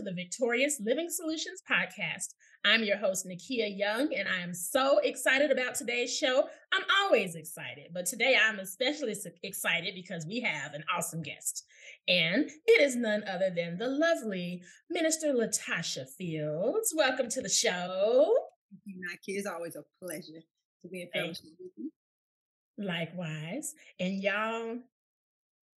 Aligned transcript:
to 0.00 0.04
the 0.04 0.14
Victorious 0.14 0.80
Living 0.82 1.08
Solutions 1.10 1.62
podcast. 1.70 2.32
I'm 2.64 2.84
your 2.84 2.96
host, 2.96 3.26
Nikeya 3.26 3.76
Young, 3.76 4.14
and 4.14 4.26
I 4.26 4.40
am 4.40 4.54
so 4.54 4.98
excited 4.98 5.50
about 5.50 5.74
today's 5.74 6.16
show. 6.16 6.48
I'm 6.72 6.84
always 7.02 7.34
excited, 7.34 7.88
but 7.92 8.06
today 8.06 8.34
I'm 8.42 8.60
especially 8.60 9.14
excited 9.42 9.94
because 9.94 10.24
we 10.26 10.40
have 10.40 10.72
an 10.72 10.84
awesome 10.96 11.20
guest. 11.22 11.66
And 12.08 12.48
it 12.66 12.80
is 12.80 12.96
none 12.96 13.24
other 13.28 13.50
than 13.54 13.76
the 13.76 13.88
lovely 13.88 14.62
Minister 14.88 15.34
Latasha 15.34 16.08
Fields. 16.16 16.94
Welcome 16.96 17.28
to 17.28 17.42
the 17.42 17.50
show. 17.50 18.34
Thank 18.70 18.80
you, 18.86 18.94
Nakia. 18.96 19.38
It's 19.38 19.46
always 19.46 19.76
a 19.76 19.82
pleasure 20.02 20.40
to 20.82 20.88
be 20.88 21.02
in 21.02 21.08
fellowship 21.12 21.44
with 21.58 21.72
you. 21.76 21.90
Likewise. 22.78 23.74
And 23.98 24.22
y'all, 24.22 24.78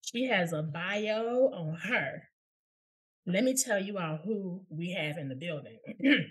she 0.02 0.26
has 0.27 0.54
a 0.54 0.62
bio 0.62 1.49
on 1.54 1.74
her. 1.90 2.27
Let 3.26 3.44
me 3.44 3.56
tell 3.56 3.82
you 3.82 3.98
all 3.98 4.18
who 4.18 4.64
we 4.70 4.92
have 4.92 5.18
in 5.18 5.30
the 5.30 5.36
building. 5.36 5.80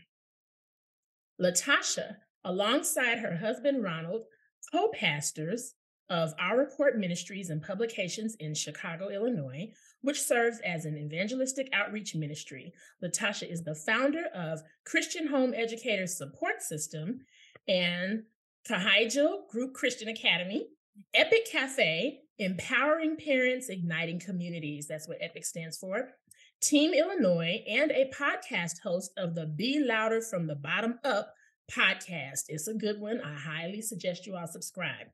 Latasha, 1.41 2.17
alongside 2.45 3.19
her 3.19 3.37
husband 3.37 3.83
Ronald, 3.83 4.25
co 4.73 4.89
pastors 4.89 5.75
of 6.09 6.35
Our 6.41 6.59
Report 6.59 6.99
Ministries 6.99 7.51
and 7.51 7.63
Publications 7.63 8.35
in 8.41 8.55
Chicago, 8.55 9.09
Illinois, 9.09 9.71
which 10.03 10.21
serves 10.21 10.59
as 10.65 10.85
an 10.85 10.99
evangelistic 10.99 11.69
outreach 11.73 12.17
ministry. 12.17 12.73
Latasha 13.03 13.51
is 13.51 13.63
the 13.63 13.77
founder 13.77 14.25
of 14.35 14.61
Christian 14.85 15.29
Home 15.29 15.55
Educators 15.55 16.19
Support 16.19 16.63
System 16.63 17.21
and 17.69 18.25
Kahijil 18.69 19.49
Group 19.49 19.73
Christian 19.75 20.09
Academy, 20.09 20.67
Epic 21.15 21.47
Cafe, 21.51 22.21
Empowering 22.39 23.17
Parents, 23.17 23.69
Igniting 23.69 24.19
Communities. 24.19 24.89
That's 24.89 25.07
what 25.07 25.19
EPIC 25.21 25.45
stands 25.45 25.79
for. 25.79 26.09
Team 26.61 26.93
Illinois, 26.93 27.65
and 27.67 27.91
a 27.91 28.11
podcast 28.11 28.81
host 28.83 29.13
of 29.17 29.35
the 29.35 29.47
Be 29.47 29.83
Louder 29.83 30.21
from 30.21 30.47
the 30.47 30.55
Bottom 30.55 30.99
Up 31.05 31.33
podcast. 31.73 32.45
It's 32.49 32.69
a 32.69 32.75
good 32.75 33.01
one. 33.01 33.23
I 33.23 33.35
highly 33.35 33.81
suggest 33.81 34.27
you 34.27 34.37
all 34.37 34.47
subscribe. 34.47 35.07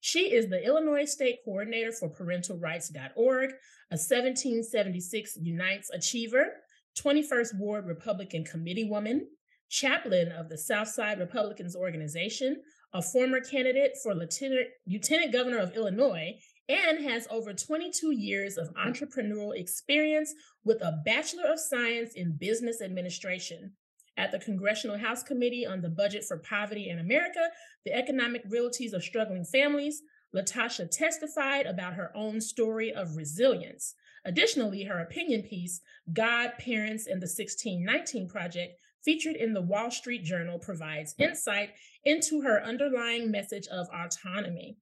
She 0.00 0.32
is 0.32 0.48
the 0.48 0.64
Illinois 0.64 1.04
State 1.04 1.38
Coordinator 1.44 1.92
for 1.92 2.08
ParentalRights.org, 2.10 3.50
a 3.50 3.96
1776 3.96 5.38
Unites 5.40 5.90
Achiever, 5.92 6.54
21st 6.98 7.58
Ward 7.58 7.86
Republican 7.86 8.44
Committee 8.44 8.88
woman, 8.90 9.28
chaplain 9.68 10.32
of 10.32 10.48
the 10.48 10.58
Southside 10.58 11.20
Republicans 11.20 11.76
Organization, 11.76 12.56
a 12.92 13.00
former 13.00 13.40
candidate 13.40 13.92
for 14.02 14.12
Lieutenant, 14.12 14.66
Lieutenant 14.88 15.32
Governor 15.32 15.58
of 15.58 15.76
Illinois, 15.76 16.34
and 16.70 17.04
has 17.04 17.26
over 17.30 17.52
22 17.52 18.12
years 18.12 18.56
of 18.56 18.72
entrepreneurial 18.74 19.58
experience 19.58 20.32
with 20.64 20.80
a 20.82 21.02
Bachelor 21.04 21.50
of 21.50 21.58
Science 21.58 22.12
in 22.14 22.36
Business 22.38 22.80
Administration. 22.80 23.72
At 24.16 24.30
the 24.30 24.38
Congressional 24.38 24.98
House 24.98 25.22
Committee 25.22 25.66
on 25.66 25.80
the 25.80 25.88
Budget 25.88 26.24
for 26.24 26.38
Poverty 26.38 26.88
in 26.88 27.00
America, 27.00 27.48
the 27.84 27.92
Economic 27.92 28.42
Realities 28.48 28.92
of 28.92 29.02
Struggling 29.02 29.44
Families, 29.44 30.02
Latasha 30.34 30.88
testified 30.88 31.66
about 31.66 31.94
her 31.94 32.12
own 32.14 32.40
story 32.40 32.92
of 32.92 33.16
resilience. 33.16 33.94
Additionally, 34.24 34.84
her 34.84 35.00
opinion 35.00 35.42
piece, 35.42 35.80
God, 36.12 36.52
Parents, 36.58 37.06
and 37.06 37.20
the 37.20 37.26
1619 37.26 38.28
Project, 38.28 38.78
featured 39.04 39.34
in 39.34 39.54
the 39.54 39.62
Wall 39.62 39.90
Street 39.90 40.22
Journal, 40.22 40.58
provides 40.58 41.14
insight 41.18 41.70
into 42.04 42.42
her 42.42 42.62
underlying 42.62 43.30
message 43.30 43.66
of 43.68 43.88
autonomy. 43.88 44.76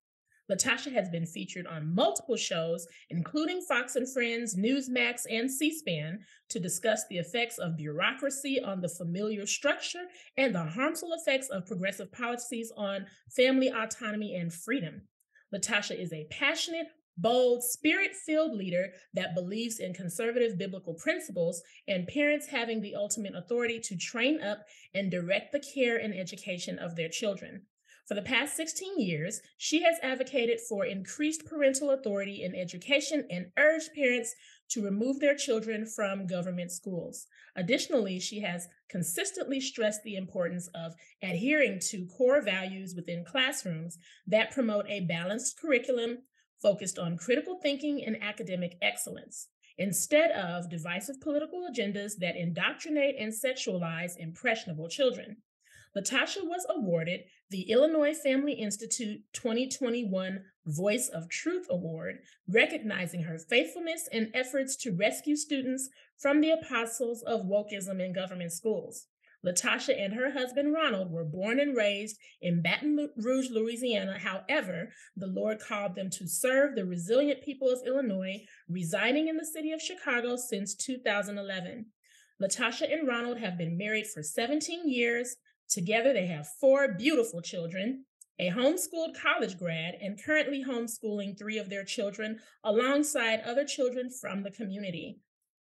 Latasha 0.50 0.92
has 0.92 1.10
been 1.10 1.26
featured 1.26 1.66
on 1.66 1.94
multiple 1.94 2.36
shows, 2.36 2.86
including 3.10 3.60
Fox 3.60 3.96
and 3.96 4.10
Friends, 4.10 4.56
Newsmax, 4.56 5.22
and 5.30 5.50
C 5.50 5.76
SPAN, 5.76 6.20
to 6.48 6.58
discuss 6.58 7.06
the 7.06 7.18
effects 7.18 7.58
of 7.58 7.76
bureaucracy 7.76 8.60
on 8.62 8.80
the 8.80 8.88
familiar 8.88 9.46
structure 9.46 10.04
and 10.36 10.54
the 10.54 10.64
harmful 10.64 11.12
effects 11.12 11.48
of 11.48 11.66
progressive 11.66 12.10
policies 12.12 12.72
on 12.76 13.06
family 13.36 13.68
autonomy 13.68 14.36
and 14.36 14.52
freedom. 14.52 15.02
Latasha 15.54 15.98
is 15.98 16.12
a 16.12 16.26
passionate, 16.30 16.86
bold, 17.18 17.62
spirit 17.64 18.14
filled 18.14 18.54
leader 18.54 18.92
that 19.12 19.34
believes 19.34 19.80
in 19.80 19.92
conservative 19.92 20.56
biblical 20.56 20.94
principles 20.94 21.62
and 21.88 22.06
parents 22.06 22.46
having 22.46 22.80
the 22.80 22.94
ultimate 22.94 23.34
authority 23.34 23.80
to 23.80 23.96
train 23.96 24.40
up 24.40 24.64
and 24.94 25.10
direct 25.10 25.52
the 25.52 25.60
care 25.60 25.96
and 25.96 26.14
education 26.14 26.78
of 26.78 26.96
their 26.96 27.08
children. 27.08 27.62
For 28.08 28.14
the 28.14 28.22
past 28.22 28.56
16 28.56 28.98
years, 28.98 29.42
she 29.58 29.82
has 29.82 29.98
advocated 30.02 30.60
for 30.66 30.86
increased 30.86 31.44
parental 31.44 31.90
authority 31.90 32.42
in 32.42 32.54
education 32.54 33.26
and 33.28 33.52
urged 33.58 33.92
parents 33.94 34.34
to 34.70 34.82
remove 34.82 35.20
their 35.20 35.36
children 35.36 35.84
from 35.84 36.26
government 36.26 36.72
schools. 36.72 37.26
Additionally, 37.54 38.18
she 38.18 38.40
has 38.40 38.66
consistently 38.88 39.60
stressed 39.60 40.04
the 40.04 40.16
importance 40.16 40.70
of 40.74 40.94
adhering 41.22 41.80
to 41.90 42.06
core 42.06 42.40
values 42.40 42.94
within 42.96 43.26
classrooms 43.26 43.98
that 44.26 44.52
promote 44.52 44.86
a 44.88 45.00
balanced 45.00 45.60
curriculum 45.60 46.22
focused 46.62 46.98
on 46.98 47.18
critical 47.18 47.60
thinking 47.62 48.02
and 48.02 48.22
academic 48.22 48.78
excellence 48.80 49.48
instead 49.76 50.30
of 50.30 50.70
divisive 50.70 51.20
political 51.20 51.68
agendas 51.70 52.12
that 52.18 52.36
indoctrinate 52.36 53.16
and 53.18 53.34
sexualize 53.34 54.16
impressionable 54.16 54.88
children. 54.88 55.36
Latasha 55.96 56.44
was 56.44 56.66
awarded 56.68 57.20
the 57.50 57.70
Illinois 57.70 58.14
Family 58.14 58.52
Institute 58.52 59.20
2021 59.32 60.44
Voice 60.66 61.08
of 61.08 61.30
Truth 61.30 61.66
Award, 61.70 62.18
recognizing 62.46 63.22
her 63.22 63.38
faithfulness 63.38 64.06
and 64.12 64.30
efforts 64.34 64.76
to 64.76 64.94
rescue 64.94 65.34
students 65.34 65.88
from 66.18 66.42
the 66.42 66.50
apostles 66.50 67.22
of 67.22 67.46
wokeism 67.46 68.04
in 68.04 68.12
government 68.12 68.52
schools. 68.52 69.06
Latasha 69.46 69.98
and 69.98 70.12
her 70.14 70.32
husband 70.32 70.74
Ronald 70.74 71.10
were 71.10 71.24
born 71.24 71.58
and 71.58 71.74
raised 71.74 72.18
in 72.42 72.60
Baton 72.60 73.08
Rouge, 73.16 73.48
Louisiana. 73.50 74.18
However, 74.18 74.90
the 75.16 75.28
Lord 75.28 75.58
called 75.60 75.94
them 75.94 76.10
to 76.10 76.28
serve 76.28 76.74
the 76.74 76.84
resilient 76.84 77.42
people 77.42 77.70
of 77.70 77.86
Illinois, 77.86 78.44
residing 78.68 79.28
in 79.28 79.36
the 79.36 79.46
city 79.46 79.72
of 79.72 79.80
Chicago 79.80 80.36
since 80.36 80.74
2011. 80.74 81.86
Latasha 82.42 82.92
and 82.92 83.06
Ronald 83.06 83.38
have 83.38 83.56
been 83.56 83.78
married 83.78 84.06
for 84.06 84.22
17 84.22 84.88
years, 84.88 85.36
Together, 85.68 86.14
they 86.14 86.26
have 86.26 86.48
four 86.60 86.94
beautiful 86.94 87.42
children, 87.42 88.04
a 88.38 88.50
homeschooled 88.50 89.20
college 89.20 89.58
grad, 89.58 89.96
and 90.00 90.22
currently 90.22 90.64
homeschooling 90.64 91.36
three 91.38 91.58
of 91.58 91.68
their 91.68 91.84
children 91.84 92.38
alongside 92.64 93.42
other 93.42 93.64
children 93.64 94.08
from 94.08 94.42
the 94.42 94.50
community. 94.50 95.20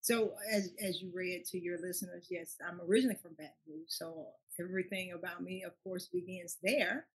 so, 0.00 0.32
as 0.50 0.70
as 0.82 1.00
you 1.00 1.12
read 1.14 1.44
to 1.52 1.58
your 1.60 1.78
listeners, 1.80 2.26
yes, 2.28 2.56
I'm 2.66 2.80
originally 2.80 3.18
from 3.22 3.34
Baton 3.34 3.52
Rouge, 3.68 3.86
so 3.88 4.26
everything 4.58 5.12
about 5.12 5.42
me, 5.42 5.62
of 5.62 5.72
course, 5.84 6.08
begins 6.08 6.56
there. 6.62 7.06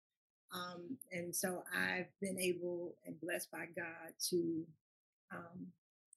Um, 0.54 0.98
and 1.12 1.36
so, 1.36 1.64
I've 1.76 2.08
been 2.22 2.40
able 2.40 2.96
and 3.06 3.20
blessed 3.20 3.52
by 3.52 3.66
God 3.76 4.14
to 4.30 4.64
um, 5.34 5.68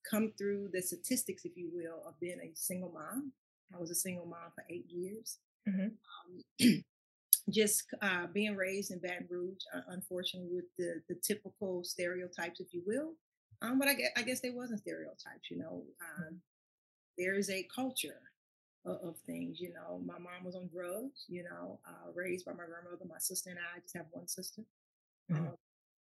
come 0.09 0.33
through 0.39 0.69
the 0.73 0.81
statistics, 0.81 1.45
if 1.45 1.57
you 1.57 1.71
will, 1.73 2.07
of 2.07 2.21
being 2.21 2.39
a 2.41 2.55
single 2.55 2.93
mom. 2.93 3.33
I 3.75 3.79
was 3.81 3.91
a 3.91 3.97
single 3.97 4.27
mom 4.27 4.53
for 4.55 4.65
eight 4.71 4.87
years. 4.89 5.39
Mm-hmm. 5.69 6.69
Um, 6.69 6.85
just 7.51 7.85
uh, 8.01 8.27
being 8.33 8.57
raised 8.57 8.93
in 8.93 9.01
Baton 9.01 9.27
Rouge, 9.29 9.63
uh, 9.75 9.81
unfortunately, 9.89 10.51
with 10.53 10.65
the 10.79 11.03
the 11.09 11.21
typical 11.21 11.83
stereotypes, 11.85 12.61
if 12.61 12.73
you 12.73 12.83
will, 12.87 13.15
um, 13.63 13.79
but 13.79 13.89
I 13.89 13.95
guess, 13.95 14.11
I 14.17 14.23
guess 14.23 14.41
there 14.41 14.55
wasn't 14.55 14.81
stereotypes, 14.81 15.51
you 15.51 15.59
know. 15.59 15.83
Um, 16.19 16.41
there 17.19 17.35
is 17.35 17.51
a 17.51 17.67
culture 17.75 18.21
of, 18.87 18.97
of, 19.03 19.17
things, 19.27 19.61
you 19.61 19.73
know. 19.73 20.01
My 20.05 20.19
mom 20.19 20.45
was 20.45 20.57
on 20.57 20.69
drugs, 20.73 21.25
you 21.29 21.45
know, 21.45 21.79
uh, 21.87 22.11
raised 22.15 22.47
by 22.47 22.53
my 22.53 22.65
grandmother, 22.65 23.05
my 23.09 23.19
sister 23.19 23.51
and 23.51 23.59
I. 23.59 23.79
I 23.79 23.81
just 23.81 23.97
have 23.97 24.07
one 24.13 24.29
sister. 24.29 24.63
Mm-hmm. 25.31 25.47
Um, 25.47 25.53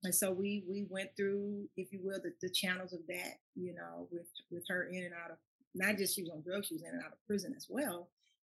and 0.03 0.13
so 0.13 0.31
we 0.31 0.63
we 0.67 0.85
went 0.89 1.11
through, 1.15 1.69
if 1.77 1.93
you 1.93 1.99
will, 2.03 2.19
the, 2.21 2.33
the 2.41 2.49
channels 2.49 2.91
of 2.91 2.99
that, 3.07 3.35
you 3.55 3.73
know, 3.73 4.07
with 4.11 4.27
with 4.51 4.63
her 4.67 4.85
in 4.91 5.03
and 5.03 5.13
out 5.13 5.31
of 5.31 5.37
not 5.75 5.97
just 5.97 6.15
she 6.15 6.23
was 6.23 6.31
on 6.31 6.41
drugs, 6.41 6.67
she 6.67 6.75
was 6.75 6.83
in 6.83 6.89
and 6.89 7.03
out 7.03 7.13
of 7.13 7.25
prison 7.25 7.53
as 7.55 7.67
well. 7.69 8.09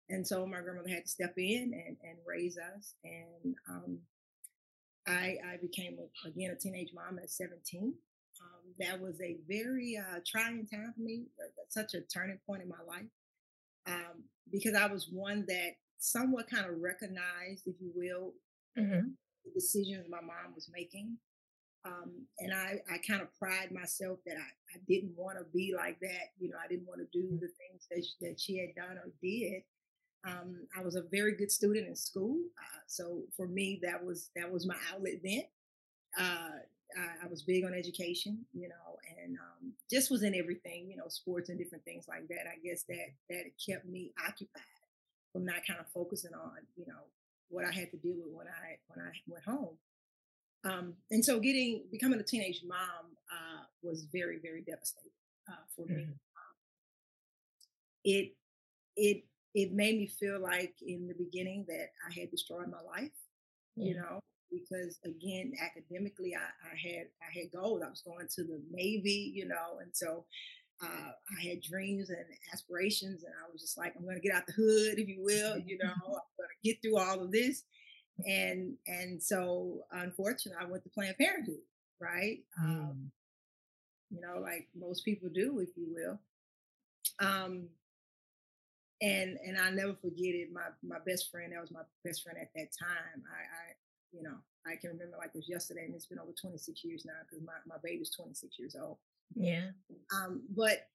And 0.08 0.26
so 0.26 0.46
my 0.46 0.60
grandmother 0.60 0.88
had 0.88 1.04
to 1.04 1.10
step 1.10 1.34
in 1.36 1.72
and, 1.74 1.96
and 2.02 2.18
raise 2.26 2.58
us. 2.58 2.94
And 3.04 3.54
um, 3.68 3.98
I, 5.06 5.36
I 5.52 5.56
became, 5.60 5.96
a, 5.98 6.28
again, 6.28 6.50
a 6.50 6.56
teenage 6.56 6.92
mom 6.94 7.18
at 7.18 7.30
17. 7.30 7.94
Um, 8.40 8.74
that 8.80 9.00
was 9.00 9.20
a 9.20 9.36
very 9.48 9.98
uh, 9.98 10.20
trying 10.26 10.66
time 10.66 10.92
for 10.94 11.02
me, 11.02 11.26
uh, 11.40 11.48
such 11.68 11.94
a 11.94 12.00
turning 12.02 12.38
point 12.46 12.62
in 12.62 12.68
my 12.68 12.82
life, 12.86 13.06
um, 13.86 14.24
because 14.50 14.74
I 14.74 14.86
was 14.86 15.08
one 15.10 15.44
that 15.48 15.72
somewhat 15.98 16.50
kind 16.50 16.66
of 16.66 16.78
recognized, 16.80 17.66
if 17.66 17.76
you 17.80 17.90
will, 17.94 18.34
mm-hmm. 18.78 19.08
the 19.44 19.50
decisions 19.54 20.06
my 20.10 20.20
mom 20.20 20.54
was 20.54 20.68
making. 20.72 21.16
Um, 21.84 22.26
and 22.40 22.52
I, 22.52 22.80
I 22.92 22.98
kind 23.06 23.22
of 23.22 23.32
pride 23.38 23.70
myself 23.70 24.18
that 24.26 24.36
I, 24.36 24.76
I 24.76 24.80
didn't 24.88 25.14
want 25.16 25.38
to 25.38 25.44
be 25.54 25.72
like 25.76 26.00
that. 26.00 26.34
You 26.38 26.50
know, 26.50 26.56
I 26.62 26.66
didn't 26.66 26.86
want 26.86 27.00
to 27.00 27.06
do 27.18 27.26
mm. 27.26 27.40
the 27.40 27.46
things 27.46 27.86
that, 27.90 28.04
she, 28.04 28.26
that 28.26 28.40
she 28.40 28.58
had 28.58 28.74
done 28.74 28.98
or 28.98 29.12
did. 29.22 29.62
Um, 30.26 30.66
I 30.76 30.82
was 30.82 30.96
a 30.96 31.02
very 31.12 31.36
good 31.36 31.52
student 31.52 31.86
in 31.86 31.94
school, 31.94 32.36
uh, 32.58 32.80
so 32.88 33.22
for 33.36 33.46
me 33.46 33.78
that 33.84 34.04
was 34.04 34.30
that 34.34 34.50
was 34.50 34.66
my 34.66 34.74
outlet 34.92 35.20
then. 35.22 35.42
Uh, 36.18 36.58
I, 36.96 37.24
I, 37.24 37.28
was 37.28 37.42
big 37.42 37.64
on 37.64 37.74
education, 37.74 38.44
you 38.52 38.68
know, 38.68 38.98
and 39.22 39.36
um, 39.36 39.72
just 39.90 40.10
was 40.10 40.22
in 40.22 40.34
everything, 40.34 40.88
you 40.90 40.96
know, 40.96 41.08
sports 41.08 41.48
and 41.48 41.58
different 41.58 41.84
things 41.84 42.06
like 42.08 42.28
that. 42.28 42.46
I 42.46 42.58
guess 42.64 42.84
that 42.88 43.08
that 43.28 43.44
kept 43.64 43.86
me 43.86 44.12
occupied 44.26 44.62
from 45.32 45.44
not 45.44 45.66
kind 45.66 45.80
of 45.80 45.86
focusing 45.92 46.32
on, 46.34 46.58
you 46.76 46.86
know, 46.86 47.04
what 47.48 47.64
I 47.64 47.72
had 47.72 47.90
to 47.90 47.96
deal 47.98 48.16
with 48.16 48.32
when 48.32 48.46
I 48.46 48.78
when 48.88 49.06
I 49.06 49.10
went 49.26 49.44
home. 49.44 49.76
Um, 50.64 50.94
and 51.10 51.24
so 51.24 51.38
getting 51.38 51.84
becoming 51.92 52.18
a 52.18 52.24
teenage 52.24 52.62
mom 52.66 53.12
uh, 53.30 53.64
was 53.82 54.06
very 54.12 54.38
very 54.42 54.62
devastating 54.62 55.10
uh, 55.48 55.64
for 55.74 55.86
me. 55.86 56.02
Mm-hmm. 56.02 56.12
it 58.04 58.32
it 58.96 59.24
it 59.54 59.72
made 59.72 59.98
me 59.98 60.06
feel 60.06 60.40
like 60.40 60.74
in 60.86 61.06
the 61.08 61.14
beginning 61.14 61.64
that 61.68 61.88
I 62.06 62.20
had 62.20 62.30
destroyed 62.30 62.70
my 62.70 62.82
life, 62.82 63.16
you 63.74 63.94
know, 63.94 64.20
because 64.50 64.98
again, 65.04 65.52
academically, 65.62 66.34
I, 66.34 66.68
I 66.72 66.76
had 66.76 67.06
I 67.20 67.38
had 67.38 67.52
goals. 67.52 67.82
I 67.84 67.90
was 67.90 68.02
going 68.02 68.26
to 68.34 68.42
the 68.44 68.60
Navy, 68.70 69.32
you 69.34 69.46
know, 69.46 69.78
and 69.80 69.90
so 69.92 70.24
uh, 70.82 71.10
I 71.38 71.48
had 71.48 71.62
dreams 71.62 72.10
and 72.10 72.24
aspirations, 72.52 73.24
and 73.24 73.32
I 73.32 73.50
was 73.50 73.62
just 73.62 73.78
like, 73.78 73.94
I'm 73.96 74.04
going 74.04 74.16
to 74.16 74.22
get 74.22 74.34
out 74.34 74.46
the 74.46 74.52
hood, 74.52 74.98
if 74.98 75.08
you 75.08 75.22
will, 75.22 75.58
you 75.58 75.78
know, 75.78 75.88
I'm 75.94 76.36
going 76.36 76.50
to 76.50 76.68
get 76.68 76.82
through 76.82 76.98
all 76.98 77.20
of 77.22 77.32
this, 77.32 77.64
and 78.26 78.74
and 78.86 79.22
so 79.22 79.80
unfortunately, 79.92 80.62
I 80.62 80.70
went 80.70 80.84
to 80.84 80.90
Planned 80.90 81.18
Parenthood, 81.18 81.62
right? 82.00 82.38
Um, 82.62 82.68
mm. 82.68 82.80
Um, 82.90 83.10
you 84.10 84.20
know, 84.20 84.40
like 84.40 84.68
most 84.78 85.04
people 85.04 85.28
do, 85.34 85.58
if 85.58 85.70
you 85.76 85.88
will. 85.92 86.18
Um, 87.18 87.68
and 89.02 89.36
and 89.46 89.58
I 89.58 89.70
never 89.70 89.94
forget 89.94 90.34
it. 90.34 90.48
My 90.52 90.68
my 90.82 90.98
best 91.06 91.30
friend, 91.30 91.52
that 91.52 91.60
was 91.60 91.70
my 91.70 91.82
best 92.04 92.22
friend 92.22 92.38
at 92.40 92.50
that 92.54 92.68
time. 92.78 93.22
I, 93.28 93.40
I 93.42 93.64
you 94.16 94.22
know, 94.22 94.36
I 94.66 94.76
can 94.76 94.90
remember 94.90 95.16
like 95.18 95.30
it 95.34 95.38
was 95.38 95.48
yesterday, 95.48 95.84
and 95.84 95.94
it's 95.94 96.06
been 96.06 96.18
over 96.18 96.32
26 96.32 96.84
years 96.84 97.04
now 97.04 97.12
because 97.28 97.44
my 97.44 97.52
my 97.66 97.76
baby's 97.82 98.10
26 98.10 98.58
years 98.58 98.76
old. 98.80 98.98
Yeah. 99.34 99.70
Um, 100.14 100.42
but 100.54 100.88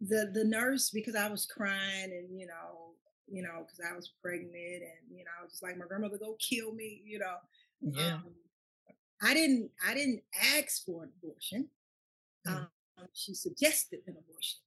the 0.00 0.30
the 0.34 0.44
nurse 0.44 0.90
because 0.90 1.14
I 1.14 1.28
was 1.28 1.46
crying 1.46 2.10
and 2.12 2.38
you 2.38 2.46
know 2.46 2.94
you 3.30 3.42
know 3.42 3.64
because 3.64 3.80
I 3.88 3.94
was 3.94 4.12
pregnant 4.20 4.82
and 4.82 5.16
you 5.16 5.24
know 5.24 5.30
I 5.38 5.44
was 5.44 5.52
just 5.52 5.62
like 5.62 5.78
my 5.78 5.86
grandmother 5.86 6.18
go 6.18 6.36
kill 6.38 6.72
me 6.74 7.02
you 7.04 7.18
know. 7.18 7.36
Yeah. 7.80 8.14
Um, 8.14 8.24
I 9.22 9.34
didn't 9.34 9.70
I 9.86 9.94
didn't 9.94 10.22
ask 10.56 10.84
for 10.84 11.04
an 11.04 11.10
abortion. 11.22 11.68
Mm. 12.46 12.68
Um, 12.98 13.06
she 13.12 13.34
suggested 13.34 14.00
an 14.06 14.16
abortion. 14.18 14.58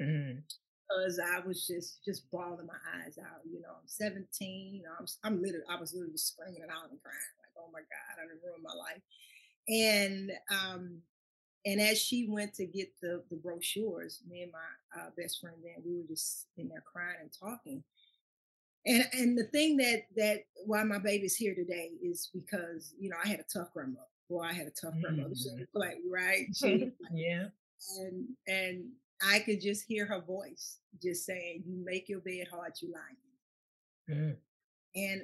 Mm 0.00 0.42
because 0.88 1.18
I 1.18 1.40
was 1.46 1.66
just 1.66 2.04
just 2.04 2.30
bawling 2.30 2.66
my 2.66 2.80
eyes 2.96 3.18
out. 3.18 3.40
You 3.50 3.60
know, 3.60 3.70
I'm 3.70 3.86
17. 3.86 4.82
I'm 4.98 5.06
I'm 5.22 5.42
literally 5.42 5.66
I 5.68 5.80
was 5.80 5.94
literally 5.94 6.16
screaming 6.16 6.62
and 6.62 6.70
out 6.70 6.90
and 6.90 7.00
crying 7.02 7.34
like, 7.40 7.54
oh 7.58 7.70
my 7.72 7.80
God, 7.80 8.22
I 8.22 8.26
done 8.26 8.38
ruined 8.44 8.62
my 8.62 8.74
life. 8.74 9.02
And 9.68 10.32
um 10.50 11.02
and 11.66 11.80
as 11.80 11.98
she 11.98 12.28
went 12.28 12.54
to 12.54 12.66
get 12.66 12.92
the 13.00 13.22
the 13.30 13.36
brochures, 13.36 14.20
me 14.28 14.42
and 14.42 14.52
my 14.52 15.00
uh, 15.00 15.10
best 15.16 15.40
friend 15.40 15.56
then 15.62 15.82
we 15.84 15.96
were 15.96 16.08
just 16.08 16.46
in 16.56 16.68
there 16.68 16.84
crying 16.90 17.16
and 17.20 17.30
talking. 17.32 17.82
And 18.86 19.06
and 19.12 19.38
the 19.38 19.44
thing 19.44 19.78
that 19.78 20.02
that 20.16 20.44
why 20.66 20.82
my 20.84 20.98
baby's 20.98 21.36
here 21.36 21.54
today 21.54 21.92
is 22.02 22.30
because 22.34 22.94
you 22.98 23.08
know 23.08 23.16
I 23.22 23.28
had 23.28 23.40
a 23.40 23.44
tough 23.52 23.72
grandmother. 23.72 24.06
Boy, 24.28 24.42
I 24.42 24.52
had 24.52 24.66
a 24.66 24.70
tough 24.70 24.94
grandmother. 25.00 25.34
Mm-hmm. 25.34 25.58
She 25.58 25.64
like 25.74 25.98
right. 26.10 26.46
She, 26.54 26.92
yeah. 27.14 27.46
And 27.98 28.28
and 28.46 28.84
I 29.26 29.40
could 29.40 29.60
just 29.60 29.84
hear 29.86 30.06
her 30.06 30.20
voice 30.20 30.78
just 31.02 31.24
saying, 31.24 31.62
You 31.66 31.82
make 31.84 32.08
your 32.08 32.20
bed 32.20 32.46
hard, 32.50 32.72
you 32.80 32.92
lie 32.92 34.14
mm. 34.14 34.36
And 34.96 35.22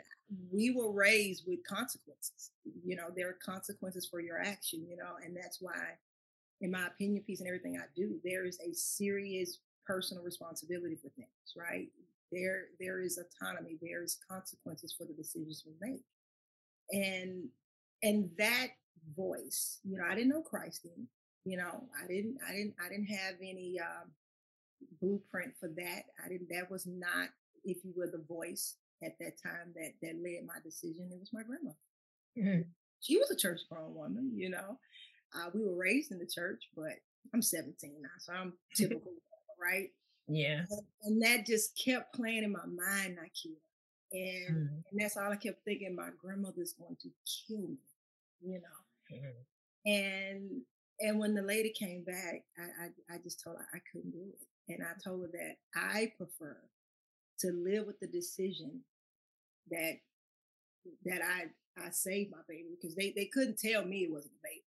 we 0.52 0.70
were 0.70 0.92
raised 0.92 1.44
with 1.46 1.60
consequences. 1.66 2.50
You 2.84 2.96
know, 2.96 3.08
there 3.14 3.28
are 3.28 3.38
consequences 3.44 4.06
for 4.10 4.20
your 4.20 4.40
action, 4.40 4.84
you 4.88 4.96
know, 4.96 5.14
and 5.24 5.36
that's 5.36 5.58
why, 5.60 5.96
in 6.60 6.70
my 6.70 6.86
opinion 6.86 7.22
piece 7.24 7.40
and 7.40 7.48
everything 7.48 7.78
I 7.78 7.86
do, 7.96 8.18
there 8.24 8.46
is 8.46 8.58
a 8.60 8.72
serious 8.74 9.58
personal 9.86 10.22
responsibility 10.22 10.96
for 10.96 11.08
things, 11.10 11.54
right? 11.56 11.88
There, 12.32 12.64
there 12.78 13.00
is 13.00 13.18
autonomy, 13.18 13.76
there 13.80 14.02
is 14.02 14.18
consequences 14.28 14.94
for 14.96 15.04
the 15.04 15.14
decisions 15.14 15.64
we 15.66 15.74
make. 15.80 16.04
And 16.92 17.48
and 18.02 18.30
that 18.38 18.68
voice, 19.16 19.78
you 19.84 19.98
know, 19.98 20.04
I 20.08 20.14
didn't 20.14 20.30
know 20.30 20.42
Christ 20.42 20.80
then. 20.84 21.06
You 21.44 21.56
know, 21.56 21.84
I 22.02 22.06
didn't, 22.06 22.38
I 22.46 22.52
didn't, 22.52 22.74
I 22.84 22.88
didn't 22.88 23.06
have 23.06 23.34
any 23.40 23.78
um, 23.80 24.10
blueprint 25.00 25.52
for 25.58 25.68
that. 25.68 26.02
I 26.24 26.28
didn't. 26.28 26.48
That 26.50 26.70
was 26.70 26.86
not, 26.86 27.28
if 27.64 27.78
you 27.84 27.92
were 27.96 28.08
the 28.08 28.24
voice 28.28 28.76
at 29.02 29.18
that 29.18 29.40
time 29.42 29.72
that 29.74 29.92
that 30.02 30.22
led 30.22 30.46
my 30.46 30.60
decision. 30.62 31.08
It 31.12 31.18
was 31.18 31.32
my 31.32 31.42
grandma. 31.42 31.72
Mm-hmm. 32.38 32.68
She 33.00 33.16
was 33.16 33.30
a 33.30 33.36
church 33.36 33.60
grown 33.70 33.94
woman. 33.94 34.32
You 34.34 34.50
know, 34.50 34.78
uh, 35.34 35.50
we 35.54 35.64
were 35.64 35.76
raised 35.76 36.12
in 36.12 36.18
the 36.18 36.26
church, 36.26 36.64
but 36.76 36.92
I'm 37.34 37.42
17 37.42 37.94
now, 38.00 38.08
so 38.18 38.32
I'm 38.32 38.52
typical, 38.76 39.12
right? 39.60 39.88
Yeah. 40.28 40.64
And, 40.70 40.80
and, 41.02 41.22
that 41.22 41.46
just 41.46 41.80
kept 41.82 42.14
playing 42.14 42.44
in 42.44 42.52
my 42.52 42.66
mind, 42.66 43.18
Nikeya. 43.18 43.56
And, 44.12 44.56
mm-hmm. 44.56 44.74
and 44.90 45.00
that's 45.00 45.16
all 45.16 45.32
I 45.32 45.36
kept 45.36 45.64
thinking. 45.64 45.96
My 45.96 46.10
grandmother's 46.22 46.74
going 46.74 46.96
to 47.02 47.08
kill 47.48 47.68
me, 47.68 47.78
you 48.42 48.60
know. 48.60 49.16
Mm-hmm. 49.16 49.90
And 49.90 50.62
and 51.00 51.18
when 51.18 51.34
the 51.34 51.42
lady 51.42 51.70
came 51.70 52.04
back, 52.04 52.42
I, 52.58 52.84
I, 52.84 53.14
I 53.14 53.18
just 53.18 53.42
told 53.42 53.56
her 53.56 53.66
I 53.74 53.78
couldn't 53.90 54.10
do 54.10 54.24
it. 54.28 54.72
And 54.72 54.82
I 54.82 54.92
told 55.02 55.22
her 55.22 55.30
that 55.32 55.56
I 55.74 56.12
prefer 56.16 56.56
to 57.40 57.52
live 57.52 57.86
with 57.86 57.98
the 58.00 58.06
decision 58.06 58.80
that 59.70 59.94
that 61.04 61.20
I 61.22 61.46
I 61.82 61.90
saved 61.90 62.30
my 62.30 62.42
baby 62.48 62.76
because 62.80 62.94
they, 62.96 63.12
they 63.14 63.26
couldn't 63.26 63.58
tell 63.58 63.84
me 63.84 64.04
it 64.04 64.12
wasn't 64.12 64.34
a 64.34 64.44
baby. 64.44 64.64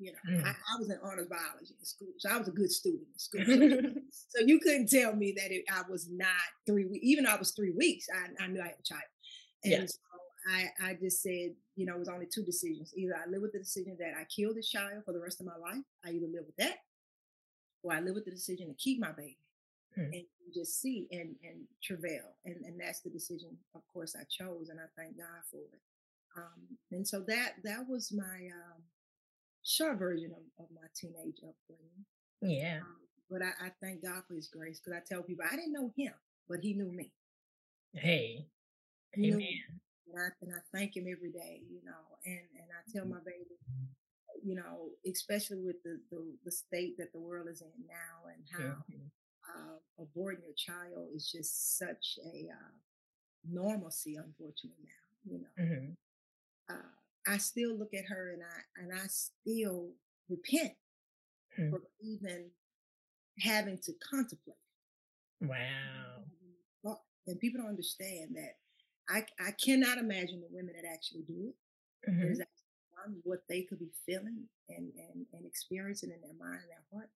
You 0.00 0.12
know, 0.12 0.38
mm. 0.38 0.44
I, 0.44 0.50
I, 0.50 0.78
was 0.78 0.90
in 0.90 0.98
honors 1.02 1.26
biology 1.26 1.74
in 1.76 1.84
school, 1.84 2.12
so 2.18 2.30
I 2.30 2.38
was 2.38 2.46
a 2.46 2.52
good 2.52 2.70
student 2.70 3.08
in 3.12 3.18
school. 3.18 4.00
so 4.10 4.40
you 4.46 4.60
couldn't 4.60 4.88
tell 4.88 5.14
me 5.14 5.34
that 5.36 5.50
it, 5.50 5.64
I 5.68 5.82
was 5.90 6.08
not 6.08 6.28
three 6.66 6.86
weeks. 6.86 7.04
Even 7.04 7.24
though 7.24 7.32
I 7.32 7.38
was 7.38 7.50
three 7.50 7.72
weeks, 7.72 8.06
I, 8.12 8.44
I 8.44 8.46
knew 8.46 8.60
I 8.60 8.66
had 8.66 8.76
a 8.78 8.82
child. 8.82 9.02
And 9.64 9.72
yeah. 9.72 9.86
I, 10.48 10.70
I 10.82 10.94
just 10.94 11.22
said, 11.22 11.54
you 11.76 11.86
know, 11.86 11.94
it 11.94 11.98
was 11.98 12.08
only 12.08 12.26
two 12.26 12.44
decisions. 12.44 12.92
Either 12.96 13.14
I 13.14 13.28
live 13.28 13.42
with 13.42 13.52
the 13.52 13.58
decision 13.58 13.96
that 14.00 14.14
I 14.18 14.24
kill 14.24 14.54
this 14.54 14.68
child 14.68 15.04
for 15.04 15.12
the 15.12 15.20
rest 15.20 15.40
of 15.40 15.46
my 15.46 15.56
life, 15.56 15.84
I 16.04 16.10
either 16.10 16.26
live 16.26 16.44
with 16.46 16.56
that, 16.56 16.76
or 17.82 17.92
I 17.92 18.00
live 18.00 18.14
with 18.14 18.24
the 18.24 18.30
decision 18.30 18.68
to 18.68 18.74
keep 18.74 18.98
my 18.98 19.12
baby 19.12 19.38
hmm. 19.94 20.12
and 20.12 20.24
just 20.54 20.80
see 20.80 21.06
and 21.10 21.36
and 21.42 21.66
travail. 21.82 22.34
And 22.44 22.56
and 22.64 22.80
that's 22.80 23.00
the 23.00 23.10
decision, 23.10 23.50
of 23.74 23.82
course, 23.92 24.16
I 24.16 24.24
chose, 24.30 24.70
and 24.70 24.80
I 24.80 24.88
thank 24.96 25.18
God 25.18 25.42
for 25.50 25.58
it. 25.58 25.80
Um, 26.36 26.78
and 26.92 27.06
so 27.06 27.20
that 27.26 27.54
that 27.64 27.88
was 27.88 28.12
my 28.12 28.48
um, 28.52 28.82
short 29.64 29.98
version 29.98 30.32
of, 30.32 30.64
of 30.64 30.70
my 30.74 30.88
teenage 30.94 31.38
upbringing. 31.38 32.04
Yeah. 32.40 32.78
Um, 32.80 32.96
but 33.30 33.42
I, 33.42 33.66
I 33.66 33.70
thank 33.82 34.02
God 34.02 34.22
for 34.26 34.34
His 34.34 34.48
grace 34.48 34.80
because 34.80 34.98
I 34.98 35.02
tell 35.06 35.22
people 35.22 35.44
I 35.50 35.56
didn't 35.56 35.72
know 35.72 35.92
Him, 35.96 36.14
but 36.48 36.60
He 36.62 36.74
knew 36.74 36.90
me. 36.90 37.12
Hey, 37.94 38.46
he 39.14 39.32
Amen. 39.32 39.80
And 40.10 40.22
I, 40.22 40.28
and 40.42 40.52
I 40.54 40.60
thank 40.76 40.96
him 40.96 41.06
every 41.10 41.30
day, 41.30 41.62
you 41.70 41.80
know, 41.84 42.18
and, 42.24 42.40
and 42.56 42.68
I 42.72 42.80
tell 42.92 43.06
my 43.06 43.18
baby, 43.24 43.56
you 44.42 44.54
know, 44.54 44.90
especially 45.10 45.60
with 45.60 45.82
the, 45.84 46.00
the, 46.10 46.24
the 46.44 46.50
state 46.50 46.96
that 46.98 47.12
the 47.12 47.20
world 47.20 47.48
is 47.50 47.62
in 47.62 47.68
now 47.86 48.28
and 48.32 48.42
how 48.52 48.76
mm-hmm. 48.76 49.06
uh, 49.48 50.04
aborting 50.04 50.42
your 50.44 50.56
child 50.56 51.08
is 51.14 51.30
just 51.30 51.78
such 51.78 52.18
a 52.24 52.48
uh, 52.50 52.72
normalcy, 53.50 54.16
unfortunately 54.16 54.84
now, 54.84 55.32
you 55.32 55.38
know. 55.40 55.64
Mm-hmm. 55.64 56.74
Uh, 56.74 57.32
I 57.34 57.38
still 57.38 57.76
look 57.76 57.92
at 57.94 58.06
her 58.06 58.32
and 58.32 58.42
I 58.42 58.82
and 58.82 58.92
I 58.92 59.06
still 59.08 59.90
repent 60.28 60.72
mm-hmm. 61.58 61.70
for 61.70 61.82
even 62.02 62.46
having 63.40 63.78
to 63.84 63.92
contemplate. 64.10 64.56
Wow. 65.40 66.24
And 67.28 67.38
people 67.38 67.60
don't 67.60 67.68
understand 67.68 68.36
that 68.36 68.56
I, 69.08 69.24
I 69.40 69.52
cannot 69.52 69.98
imagine 69.98 70.40
the 70.40 70.48
women 70.50 70.74
that 70.74 70.88
actually 70.88 71.22
do 71.22 71.48
it. 71.48 72.10
Mm-hmm. 72.10 72.32
Beyond 72.34 73.22
what 73.24 73.40
they 73.48 73.62
could 73.62 73.78
be 73.78 73.90
feeling 74.06 74.44
and, 74.68 74.92
and, 74.96 75.26
and 75.32 75.46
experiencing 75.46 76.10
in 76.10 76.20
their 76.20 76.36
mind 76.38 76.60
and 76.62 76.70
their 76.70 76.84
heart. 76.92 77.10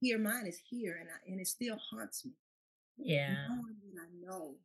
Here, 0.00 0.18
mine 0.18 0.46
is 0.46 0.60
here, 0.68 0.98
and 1.00 1.08
I, 1.08 1.30
and 1.30 1.40
it 1.40 1.46
still 1.46 1.78
haunts 1.90 2.24
me. 2.24 2.32
Yeah. 2.98 3.46
I 3.48 4.26
know 4.26 4.56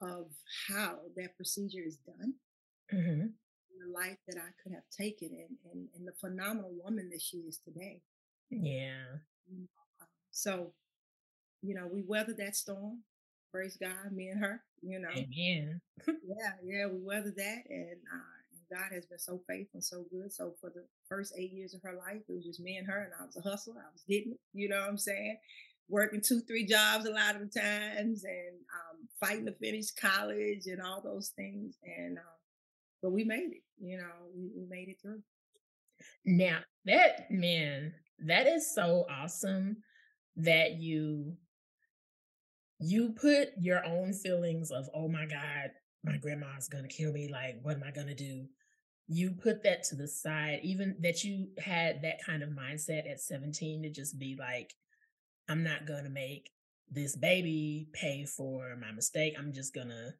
of 0.00 0.26
how 0.68 0.98
that 1.16 1.36
procedure 1.36 1.82
is 1.84 1.96
done, 1.96 2.34
hmm 2.90 3.26
the 3.80 3.92
life 3.92 4.18
that 4.28 4.36
I 4.36 4.50
could 4.62 4.72
have 4.72 4.88
taken, 4.96 5.30
and, 5.32 5.56
and, 5.72 5.88
and 5.96 6.06
the 6.06 6.12
phenomenal 6.20 6.70
woman 6.84 7.08
that 7.10 7.20
she 7.20 7.38
is 7.38 7.58
today. 7.58 8.00
Yeah. 8.50 9.18
Um, 9.50 9.68
So, 10.30 10.72
you 11.62 11.74
know, 11.74 11.88
we 11.92 12.02
weathered 12.02 12.38
that 12.38 12.56
storm. 12.56 13.02
Praise 13.52 13.76
God, 13.80 14.12
me 14.12 14.28
and 14.28 14.40
her, 14.40 14.62
you 14.80 14.98
know. 14.98 15.10
Amen. 15.10 15.80
Yeah, 16.06 16.52
yeah, 16.64 16.86
we 16.86 17.00
weathered 17.02 17.36
that, 17.36 17.62
and 17.68 17.98
uh, 18.10 18.74
God 18.74 18.94
has 18.94 19.04
been 19.04 19.18
so 19.18 19.42
faithful 19.46 19.74
and 19.74 19.84
so 19.84 20.06
good. 20.10 20.32
So 20.32 20.54
for 20.58 20.70
the 20.70 20.86
first 21.06 21.34
eight 21.36 21.52
years 21.52 21.74
of 21.74 21.82
her 21.82 21.94
life, 21.94 22.22
it 22.26 22.32
was 22.32 22.46
just 22.46 22.60
me 22.60 22.76
and 22.76 22.86
her, 22.86 23.02
and 23.04 23.12
I 23.20 23.26
was 23.26 23.36
a 23.36 23.42
hustler. 23.42 23.74
I 23.76 23.92
was 23.92 24.02
getting 24.08 24.32
it, 24.32 24.40
you 24.54 24.70
know 24.70 24.80
what 24.80 24.88
I'm 24.88 24.96
saying? 24.96 25.36
Working 25.90 26.22
two, 26.26 26.40
three 26.40 26.64
jobs 26.64 27.04
a 27.04 27.10
lot 27.10 27.36
of 27.36 27.42
the 27.42 27.60
times, 27.60 28.24
and 28.24 28.56
um, 28.72 29.08
fighting 29.20 29.44
to 29.44 29.52
finish 29.52 29.90
college 29.90 30.62
and 30.64 30.80
all 30.80 31.02
those 31.02 31.32
things. 31.36 31.76
And 31.84 32.16
um, 32.16 32.24
but 33.02 33.12
we 33.12 33.24
made 33.24 33.50
it, 33.52 33.62
you 33.78 33.98
know, 33.98 34.30
we, 34.34 34.48
we 34.56 34.66
made 34.66 34.88
it 34.88 34.96
through. 35.02 35.20
Now 36.24 36.60
that 36.86 37.30
man, 37.30 37.92
that 38.26 38.46
is 38.46 38.74
so 38.74 39.04
awesome 39.10 39.76
that 40.36 40.80
you 40.80 41.36
you 42.82 43.10
put 43.10 43.50
your 43.58 43.84
own 43.84 44.12
feelings 44.12 44.70
of 44.70 44.88
oh 44.94 45.08
my 45.08 45.26
god 45.26 45.70
my 46.04 46.16
grandma's 46.16 46.68
gonna 46.68 46.88
kill 46.88 47.12
me 47.12 47.28
like 47.30 47.58
what 47.62 47.76
am 47.76 47.84
i 47.86 47.90
gonna 47.90 48.14
do? 48.14 48.46
You 49.08 49.32
put 49.32 49.62
that 49.64 49.82
to 49.84 49.96
the 49.96 50.08
side 50.08 50.60
even 50.62 50.96
that 51.00 51.22
you 51.22 51.48
had 51.58 52.02
that 52.02 52.24
kind 52.24 52.42
of 52.42 52.50
mindset 52.50 53.10
at 53.10 53.20
17 53.20 53.82
to 53.82 53.90
just 53.90 54.18
be 54.18 54.36
like 54.38 54.74
i'm 55.48 55.62
not 55.62 55.86
gonna 55.86 56.10
make 56.10 56.50
this 56.90 57.16
baby 57.16 57.88
pay 57.94 58.26
for 58.26 58.76
my 58.80 58.92
mistake. 58.92 59.34
I'm 59.38 59.52
just 59.52 59.74
gonna 59.74 60.14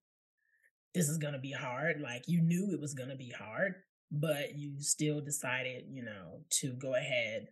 this 0.95 1.09
is 1.09 1.19
gonna 1.19 1.39
be 1.39 1.53
hard. 1.53 2.01
Like 2.01 2.25
you 2.27 2.43
knew 2.43 2.71
it 2.73 2.81
was 2.81 2.95
gonna 2.95 3.17
be 3.17 3.31
hard 3.31 3.75
but 4.11 4.57
you 4.57 4.75
still 4.79 5.23
decided 5.23 5.85
you 5.91 6.03
know 6.03 6.41
to 6.51 6.75
go 6.75 6.95
ahead 6.95 7.49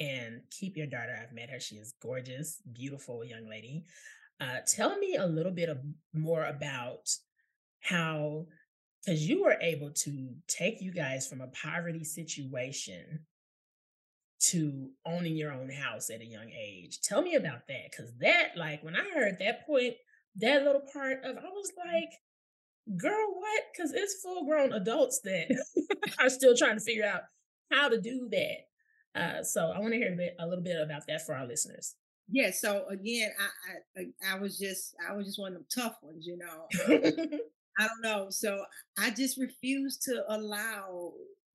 and 0.00 0.40
keep 0.50 0.76
your 0.76 0.86
daughter. 0.86 1.18
I've 1.20 1.34
met 1.34 1.50
her. 1.50 1.60
She 1.60 1.76
is 1.76 1.94
gorgeous 2.00 2.62
beautiful 2.72 3.24
young 3.24 3.48
lady 3.48 3.84
uh, 4.40 4.58
tell 4.66 4.98
me 4.98 5.16
a 5.16 5.26
little 5.26 5.52
bit 5.52 5.68
of, 5.68 5.78
more 6.12 6.44
about 6.44 7.08
how, 7.80 8.46
because 9.04 9.28
you 9.28 9.42
were 9.42 9.56
able 9.60 9.90
to 9.90 10.34
take 10.46 10.80
you 10.80 10.92
guys 10.92 11.26
from 11.26 11.40
a 11.40 11.48
poverty 11.48 12.04
situation 12.04 13.20
to 14.40 14.90
owning 15.04 15.36
your 15.36 15.52
own 15.52 15.70
house 15.70 16.10
at 16.10 16.20
a 16.20 16.26
young 16.26 16.50
age. 16.50 17.00
Tell 17.00 17.22
me 17.22 17.34
about 17.34 17.66
that, 17.68 17.90
because 17.90 18.12
that, 18.20 18.50
like, 18.56 18.82
when 18.84 18.94
I 18.94 19.04
heard 19.14 19.38
that 19.40 19.66
point, 19.66 19.94
that 20.36 20.62
little 20.62 20.82
part 20.92 21.24
of, 21.24 21.36
I 21.36 21.48
was 21.48 21.72
like, 21.76 22.10
girl, 22.96 23.34
what? 23.34 23.62
Because 23.72 23.92
it's 23.92 24.22
full 24.22 24.46
grown 24.46 24.72
adults 24.72 25.20
that 25.24 25.48
are 26.20 26.30
still 26.30 26.56
trying 26.56 26.78
to 26.78 26.84
figure 26.84 27.04
out 27.04 27.22
how 27.72 27.88
to 27.88 28.00
do 28.00 28.28
that. 28.30 29.20
Uh, 29.20 29.42
so 29.42 29.72
I 29.74 29.80
want 29.80 29.92
to 29.92 29.98
hear 29.98 30.12
a, 30.12 30.16
bit, 30.16 30.36
a 30.38 30.46
little 30.46 30.62
bit 30.62 30.80
about 30.80 31.06
that 31.08 31.26
for 31.26 31.34
our 31.34 31.46
listeners. 31.46 31.96
Yeah. 32.30 32.50
So 32.50 32.86
again, 32.88 33.30
I, 33.96 34.00
I 34.00 34.34
I 34.34 34.38
was 34.38 34.58
just 34.58 34.94
I 35.08 35.14
was 35.14 35.26
just 35.26 35.38
one 35.38 35.52
of 35.52 35.58
them 35.58 35.66
tough 35.74 35.96
ones, 36.02 36.26
you 36.26 36.36
know. 36.38 36.68
I 37.78 37.86
don't 37.86 38.02
know. 38.02 38.30
So 38.30 38.64
I 38.98 39.10
just 39.10 39.38
refuse 39.38 39.96
to 39.98 40.24
allow 40.28 41.12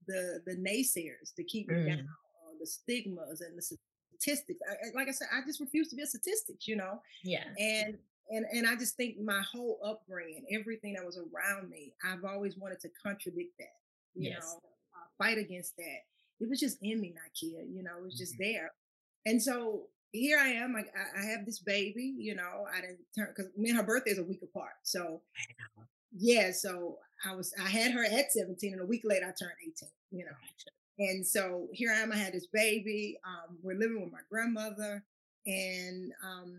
the 0.07 0.41
the 0.45 0.55
naysayers 0.55 1.33
to 1.35 1.43
keep 1.43 1.69
me 1.69 1.79
down, 1.85 1.95
Mm, 1.95 2.59
the 2.59 2.65
stigmas 2.67 3.41
and 3.41 3.57
the 3.57 3.61
statistics. 3.61 4.59
I, 4.69 4.95
like 4.95 5.07
I 5.07 5.11
said, 5.11 5.27
I 5.33 5.41
just 5.45 5.59
refuse 5.59 5.89
to 5.89 5.95
be 5.95 6.03
a 6.03 6.07
statistics, 6.07 6.67
you 6.67 6.75
know. 6.75 7.01
yeah. 7.23 7.43
And 7.57 7.97
and 8.29 8.45
and 8.51 8.67
I 8.67 8.75
just 8.75 8.95
think 8.95 9.19
my 9.19 9.41
whole 9.51 9.79
upbringing, 9.83 10.45
everything 10.51 10.93
that 10.93 11.05
was 11.05 11.17
around 11.19 11.69
me, 11.69 11.93
I've 12.03 12.23
always 12.25 12.57
wanted 12.57 12.79
to 12.81 12.89
contradict 13.03 13.57
that, 13.59 13.75
you 14.15 14.29
Yes. 14.29 14.39
know, 14.41 14.59
uh, 14.95 15.07
fight 15.23 15.37
against 15.37 15.75
that. 15.77 15.99
It 16.39 16.49
was 16.49 16.59
just 16.59 16.77
in 16.81 16.99
me, 17.01 17.13
Nikeya. 17.13 17.65
You 17.73 17.83
know, 17.83 17.97
it 17.97 18.03
was 18.03 18.17
just 18.17 18.35
Mhm. 18.35 18.39
there. 18.39 18.71
And 19.25 19.41
so 19.41 19.87
here 20.13 20.39
I 20.39 20.49
am. 20.49 20.73
Like 20.73 20.93
I, 20.95 21.21
I 21.21 21.25
have 21.31 21.45
this 21.45 21.59
baby. 21.59 22.13
You 22.17 22.35
know, 22.35 22.65
I 22.73 22.79
didn't 22.79 22.99
turn 23.15 23.33
because 23.35 23.51
me 23.57 23.69
and 23.69 23.77
her 23.77 23.83
birthday 23.83 24.11
is 24.11 24.19
a 24.19 24.23
week 24.23 24.41
apart. 24.41 24.73
So 24.83 25.21
yeah, 26.15 26.51
so 26.51 26.99
I 27.25 27.35
was 27.35 27.53
I 27.61 27.67
had 27.67 27.91
her 27.91 28.05
at 28.05 28.31
17 28.31 28.73
and 28.73 28.81
a 28.81 28.85
week 28.85 29.01
later 29.03 29.25
I 29.25 29.33
turned 29.37 29.57
18, 29.61 29.89
you 30.11 30.25
know. 30.25 30.31
And 30.99 31.25
so 31.25 31.67
here 31.73 31.91
I 31.91 31.99
am, 31.99 32.11
I 32.11 32.17
had 32.17 32.33
this 32.33 32.47
baby. 32.47 33.17
Um, 33.25 33.57
we're 33.63 33.77
living 33.77 34.01
with 34.01 34.11
my 34.11 34.19
grandmother. 34.29 35.03
And 35.45 36.13
um, 36.23 36.57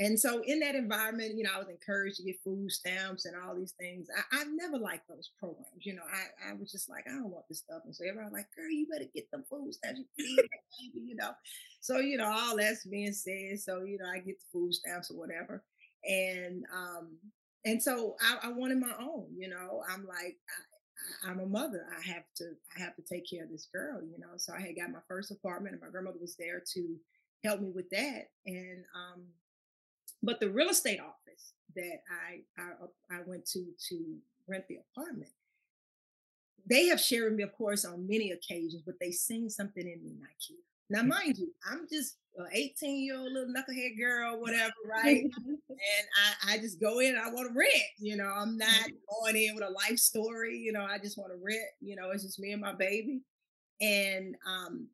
and 0.00 0.18
so 0.18 0.42
in 0.44 0.60
that 0.60 0.74
environment, 0.74 1.34
you 1.36 1.44
know, 1.44 1.50
I 1.54 1.58
was 1.60 1.68
encouraged 1.68 2.16
to 2.18 2.24
get 2.24 2.42
food 2.42 2.72
stamps 2.72 3.26
and 3.26 3.36
all 3.36 3.54
these 3.54 3.74
things. 3.78 4.08
I, 4.32 4.40
I 4.40 4.44
never 4.44 4.78
liked 4.78 5.08
those 5.08 5.30
programs. 5.38 5.84
You 5.86 5.94
know, 5.96 6.02
I, 6.10 6.50
I 6.50 6.54
was 6.54 6.72
just 6.72 6.90
like, 6.90 7.04
I 7.06 7.12
don't 7.12 7.30
want 7.30 7.46
this 7.48 7.58
stuff. 7.58 7.82
And 7.84 7.94
so 7.94 8.04
everybody 8.04 8.26
was 8.30 8.38
like, 8.40 8.48
girl, 8.56 8.70
you 8.70 8.86
better 8.90 9.10
get 9.14 9.30
the 9.30 9.44
food 9.50 9.74
stamps. 9.74 10.00
You 10.94 11.16
know. 11.16 11.32
So, 11.80 11.98
you 11.98 12.16
know, 12.16 12.30
all 12.32 12.56
that's 12.56 12.84
being 12.86 13.12
said. 13.12 13.60
So, 13.60 13.84
you 13.84 13.98
know, 13.98 14.06
I 14.12 14.18
get 14.18 14.38
the 14.40 14.46
food 14.52 14.74
stamps 14.74 15.10
or 15.10 15.18
whatever. 15.18 15.62
And 16.08 16.64
um, 16.74 17.16
and 17.64 17.82
so 17.82 18.16
I, 18.20 18.48
I 18.48 18.52
wanted 18.52 18.78
my 18.78 18.92
own, 19.00 19.26
you 19.36 19.48
know. 19.48 19.82
I'm 19.90 20.06
like, 20.06 20.36
I- 20.48 21.30
I'm 21.30 21.40
a 21.40 21.46
mother. 21.46 21.86
I 21.98 22.02
have 22.12 22.24
to, 22.36 22.52
I 22.76 22.80
have 22.80 22.94
to 22.96 23.02
take 23.02 23.28
care 23.28 23.44
of 23.44 23.50
this 23.50 23.66
girl, 23.72 24.02
you 24.02 24.18
know. 24.18 24.36
So 24.36 24.52
I 24.54 24.60
had 24.60 24.76
got 24.76 24.90
my 24.90 25.00
first 25.08 25.30
apartment, 25.30 25.74
and 25.74 25.82
my 25.82 25.88
grandmother 25.88 26.18
was 26.20 26.36
there 26.36 26.62
to 26.74 26.96
help 27.44 27.60
me 27.60 27.70
with 27.70 27.88
that. 27.90 28.28
And 28.46 28.84
um, 28.94 29.22
but 30.22 30.40
the 30.40 30.50
real 30.50 30.68
estate 30.68 31.00
office 31.00 31.52
that 31.76 32.00
I 32.10 32.40
I, 32.60 33.16
I 33.16 33.20
went 33.26 33.46
to 33.46 33.66
to 33.88 34.16
rent 34.46 34.64
the 34.68 34.78
apartment, 34.92 35.30
they 36.68 36.86
have 36.86 37.00
shared 37.00 37.30
with 37.30 37.38
me, 37.38 37.44
of 37.44 37.52
course, 37.52 37.84
on 37.84 38.06
many 38.08 38.32
occasions, 38.32 38.82
but 38.84 38.96
they 39.00 39.10
seen 39.10 39.50
something 39.50 39.82
in 39.86 40.02
me, 40.04 40.14
Nike. 40.18 40.58
Now, 40.90 41.02
mind 41.02 41.38
you, 41.38 41.52
I'm 41.70 41.86
just 41.90 42.16
an 42.36 42.48
18 42.52 43.04
year 43.04 43.16
old 43.16 43.32
little 43.32 43.54
knucklehead 43.54 43.96
girl, 43.96 44.40
whatever, 44.40 44.72
right? 44.90 45.22
and 45.22 46.06
I, 46.42 46.54
I 46.54 46.58
just 46.58 46.80
go 46.80 46.98
in 46.98 47.10
and 47.10 47.18
I 47.18 47.30
want 47.30 47.48
to 47.48 47.58
rent. 47.58 47.70
You 47.98 48.16
know, 48.16 48.26
I'm 48.26 48.58
not 48.58 48.88
going 49.08 49.36
in 49.36 49.54
with 49.54 49.64
a 49.64 49.70
life 49.70 49.98
story. 49.98 50.58
You 50.58 50.72
know, 50.72 50.84
I 50.84 50.98
just 50.98 51.16
want 51.16 51.30
to 51.32 51.38
rent. 51.42 51.60
You 51.80 51.94
know, 51.94 52.10
it's 52.10 52.24
just 52.24 52.40
me 52.40 52.52
and 52.52 52.60
my 52.60 52.72
baby. 52.72 53.20
And 53.80 54.34
um, 54.46 54.88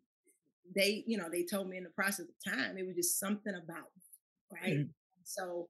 they, 0.74 1.02
you 1.06 1.16
know, 1.16 1.28
they 1.30 1.44
told 1.44 1.68
me 1.68 1.78
in 1.78 1.84
the 1.84 1.90
process 1.90 2.26
of 2.26 2.52
time, 2.54 2.76
it 2.76 2.86
was 2.86 2.94
just 2.96 3.18
something 3.18 3.54
about 3.54 3.88
me, 3.96 4.60
right? 4.60 4.78
Mm. 4.80 4.88
So 5.26 5.68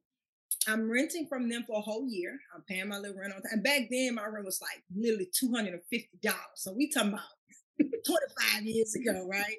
I'm 0.68 0.90
renting 0.90 1.26
from 1.28 1.48
them 1.48 1.64
for 1.66 1.78
a 1.78 1.80
whole 1.80 2.08
year. 2.08 2.38
I'm 2.54 2.62
paying 2.62 2.88
my 2.88 2.98
little 2.98 3.16
rent 3.16 3.32
on 3.34 3.40
time. 3.42 3.52
And 3.52 3.64
back 3.64 3.82
then, 3.90 4.14
my 4.14 4.26
rent 4.26 4.44
was 4.44 4.60
like 4.60 4.82
literally 4.94 5.30
$250. 5.42 5.80
So 6.54 6.72
we 6.72 6.90
talking 6.90 7.10
about 7.12 7.22
25 8.06 8.62
years 8.62 8.94
ago, 8.94 9.26
right? 9.28 9.56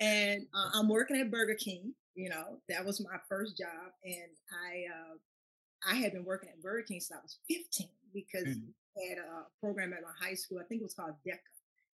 And 0.00 0.46
uh, 0.54 0.70
I'm 0.74 0.88
working 0.88 1.16
at 1.20 1.30
Burger 1.30 1.54
King. 1.54 1.94
You 2.14 2.28
know, 2.30 2.60
that 2.68 2.84
was 2.84 3.00
my 3.00 3.16
first 3.28 3.56
job, 3.56 3.92
and 4.04 4.30
I 4.52 4.84
uh, 4.92 5.90
I 5.90 5.94
had 5.94 6.12
been 6.12 6.24
working 6.24 6.50
at 6.50 6.60
Burger 6.60 6.82
King 6.86 7.00
since 7.00 7.16
I 7.16 7.22
was 7.22 7.38
15 7.48 7.88
because 8.12 8.46
Mm. 8.48 9.08
had 9.08 9.18
a 9.18 9.46
program 9.60 9.92
at 9.92 10.02
my 10.02 10.12
high 10.20 10.34
school. 10.34 10.58
I 10.58 10.64
think 10.64 10.80
it 10.80 10.84
was 10.84 10.94
called 10.94 11.14
DECA. 11.26 11.38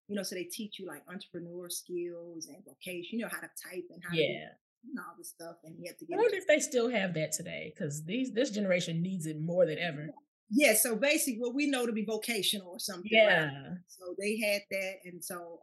You 0.08 0.16
know, 0.16 0.22
so 0.22 0.34
they 0.34 0.44
teach 0.44 0.78
you 0.78 0.86
like 0.86 1.02
entrepreneur 1.08 1.68
skills 1.68 2.46
and 2.46 2.64
vocation. 2.64 3.18
You 3.18 3.26
know 3.26 3.28
how 3.30 3.40
to 3.40 3.50
type 3.62 3.84
and 3.90 4.02
how 4.02 4.14
to 4.14 4.20
Yeah. 4.22 4.48
And 4.88 4.98
all 4.98 5.14
this 5.18 5.28
stuff, 5.30 5.56
and 5.64 5.74
you 5.78 5.84
have 5.88 5.96
to 5.98 6.04
I 6.04 6.08
get. 6.08 6.18
wonder 6.18 6.36
if 6.36 6.46
they 6.46 6.60
still 6.60 6.88
have 6.90 7.14
that 7.14 7.32
today 7.32 7.72
because 7.74 8.04
these 8.04 8.32
this 8.32 8.50
generation 8.50 9.02
needs 9.02 9.26
it 9.26 9.40
more 9.40 9.66
than 9.66 9.78
ever. 9.78 10.08
Yeah, 10.50 10.74
so 10.74 10.94
basically, 10.94 11.40
what 11.40 11.54
we 11.54 11.68
know 11.68 11.86
to 11.86 11.92
be 11.92 12.04
vocational 12.04 12.68
or 12.68 12.78
something. 12.78 13.10
right? 13.12 13.24
Yeah. 13.24 13.74
So 13.88 14.14
they 14.18 14.38
had 14.38 14.62
that, 14.70 14.94
and 15.04 15.22
so 15.24 15.60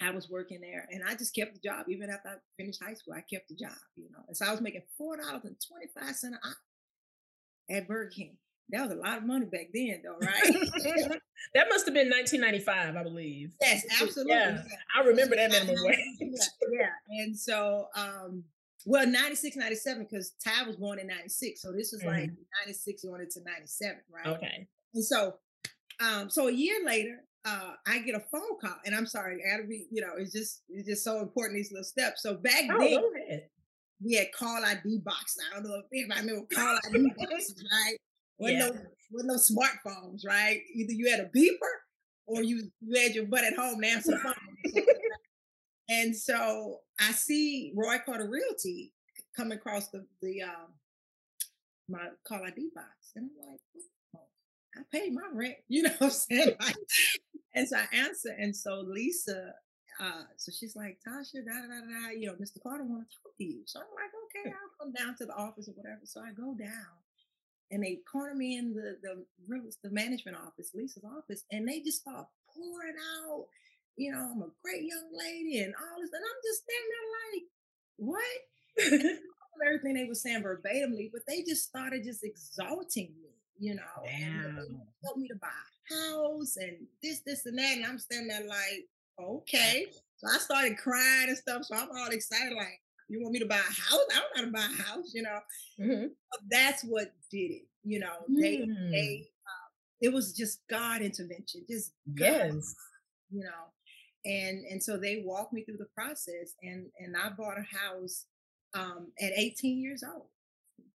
um, 0.00 0.08
I 0.08 0.10
was 0.10 0.28
working 0.28 0.60
there, 0.60 0.88
and 0.90 1.02
I 1.06 1.14
just 1.14 1.34
kept 1.34 1.54
the 1.54 1.60
job 1.60 1.86
even 1.88 2.10
after 2.10 2.28
I 2.30 2.34
finished 2.58 2.82
high 2.82 2.94
school. 2.94 3.14
I 3.14 3.20
kept 3.32 3.48
the 3.48 3.54
job, 3.54 3.76
you 3.96 4.08
know, 4.10 4.24
and 4.26 4.36
so 4.36 4.46
I 4.46 4.50
was 4.50 4.60
making 4.60 4.82
four 4.98 5.16
dollars 5.16 5.44
and 5.44 5.56
twenty 5.68 5.86
five 5.94 6.16
cent 6.16 6.34
an 6.34 6.40
hour 6.44 7.76
at 7.78 7.86
Burger 7.88 8.10
King. 8.10 8.36
That 8.70 8.88
was 8.88 8.92
a 8.92 9.00
lot 9.00 9.18
of 9.18 9.24
money 9.24 9.46
back 9.46 9.68
then, 9.72 10.02
though, 10.02 10.16
right? 10.26 11.20
that 11.54 11.66
must 11.68 11.84
have 11.86 11.94
been 11.94 12.08
1995, 12.08 12.96
I 12.96 13.02
believe. 13.02 13.52
yes, 13.60 13.84
absolutely. 14.00 14.34
Yeah, 14.34 14.62
I 14.96 15.02
remember 15.02 15.36
that 15.36 15.50
minimum 15.50 15.84
wage. 15.84 16.40
yeah. 16.72 16.88
And 17.10 17.36
so, 17.36 17.88
um, 17.94 18.44
well, 18.86 19.06
96, 19.06 19.56
97, 19.56 20.06
because 20.10 20.34
Ty 20.42 20.66
was 20.66 20.76
born 20.76 20.98
in 20.98 21.06
96. 21.06 21.60
So 21.60 21.72
this 21.72 21.92
was 21.92 22.02
like 22.02 22.30
96 22.64 23.04
going 23.04 23.20
into 23.20 23.40
97, 23.44 23.98
right? 24.10 24.26
Okay. 24.26 24.66
And 24.94 25.04
so, 25.04 25.34
um, 26.00 26.30
so 26.30 26.48
a 26.48 26.52
year 26.52 26.84
later, 26.84 27.24
uh, 27.44 27.72
I 27.86 27.98
get 28.00 28.14
a 28.14 28.20
phone 28.20 28.58
call, 28.60 28.76
and 28.84 28.94
I'm 28.94 29.06
sorry, 29.06 29.42
I 29.44 29.56
gotta 29.56 29.68
be, 29.68 29.86
you 29.90 30.00
know, 30.00 30.12
it's 30.16 30.32
just 30.32 30.62
it's 30.68 30.86
just 30.86 31.04
so 31.04 31.20
important 31.20 31.56
these 31.56 31.72
little 31.72 31.84
steps. 31.84 32.22
So 32.22 32.34
back 32.34 32.62
Oh, 32.70 32.78
then 32.78 33.42
we 34.04 34.14
had 34.14 34.32
call 34.32 34.64
ID 34.64 34.98
box. 35.04 35.36
I 35.50 35.54
don't 35.54 35.68
know 35.68 35.76
if 35.80 35.86
anybody 35.92 36.20
remember 36.20 36.46
call 36.54 36.78
ID 36.88 37.12
boxes, 37.16 37.64
right? 37.70 37.96
Wasn't 38.38 38.58
Yeah. 38.58 38.66
no 38.68 38.86
wasn't 39.10 39.30
no 39.30 39.36
smartphones, 39.36 40.26
right? 40.26 40.60
Either 40.74 40.92
you 40.92 41.10
had 41.10 41.20
a 41.20 41.28
beeper 41.28 41.72
or 42.26 42.42
you, 42.42 42.70
you 42.80 42.98
had 43.00 43.14
your 43.14 43.26
butt 43.26 43.44
at 43.44 43.54
home 43.54 43.76
and 43.82 43.84
answer 43.84 44.18
phone. 44.22 44.34
and 45.88 46.16
so 46.16 46.78
I 47.00 47.12
see 47.12 47.72
Roy 47.76 47.96
Carter 48.06 48.28
Realty 48.28 48.92
come 49.36 49.52
across 49.52 49.88
the 49.90 50.06
the 50.22 50.42
um, 50.42 50.72
my 51.88 52.08
call 52.26 52.42
ID 52.44 52.70
box, 52.74 53.12
and 53.16 53.28
I'm 53.30 53.50
like, 53.50 53.60
oh, 54.16 54.20
I 54.76 54.82
paid 54.96 55.12
my 55.12 55.28
rent, 55.32 55.56
you 55.68 55.82
know 55.82 55.90
what 55.98 56.02
I'm 56.02 56.10
saying? 56.10 56.54
Like, 56.60 56.76
and 57.54 57.68
so 57.68 57.76
I 57.76 57.86
answer, 57.96 58.30
and 58.38 58.56
so 58.56 58.80
Lisa, 58.86 59.52
uh, 60.00 60.22
so 60.38 60.50
she's 60.58 60.74
like, 60.74 60.96
Tasha, 61.06 61.44
da 61.44 61.52
da 61.52 61.68
da 61.68 61.80
da, 61.84 62.10
you 62.16 62.28
know, 62.28 62.32
Mr. 62.34 62.62
Carter 62.62 62.84
want 62.84 63.04
to 63.10 63.16
talk 63.22 63.36
to 63.36 63.44
you. 63.44 63.60
So 63.66 63.80
I'm 63.80 63.92
like, 63.94 64.10
okay, 64.24 64.48
I'll 64.56 64.86
come 64.86 64.92
down 64.94 65.16
to 65.18 65.26
the 65.26 65.34
office 65.34 65.68
or 65.68 65.72
whatever. 65.72 66.00
So 66.04 66.20
I 66.22 66.32
go 66.32 66.54
down, 66.54 66.96
and 67.72 67.82
they 67.82 67.98
corner 68.10 68.34
me 68.34 68.56
in 68.56 68.74
the 68.74 68.98
the 69.02 69.24
the 69.82 69.90
management 69.90 70.36
office, 70.36 70.70
Lisa's 70.74 71.04
office, 71.04 71.44
and 71.50 71.66
they 71.66 71.80
just 71.80 72.02
start 72.02 72.26
pouring 72.54 72.94
out, 73.24 73.46
you 73.96 74.12
know, 74.12 74.30
I'm 74.32 74.42
a 74.42 74.50
great 74.62 74.84
young 74.84 75.08
lady 75.12 75.58
and 75.60 75.74
all 75.74 76.00
this, 76.00 76.10
and 76.12 76.22
I'm 76.22 76.42
just 76.44 76.62
standing 76.62 76.92
there 76.94 77.10
like, 77.32 77.44
what? 77.96 79.18
everything 79.64 79.94
they 79.94 80.04
were 80.04 80.14
saying 80.14 80.42
verbatimly, 80.42 81.10
but 81.12 81.22
they 81.26 81.42
just 81.42 81.64
started 81.64 82.04
just 82.04 82.24
exalting 82.24 83.12
me, 83.22 83.30
you 83.58 83.74
know, 83.74 84.02
and 84.04 84.56
they 84.56 85.06
told 85.06 85.18
me 85.18 85.28
to 85.28 85.36
buy 85.36 85.48
a 85.48 85.94
house 85.94 86.56
and 86.56 86.76
this, 87.02 87.20
this, 87.20 87.46
and 87.46 87.58
that. 87.58 87.76
And 87.76 87.86
I'm 87.86 87.98
standing 87.98 88.28
there 88.28 88.46
like, 88.46 88.86
okay. 89.20 89.86
So 90.16 90.28
I 90.32 90.38
started 90.38 90.78
crying 90.78 91.28
and 91.28 91.38
stuff. 91.38 91.64
So 91.64 91.76
I'm 91.76 91.88
all 91.90 92.08
excited, 92.10 92.54
like, 92.56 92.80
you 93.12 93.20
want 93.20 93.32
me 93.32 93.38
to 93.40 93.46
buy 93.46 93.56
a 93.56 93.58
house? 93.58 93.92
I 93.92 93.96
don't 93.96 94.10
know 94.10 94.24
how 94.34 94.44
to 94.44 94.50
buy 94.50 94.74
a 94.74 94.82
house, 94.82 95.12
you 95.14 95.22
know. 95.22 95.38
Mm-hmm. 95.78 96.06
That's 96.50 96.82
what 96.82 97.12
did 97.30 97.50
it, 97.50 97.62
you 97.84 98.00
know. 98.00 98.24
They, 98.28 98.58
mm. 98.58 98.90
they, 98.90 99.26
uh, 99.46 99.68
it 100.00 100.12
was 100.12 100.32
just 100.32 100.60
God 100.70 101.02
intervention, 101.02 101.64
just 101.68 101.92
yes, 102.14 102.74
you 103.30 103.44
know. 103.44 103.50
And 104.24 104.64
and 104.64 104.82
so 104.82 104.96
they 104.96 105.22
walked 105.24 105.52
me 105.52 105.62
through 105.64 105.78
the 105.78 105.88
process, 105.94 106.54
and 106.62 106.86
and 106.98 107.14
I 107.16 107.30
bought 107.30 107.58
a 107.58 107.76
house 107.76 108.24
um, 108.74 109.08
at 109.20 109.32
18 109.36 109.78
years 109.78 110.02
old, 110.02 110.28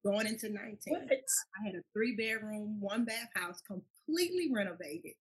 going 0.03 0.27
into 0.27 0.49
19. 0.49 0.77
What? 0.87 1.03
I 1.11 1.65
had 1.65 1.75
a 1.75 1.81
three 1.93 2.15
bedroom, 2.15 2.79
one 2.79 3.05
bath 3.05 3.29
house, 3.35 3.61
completely 3.61 4.49
renovated, 4.51 5.13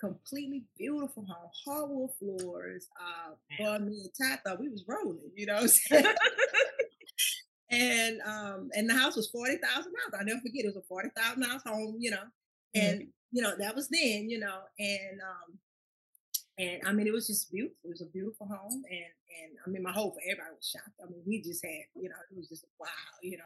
completely 0.00 0.64
beautiful 0.76 1.24
home, 1.24 1.50
hardwood 1.64 2.10
floors. 2.18 2.88
Uh, 3.00 3.32
well, 3.60 3.78
me 3.78 4.02
and 4.04 4.10
Ty 4.30 4.36
thought 4.44 4.60
we 4.60 4.68
was 4.68 4.84
rolling, 4.86 5.30
you 5.34 5.46
know. 5.46 5.66
and 7.70 8.20
um, 8.22 8.70
and 8.74 8.88
the 8.88 8.94
house 8.94 9.16
was 9.16 9.28
forty 9.28 9.56
thousand 9.56 9.92
dollars. 9.92 10.14
I'll 10.18 10.26
never 10.26 10.40
forget. 10.40 10.64
It 10.64 10.74
was 10.74 10.76
a 10.76 10.82
forty 10.82 11.08
thousand 11.16 11.42
dollars 11.42 11.62
home, 11.66 11.96
you 11.98 12.10
know, 12.10 12.16
mm-hmm. 12.16 12.80
and 12.80 13.00
mm-hmm. 13.00 13.08
you 13.32 13.42
know 13.42 13.54
that 13.58 13.74
was 13.74 13.88
then, 13.88 14.28
you 14.28 14.38
know, 14.38 14.58
and 14.78 15.20
um, 15.20 15.58
and 16.58 16.80
I 16.86 16.92
mean, 16.92 17.06
it 17.06 17.12
was 17.12 17.26
just 17.26 17.50
beautiful. 17.50 17.76
It 17.84 17.90
was 17.90 18.02
a 18.02 18.06
beautiful 18.06 18.46
home, 18.46 18.82
and 18.88 19.12
and 19.42 19.56
I 19.66 19.70
mean, 19.70 19.82
my 19.82 19.92
whole 19.92 20.16
everybody 20.24 20.54
was 20.56 20.70
shocked. 20.74 20.96
I 21.02 21.10
mean, 21.10 21.22
we 21.26 21.42
just 21.42 21.64
had, 21.64 21.84
you 21.94 22.08
know, 22.08 22.16
it 22.30 22.36
was 22.36 22.48
just 22.48 22.64
wow, 22.80 22.88
you 23.22 23.38
know, 23.38 23.44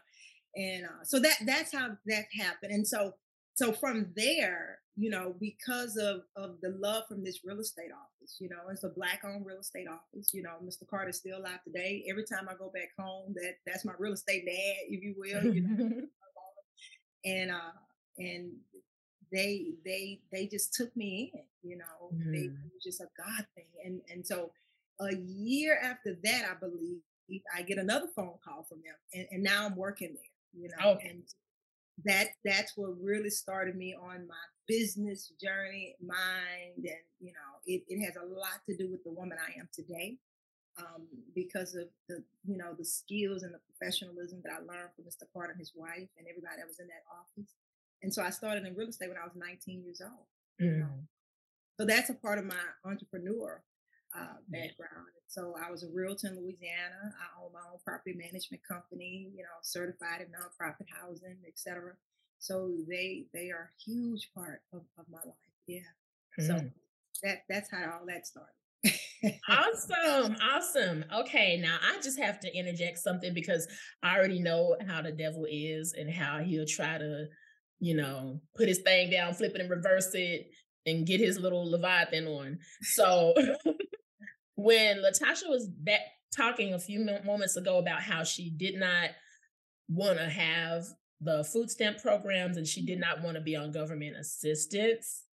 and 0.54 0.84
uh, 0.84 1.04
so 1.04 1.18
that 1.18 1.36
that's 1.46 1.72
how 1.74 1.88
that 2.06 2.24
happened. 2.38 2.72
And 2.72 2.86
so 2.86 3.14
so 3.60 3.72
from 3.74 4.06
there, 4.16 4.78
you 4.96 5.10
know, 5.10 5.34
because 5.38 5.96
of 5.96 6.22
of 6.34 6.56
the 6.62 6.74
love 6.80 7.04
from 7.08 7.22
this 7.22 7.40
real 7.44 7.60
estate 7.60 7.90
office, 7.92 8.38
you 8.40 8.48
know, 8.48 8.56
it's 8.70 8.84
a 8.84 8.88
black 8.88 9.20
owned 9.22 9.44
real 9.44 9.60
estate 9.60 9.86
office. 9.86 10.30
You 10.32 10.42
know, 10.42 10.54
Mr. 10.64 10.88
Carter's 10.88 11.18
still 11.18 11.38
alive 11.38 11.62
today. 11.64 12.04
Every 12.08 12.24
time 12.24 12.48
I 12.48 12.54
go 12.54 12.70
back 12.72 12.88
home, 12.98 13.34
that 13.34 13.56
that's 13.66 13.84
my 13.84 13.92
real 13.98 14.14
estate 14.14 14.46
dad, 14.46 14.76
if 14.88 15.02
you 15.02 15.14
will. 15.18 15.54
You 15.54 15.60
know, 15.60 15.90
and 17.26 17.50
uh 17.50 17.76
and 18.16 18.52
they 19.30 19.74
they 19.84 20.20
they 20.32 20.46
just 20.46 20.72
took 20.72 20.96
me 20.96 21.30
in 21.34 21.70
you 21.70 21.76
know 21.76 22.14
mm. 22.14 22.32
they, 22.32 22.44
it 22.44 22.72
was 22.72 22.82
just 22.82 23.00
a 23.00 23.08
god 23.16 23.46
thing 23.54 23.66
and 23.84 24.00
and 24.10 24.26
so 24.26 24.50
a 25.00 25.14
year 25.14 25.78
after 25.82 26.16
that 26.24 26.44
i 26.50 26.54
believe 26.58 27.42
i 27.54 27.62
get 27.62 27.78
another 27.78 28.08
phone 28.16 28.34
call 28.42 28.64
from 28.68 28.78
them 28.78 28.94
and, 29.14 29.26
and 29.30 29.42
now 29.42 29.66
i'm 29.66 29.76
working 29.76 30.14
there 30.14 30.62
you 30.62 30.68
know 30.70 30.92
okay. 30.92 31.10
and 31.10 31.22
that 32.04 32.28
that's 32.44 32.72
what 32.76 32.90
really 33.02 33.30
started 33.30 33.76
me 33.76 33.94
on 33.94 34.26
my 34.26 34.44
business 34.66 35.32
journey 35.42 35.94
mind 36.00 36.76
and 36.76 37.04
you 37.18 37.32
know 37.32 37.50
it, 37.66 37.82
it 37.88 38.04
has 38.04 38.14
a 38.16 38.26
lot 38.26 38.60
to 38.68 38.76
do 38.76 38.90
with 38.90 39.02
the 39.04 39.10
woman 39.10 39.38
i 39.40 39.58
am 39.58 39.68
today 39.74 40.16
um, 40.78 41.06
because 41.34 41.74
of 41.74 41.88
the 42.08 42.22
you 42.46 42.56
know 42.56 42.72
the 42.78 42.84
skills 42.84 43.42
and 43.42 43.52
the 43.52 43.60
professionalism 43.66 44.40
that 44.44 44.52
i 44.52 44.58
learned 44.58 44.94
from 44.94 45.04
mr 45.04 45.26
carter 45.32 45.52
and 45.52 45.58
his 45.58 45.72
wife 45.74 46.08
and 46.16 46.26
everybody 46.30 46.56
that 46.56 46.68
was 46.68 46.78
in 46.78 46.86
that 46.86 47.04
office 47.10 47.52
and 48.02 48.12
so 48.12 48.22
I 48.22 48.30
started 48.30 48.66
in 48.66 48.74
real 48.74 48.88
estate 48.88 49.08
when 49.08 49.18
I 49.18 49.24
was 49.24 49.36
19 49.36 49.82
years 49.84 50.00
old. 50.00 50.26
Mm. 50.60 50.88
So 51.78 51.86
that's 51.86 52.10
a 52.10 52.14
part 52.14 52.38
of 52.38 52.44
my 52.44 52.54
entrepreneur 52.84 53.62
uh, 54.16 54.38
background. 54.48 55.06
So 55.28 55.54
I 55.64 55.70
was 55.70 55.82
a 55.82 55.88
realtor 55.92 56.28
in 56.28 56.36
Louisiana. 56.36 57.14
I 57.14 57.42
own 57.42 57.52
my 57.52 57.60
own 57.72 57.78
property 57.84 58.16
management 58.16 58.62
company, 58.66 59.30
you 59.34 59.42
know, 59.42 59.58
certified 59.62 60.22
in 60.22 60.26
nonprofit 60.28 60.86
housing, 61.00 61.36
etc. 61.46 61.92
So 62.38 62.72
they 62.88 63.26
they 63.32 63.50
are 63.50 63.70
a 63.70 63.82
huge 63.90 64.30
part 64.34 64.62
of, 64.72 64.82
of 64.98 65.04
my 65.10 65.18
life. 65.18 65.34
Yeah. 65.66 65.80
Mm. 66.40 66.46
So 66.46 66.70
that 67.22 67.42
that's 67.48 67.70
how 67.70 67.98
all 68.00 68.06
that 68.06 68.26
started. 68.26 68.54
awesome. 69.48 70.36
Awesome. 70.42 71.04
Okay. 71.14 71.58
Now 71.62 71.76
I 71.82 72.00
just 72.00 72.18
have 72.18 72.40
to 72.40 72.56
interject 72.56 72.98
something 72.98 73.34
because 73.34 73.68
I 74.02 74.16
already 74.16 74.40
know 74.40 74.76
how 74.86 75.02
the 75.02 75.12
devil 75.12 75.46
is 75.48 75.94
and 75.96 76.10
how 76.10 76.38
he'll 76.38 76.66
try 76.66 76.98
to 76.98 77.26
you 77.80 77.96
know, 77.96 78.40
put 78.56 78.68
his 78.68 78.78
thing 78.78 79.10
down, 79.10 79.34
flip 79.34 79.54
it 79.54 79.60
and 79.60 79.70
reverse 79.70 80.10
it, 80.14 80.50
and 80.86 81.06
get 81.06 81.18
his 81.18 81.40
little 81.40 81.68
Leviathan 81.68 82.26
on. 82.26 82.58
So 82.82 83.34
when 84.62 84.98
Latasha 84.98 85.48
was 85.48 85.66
back 85.66 86.00
talking 86.34 86.74
a 86.74 86.78
few 86.78 87.04
moments 87.24 87.56
ago 87.56 87.78
about 87.78 88.02
how 88.02 88.22
she 88.22 88.50
did 88.50 88.76
not 88.78 89.10
want 89.88 90.18
to 90.18 90.28
have 90.28 90.84
the 91.20 91.44
food 91.44 91.70
stamp 91.70 92.00
programs 92.00 92.56
and 92.56 92.66
she 92.66 92.84
did 92.84 92.98
not 92.98 93.22
want 93.22 93.36
to 93.36 93.40
be 93.40 93.56
on 93.56 93.72
government 93.72 94.16
assistance, 94.16 95.24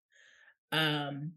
um, 0.72 1.34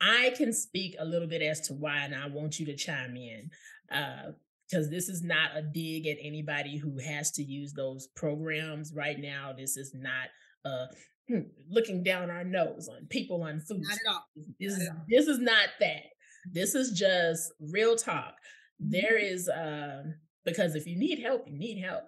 I 0.00 0.32
can 0.36 0.52
speak 0.52 0.94
a 0.98 1.04
little 1.04 1.28
bit 1.28 1.42
as 1.42 1.60
to 1.62 1.74
why, 1.74 1.98
and 1.98 2.14
I 2.14 2.28
want 2.28 2.60
you 2.60 2.66
to 2.66 2.76
chime 2.76 3.16
in. 3.16 3.50
Uh, 3.90 4.32
because 4.68 4.90
this 4.90 5.08
is 5.08 5.22
not 5.22 5.56
a 5.56 5.62
dig 5.62 6.06
at 6.06 6.18
anybody 6.20 6.76
who 6.76 6.98
has 6.98 7.30
to 7.30 7.42
use 7.42 7.72
those 7.72 8.08
programs 8.08 8.92
right 8.92 9.18
now. 9.18 9.54
This 9.56 9.78
is 9.78 9.94
not 9.94 10.28
uh, 10.62 10.86
hmm, 11.26 11.48
looking 11.70 12.02
down 12.02 12.30
our 12.30 12.44
nose 12.44 12.86
on 12.86 13.06
people 13.06 13.42
on 13.42 13.60
food. 13.60 13.80
Not 13.80 13.92
at 13.92 14.12
all. 14.12 14.24
This, 14.60 14.74
is, 14.74 14.90
this 15.08 15.26
is 15.26 15.38
not 15.38 15.68
that. 15.80 16.02
This 16.52 16.74
is 16.74 16.92
just 16.92 17.52
real 17.60 17.96
talk. 17.96 18.36
There 18.78 19.18
is 19.18 19.48
mm-hmm. 19.48 20.08
uh, 20.08 20.12
because 20.44 20.74
if 20.74 20.86
you 20.86 20.96
need 20.96 21.20
help, 21.20 21.46
you 21.46 21.58
need 21.58 21.82
help. 21.82 22.04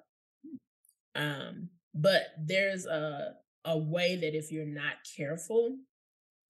Um, 1.14 1.70
but 1.94 2.28
there's 2.38 2.86
a 2.86 3.34
a 3.64 3.76
way 3.76 4.16
that 4.16 4.34
if 4.34 4.50
you're 4.50 4.64
not 4.64 4.94
careful, 5.16 5.76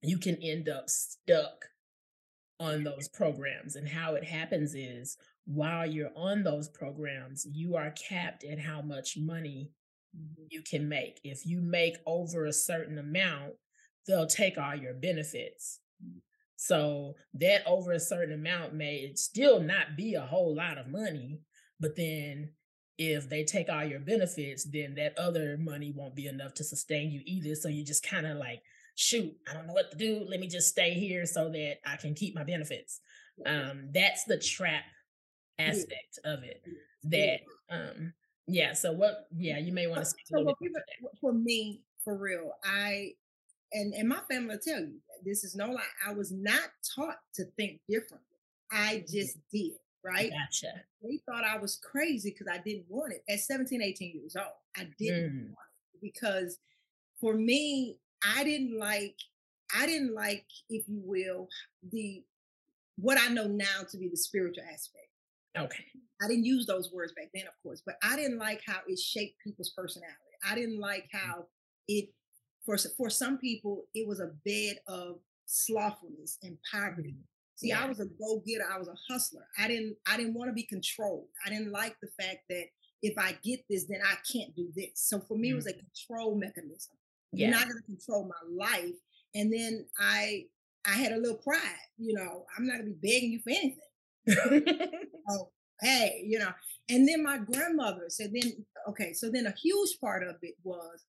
you 0.02 0.18
can 0.18 0.36
end 0.36 0.68
up 0.68 0.88
stuck 0.88 1.64
on 2.60 2.84
those 2.84 3.08
programs. 3.08 3.74
And 3.74 3.88
how 3.88 4.14
it 4.14 4.24
happens 4.24 4.74
is 4.74 5.16
while 5.46 5.86
you're 5.86 6.12
on 6.14 6.44
those 6.44 6.68
programs, 6.68 7.46
you 7.50 7.74
are 7.74 7.90
capped 7.92 8.44
at 8.44 8.60
how 8.60 8.82
much 8.82 9.16
money 9.18 9.70
Mm-hmm. 10.16 10.42
you 10.50 10.62
can 10.62 10.88
make. 10.88 11.20
If 11.22 11.46
you 11.46 11.60
make 11.60 11.96
over 12.04 12.44
a 12.44 12.52
certain 12.52 12.98
amount, 12.98 13.52
they'll 14.06 14.26
take 14.26 14.58
all 14.58 14.74
your 14.74 14.94
benefits. 14.94 15.78
So 16.62 17.14
that 17.32 17.66
over 17.66 17.92
a 17.92 17.98
certain 17.98 18.34
amount 18.34 18.74
may 18.74 19.10
still 19.14 19.60
not 19.60 19.96
be 19.96 20.12
a 20.12 20.20
whole 20.20 20.54
lot 20.54 20.76
of 20.76 20.88
money, 20.88 21.40
but 21.80 21.96
then 21.96 22.50
if 22.98 23.30
they 23.30 23.44
take 23.44 23.70
all 23.70 23.82
your 23.82 23.98
benefits, 23.98 24.64
then 24.64 24.94
that 24.96 25.18
other 25.18 25.56
money 25.56 25.90
won't 25.96 26.14
be 26.14 26.26
enough 26.26 26.52
to 26.52 26.64
sustain 26.64 27.10
you 27.10 27.22
either. 27.24 27.54
So 27.54 27.68
you 27.68 27.82
just 27.82 28.06
kind 28.06 28.26
of 28.26 28.36
like, 28.36 28.60
shoot, 28.94 29.34
I 29.50 29.54
don't 29.54 29.68
know 29.68 29.72
what 29.72 29.90
to 29.90 29.96
do. 29.96 30.26
Let 30.28 30.38
me 30.38 30.48
just 30.48 30.68
stay 30.68 30.92
here 30.92 31.24
so 31.24 31.48
that 31.48 31.76
I 31.86 31.96
can 31.96 32.12
keep 32.12 32.34
my 32.34 32.44
benefits. 32.44 33.00
Um, 33.46 33.88
that's 33.94 34.24
the 34.24 34.36
trap 34.36 34.84
aspect 35.58 36.18
of 36.26 36.42
it. 36.42 36.62
That 37.04 37.40
um, 37.70 38.12
yeah. 38.46 38.74
So 38.74 38.92
what? 38.92 39.28
Yeah, 39.34 39.56
you 39.56 39.72
may 39.72 39.86
want 39.86 40.00
to 40.00 40.04
speak 40.04 40.26
bit. 40.30 40.72
For 41.22 41.32
me, 41.32 41.80
for 42.04 42.18
real, 42.18 42.52
I 42.62 43.12
and 43.72 43.94
and 43.94 44.08
my 44.08 44.20
family 44.30 44.54
will 44.54 44.60
tell 44.62 44.80
you 44.80 45.00
this 45.24 45.44
is 45.44 45.54
no 45.54 45.70
lie. 45.70 45.82
I 46.06 46.12
was 46.12 46.32
not 46.32 46.70
taught 46.94 47.18
to 47.34 47.44
think 47.56 47.80
differently. 47.88 48.26
I 48.72 49.04
just 49.10 49.38
did. 49.52 49.72
Right. 50.04 50.30
Gotcha. 50.30 50.72
They 51.02 51.20
thought 51.26 51.44
I 51.44 51.58
was 51.58 51.76
crazy 51.76 52.30
because 52.30 52.46
I 52.50 52.58
didn't 52.58 52.86
want 52.88 53.12
it 53.12 53.22
at 53.28 53.40
17, 53.40 53.82
18 53.82 54.12
years 54.14 54.34
old. 54.34 54.46
I 54.76 54.88
didn't 54.98 55.30
mm. 55.30 55.44
want 55.48 55.68
it 55.94 56.00
because 56.00 56.58
for 57.20 57.34
me, 57.34 57.98
I 58.24 58.44
didn't 58.44 58.78
like, 58.78 59.16
I 59.76 59.86
didn't 59.86 60.14
like, 60.14 60.46
if 60.70 60.88
you 60.88 61.02
will, 61.04 61.48
the 61.92 62.22
what 62.96 63.18
I 63.20 63.28
know 63.28 63.46
now 63.46 63.84
to 63.90 63.98
be 63.98 64.08
the 64.08 64.16
spiritual 64.16 64.64
aspect. 64.64 65.08
Okay. 65.58 65.84
I 66.22 66.28
didn't 66.28 66.44
use 66.44 66.66
those 66.66 66.92
words 66.92 67.12
back 67.12 67.28
then, 67.34 67.44
of 67.46 67.54
course, 67.62 67.82
but 67.84 67.96
I 68.02 68.16
didn't 68.16 68.38
like 68.38 68.62
how 68.66 68.78
it 68.86 68.98
shaped 68.98 69.36
people's 69.42 69.72
personality. 69.76 70.16
I 70.48 70.54
didn't 70.54 70.80
like 70.80 71.08
mm. 71.14 71.18
how 71.18 71.46
it 71.88 72.08
for 72.78 72.88
for 72.96 73.10
some 73.10 73.38
people 73.38 73.84
it 73.94 74.06
was 74.06 74.20
a 74.20 74.30
bed 74.44 74.78
of 74.86 75.18
slothfulness 75.46 76.38
and 76.42 76.56
poverty. 76.70 77.10
Mm-hmm. 77.10 77.22
See, 77.56 77.68
Yeah. 77.68 77.84
I 77.84 77.88
was 77.88 78.00
a 78.00 78.06
go-getter, 78.06 78.64
I 78.72 78.78
was 78.78 78.88
a 78.88 78.96
hustler. 79.12 79.46
I 79.58 79.68
didn't 79.68 79.96
I 80.06 80.16
didn't 80.16 80.34
want 80.34 80.48
to 80.48 80.54
be 80.54 80.62
controlled. 80.62 81.26
I 81.44 81.50
didn't 81.50 81.72
like 81.72 81.96
the 82.00 82.08
fact 82.20 82.40
that 82.48 82.64
if 83.02 83.14
I 83.18 83.36
get 83.42 83.60
this, 83.68 83.86
then 83.86 84.00
I 84.04 84.14
can't 84.30 84.54
do 84.54 84.68
this. 84.76 84.92
So 84.94 85.20
for 85.20 85.36
me, 85.36 85.50
it 85.50 85.54
was 85.54 85.66
a 85.66 85.72
control 85.72 86.34
mechanism. 86.36 86.96
You're 87.32 87.50
not 87.50 87.62
gonna 87.62 87.82
control 87.86 88.28
my 88.28 88.66
life. 88.66 88.94
And 89.34 89.52
then 89.52 89.86
I 89.98 90.46
I 90.86 90.92
had 90.92 91.12
a 91.12 91.16
little 91.18 91.36
pride, 91.38 91.60
you 91.98 92.14
know, 92.14 92.46
I'm 92.56 92.66
not 92.66 92.78
gonna 92.78 92.90
be 92.90 93.08
begging 93.08 93.32
you 93.32 93.40
for 93.40 93.50
anything. 93.50 93.78
Oh, 95.28 95.50
hey, 95.80 96.22
you 96.26 96.38
know. 96.38 96.50
And 96.88 97.06
then 97.08 97.22
my 97.22 97.38
grandmother 97.38 98.06
said, 98.08 98.32
then 98.32 98.64
okay, 98.88 99.12
so 99.12 99.30
then 99.30 99.46
a 99.46 99.52
huge 99.52 99.98
part 100.00 100.22
of 100.26 100.36
it 100.42 100.54
was 100.64 101.04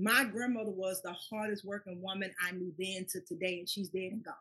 my 0.00 0.24
grandmother 0.24 0.70
was 0.70 1.02
the 1.02 1.12
hardest 1.12 1.64
working 1.64 2.00
woman 2.00 2.30
I 2.46 2.52
knew 2.52 2.72
then 2.78 3.06
to 3.10 3.20
today, 3.20 3.58
and 3.58 3.68
she's 3.68 3.88
dead 3.88 4.12
and 4.12 4.24
gone. 4.24 4.34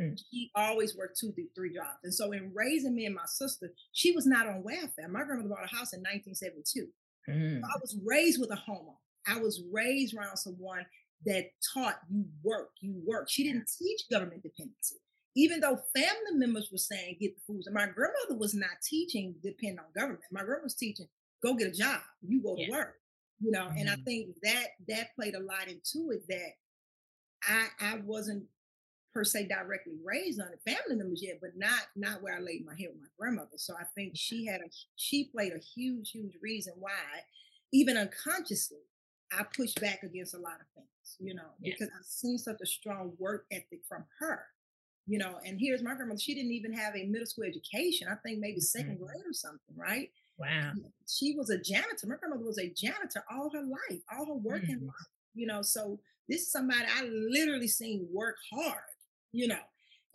Mm. 0.00 0.18
She 0.30 0.50
always 0.54 0.96
worked 0.96 1.18
two, 1.18 1.32
three, 1.32 1.48
three 1.54 1.74
jobs. 1.74 1.98
And 2.04 2.14
so 2.14 2.32
in 2.32 2.50
raising 2.54 2.94
me 2.94 3.06
and 3.06 3.14
my 3.14 3.26
sister, 3.26 3.72
she 3.92 4.12
was 4.12 4.26
not 4.26 4.46
on 4.46 4.62
welfare. 4.62 5.08
My 5.08 5.24
grandmother 5.24 5.50
bought 5.50 5.64
a 5.64 5.76
house 5.76 5.92
in 5.92 6.00
1972. 6.00 6.86
Mm. 7.28 7.60
I 7.62 7.78
was 7.80 7.96
raised 8.04 8.40
with 8.40 8.50
a 8.50 8.56
homeowner. 8.56 8.96
I 9.26 9.38
was 9.38 9.62
raised 9.70 10.16
around 10.16 10.36
someone 10.36 10.86
that 11.24 11.50
taught 11.72 12.00
you 12.10 12.24
work, 12.42 12.70
you 12.80 13.00
work. 13.06 13.28
She 13.30 13.44
didn't 13.44 13.70
teach 13.78 14.08
government 14.10 14.42
dependency. 14.42 14.96
Even 15.36 15.60
though 15.60 15.78
family 15.94 16.34
members 16.34 16.68
were 16.70 16.78
saying 16.78 17.16
get 17.20 17.34
the 17.36 17.42
foods, 17.46 17.66
and 17.66 17.74
my 17.74 17.86
grandmother 17.86 18.36
was 18.36 18.54
not 18.54 18.70
teaching 18.86 19.34
depend 19.42 19.78
on 19.78 19.86
government. 19.94 20.22
My 20.30 20.40
grandmother 20.40 20.64
was 20.64 20.74
teaching 20.74 21.06
go 21.42 21.54
get 21.54 21.68
a 21.68 21.72
job, 21.72 22.00
you 22.26 22.42
go 22.42 22.56
to 22.56 22.70
work. 22.70 22.96
You 23.42 23.52
know, 23.52 23.72
and 23.76 23.90
I 23.90 23.96
Mhm. 23.96 24.06
think 24.06 24.36
that 24.44 24.68
that 24.88 25.16
played 25.16 25.34
a 25.36 25.40
lot 25.40 25.68
into 25.68 26.12
it 26.12 26.24
that 26.28 26.52
I 27.44 27.68
I 27.80 27.96
wasn't 27.98 28.48
per 29.12 29.24
se 29.24 29.48
directly 29.48 29.94
raised 30.04 30.40
on 30.40 30.52
it, 30.52 30.62
family 30.64 30.96
members 30.96 31.22
yet, 31.22 31.38
but 31.40 31.56
not 31.56 31.82
not 31.96 32.22
where 32.22 32.36
I 32.36 32.40
laid 32.40 32.66
my 32.66 32.74
head 32.78 32.90
with 32.92 33.00
my 33.02 33.08
grandmother. 33.18 33.58
So 33.58 33.74
I 33.78 33.84
think 33.94 34.14
she 34.16 34.46
had 34.46 34.60
a 34.62 34.66
she 34.96 35.26
played 35.30 35.52
a 35.54 35.58
huge, 35.60 36.12
huge 36.12 36.38
reason 36.42 36.74
why, 36.78 37.24
even 37.72 37.96
unconsciously, 37.96 38.82
I 39.32 39.44
pushed 39.56 39.80
back 39.80 40.02
against 40.04 40.34
a 40.34 40.38
lot 40.40 40.60
of 40.60 40.68
things, 40.74 41.16
you 41.20 41.34
know, 41.34 41.52
Yeah. 41.60 41.76
because 41.76 41.88
I've 41.98 42.06
seen 42.06 42.38
such 42.38 42.60
a 42.62 42.66
strong 42.66 43.14
work 43.18 43.46
ethic 43.50 43.82
from 43.88 44.06
her. 44.20 44.46
You 45.06 45.18
know, 45.18 45.40
and 45.44 45.58
here's 45.60 45.82
my 45.82 45.94
grandmother. 45.96 46.20
She 46.20 46.34
didn't 46.34 46.52
even 46.52 46.72
have 46.74 46.96
a 46.96 47.06
middle 47.06 47.26
school 47.26 47.44
education. 47.44 48.08
I 48.08 48.16
think 48.16 48.38
maybe 48.40 48.60
2nd 48.60 48.98
Mhm. 48.98 49.00
grade 49.00 49.24
or 49.26 49.32
something, 49.32 49.74
right? 49.76 50.12
Wow. 50.38 50.72
She 51.08 51.34
was 51.36 51.50
a 51.50 51.58
janitor. 51.58 52.06
My 52.06 52.16
grandmother 52.16 52.44
was 52.44 52.58
a 52.58 52.68
janitor 52.70 53.22
all 53.30 53.50
her 53.52 53.62
life, 53.62 54.00
all 54.12 54.26
her 54.26 54.34
working 54.34 54.80
Mhm. 54.80 54.86
life. 54.86 55.06
You 55.34 55.46
know, 55.46 55.62
so 55.62 56.00
this 56.28 56.42
is 56.42 56.50
somebody 56.52 56.84
I 56.88 57.04
literally 57.04 57.68
seen 57.68 58.08
work 58.12 58.36
hard. 58.52 58.82
You 59.32 59.48
know, 59.48 59.62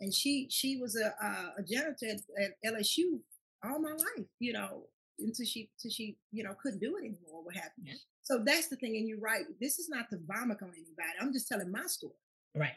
and 0.00 0.14
she 0.14 0.48
she 0.50 0.76
was 0.76 0.96
a 0.96 1.14
a, 1.24 1.54
a 1.58 1.62
janitor 1.62 2.06
at, 2.06 2.20
at 2.38 2.52
LSU 2.74 3.22
all 3.64 3.78
my 3.80 3.92
life. 3.92 4.26
You 4.38 4.52
know, 4.52 4.88
until 5.18 5.46
she 5.46 5.70
until 5.76 5.90
she 5.90 6.18
you 6.32 6.44
know 6.44 6.54
couldn't 6.62 6.80
do 6.80 6.96
it 6.96 7.00
anymore. 7.00 7.42
What 7.44 7.56
happened? 7.56 7.86
Yeah. 7.88 7.94
So 8.22 8.42
that's 8.44 8.68
the 8.68 8.76
thing. 8.76 8.96
And 8.96 9.08
you're 9.08 9.18
right. 9.20 9.44
This 9.60 9.78
is 9.78 9.88
not 9.88 10.10
to 10.10 10.18
vomit 10.18 10.58
on 10.62 10.68
anybody. 10.74 11.14
I'm 11.20 11.32
just 11.32 11.48
telling 11.48 11.70
my 11.70 11.86
story 11.86 12.12
Right. 12.54 12.76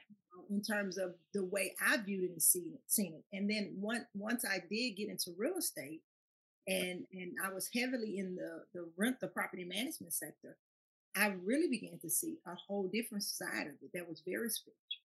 in 0.50 0.62
terms 0.62 0.98
of 0.98 1.16
the 1.34 1.44
way 1.44 1.76
I 1.86 1.98
viewed 1.98 2.24
it 2.24 2.32
and 2.32 2.42
seen 2.42 2.72
it, 2.74 2.82
seen 2.88 3.14
it. 3.16 3.26
And 3.36 3.50
then 3.50 3.74
once 3.78 4.06
once 4.16 4.46
I 4.46 4.60
did 4.70 4.92
get 4.96 5.10
into 5.10 5.34
real 5.38 5.58
estate, 5.58 6.02
and 6.72 7.06
and 7.14 7.32
I 7.46 7.50
was 7.54 7.70
heavily 7.74 8.18
in 8.18 8.36
the 8.36 8.52
the 8.74 8.84
rent 8.98 9.20
the 9.20 9.28
property 9.28 9.66
management 9.66 10.14
sector, 10.14 10.58
I 11.16 11.28
really 11.44 11.68
began 11.68 12.00
to 12.00 12.10
see 12.10 12.38
a 12.46 12.56
whole 12.56 12.88
different 12.88 13.24
side 13.24 13.68
of 13.68 13.76
it 13.82 13.92
that 13.94 14.08
was 14.08 14.22
very 14.26 14.50
spiritual, 14.50 15.04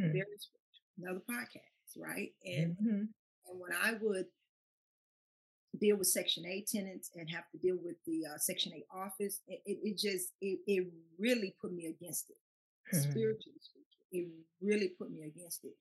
Mm. 0.00 0.12
very 0.12 0.38
spiritual. 0.38 0.84
Another 0.98 1.20
podcast, 1.30 1.96
right? 2.08 2.32
And 2.44 2.76
Mhm. 2.78 3.08
and 3.48 3.60
when 3.60 3.72
I 3.72 3.94
would 3.94 4.26
deal 5.78 5.96
with 5.96 6.08
Section 6.08 6.46
8 6.46 6.66
tenants 6.66 7.10
and 7.14 7.28
have 7.30 7.48
to 7.50 7.58
deal 7.58 7.76
with 7.76 7.96
the 8.06 8.24
uh, 8.26 8.38
Section 8.38 8.72
8 8.72 8.86
office, 8.90 9.40
it, 9.46 9.60
it, 9.66 9.78
it 9.82 9.98
just 9.98 10.32
it, 10.40 10.58
it 10.66 10.86
really 11.18 11.54
put 11.60 11.72
me 11.72 11.86
against 11.86 12.30
it 12.30 12.38
Mhm. 12.94 13.10
spiritually 13.10 13.60
speaking. 13.60 13.84
It 14.12 14.28
really 14.60 14.88
put 14.90 15.10
me 15.10 15.22
against 15.24 15.64
it. 15.64 15.76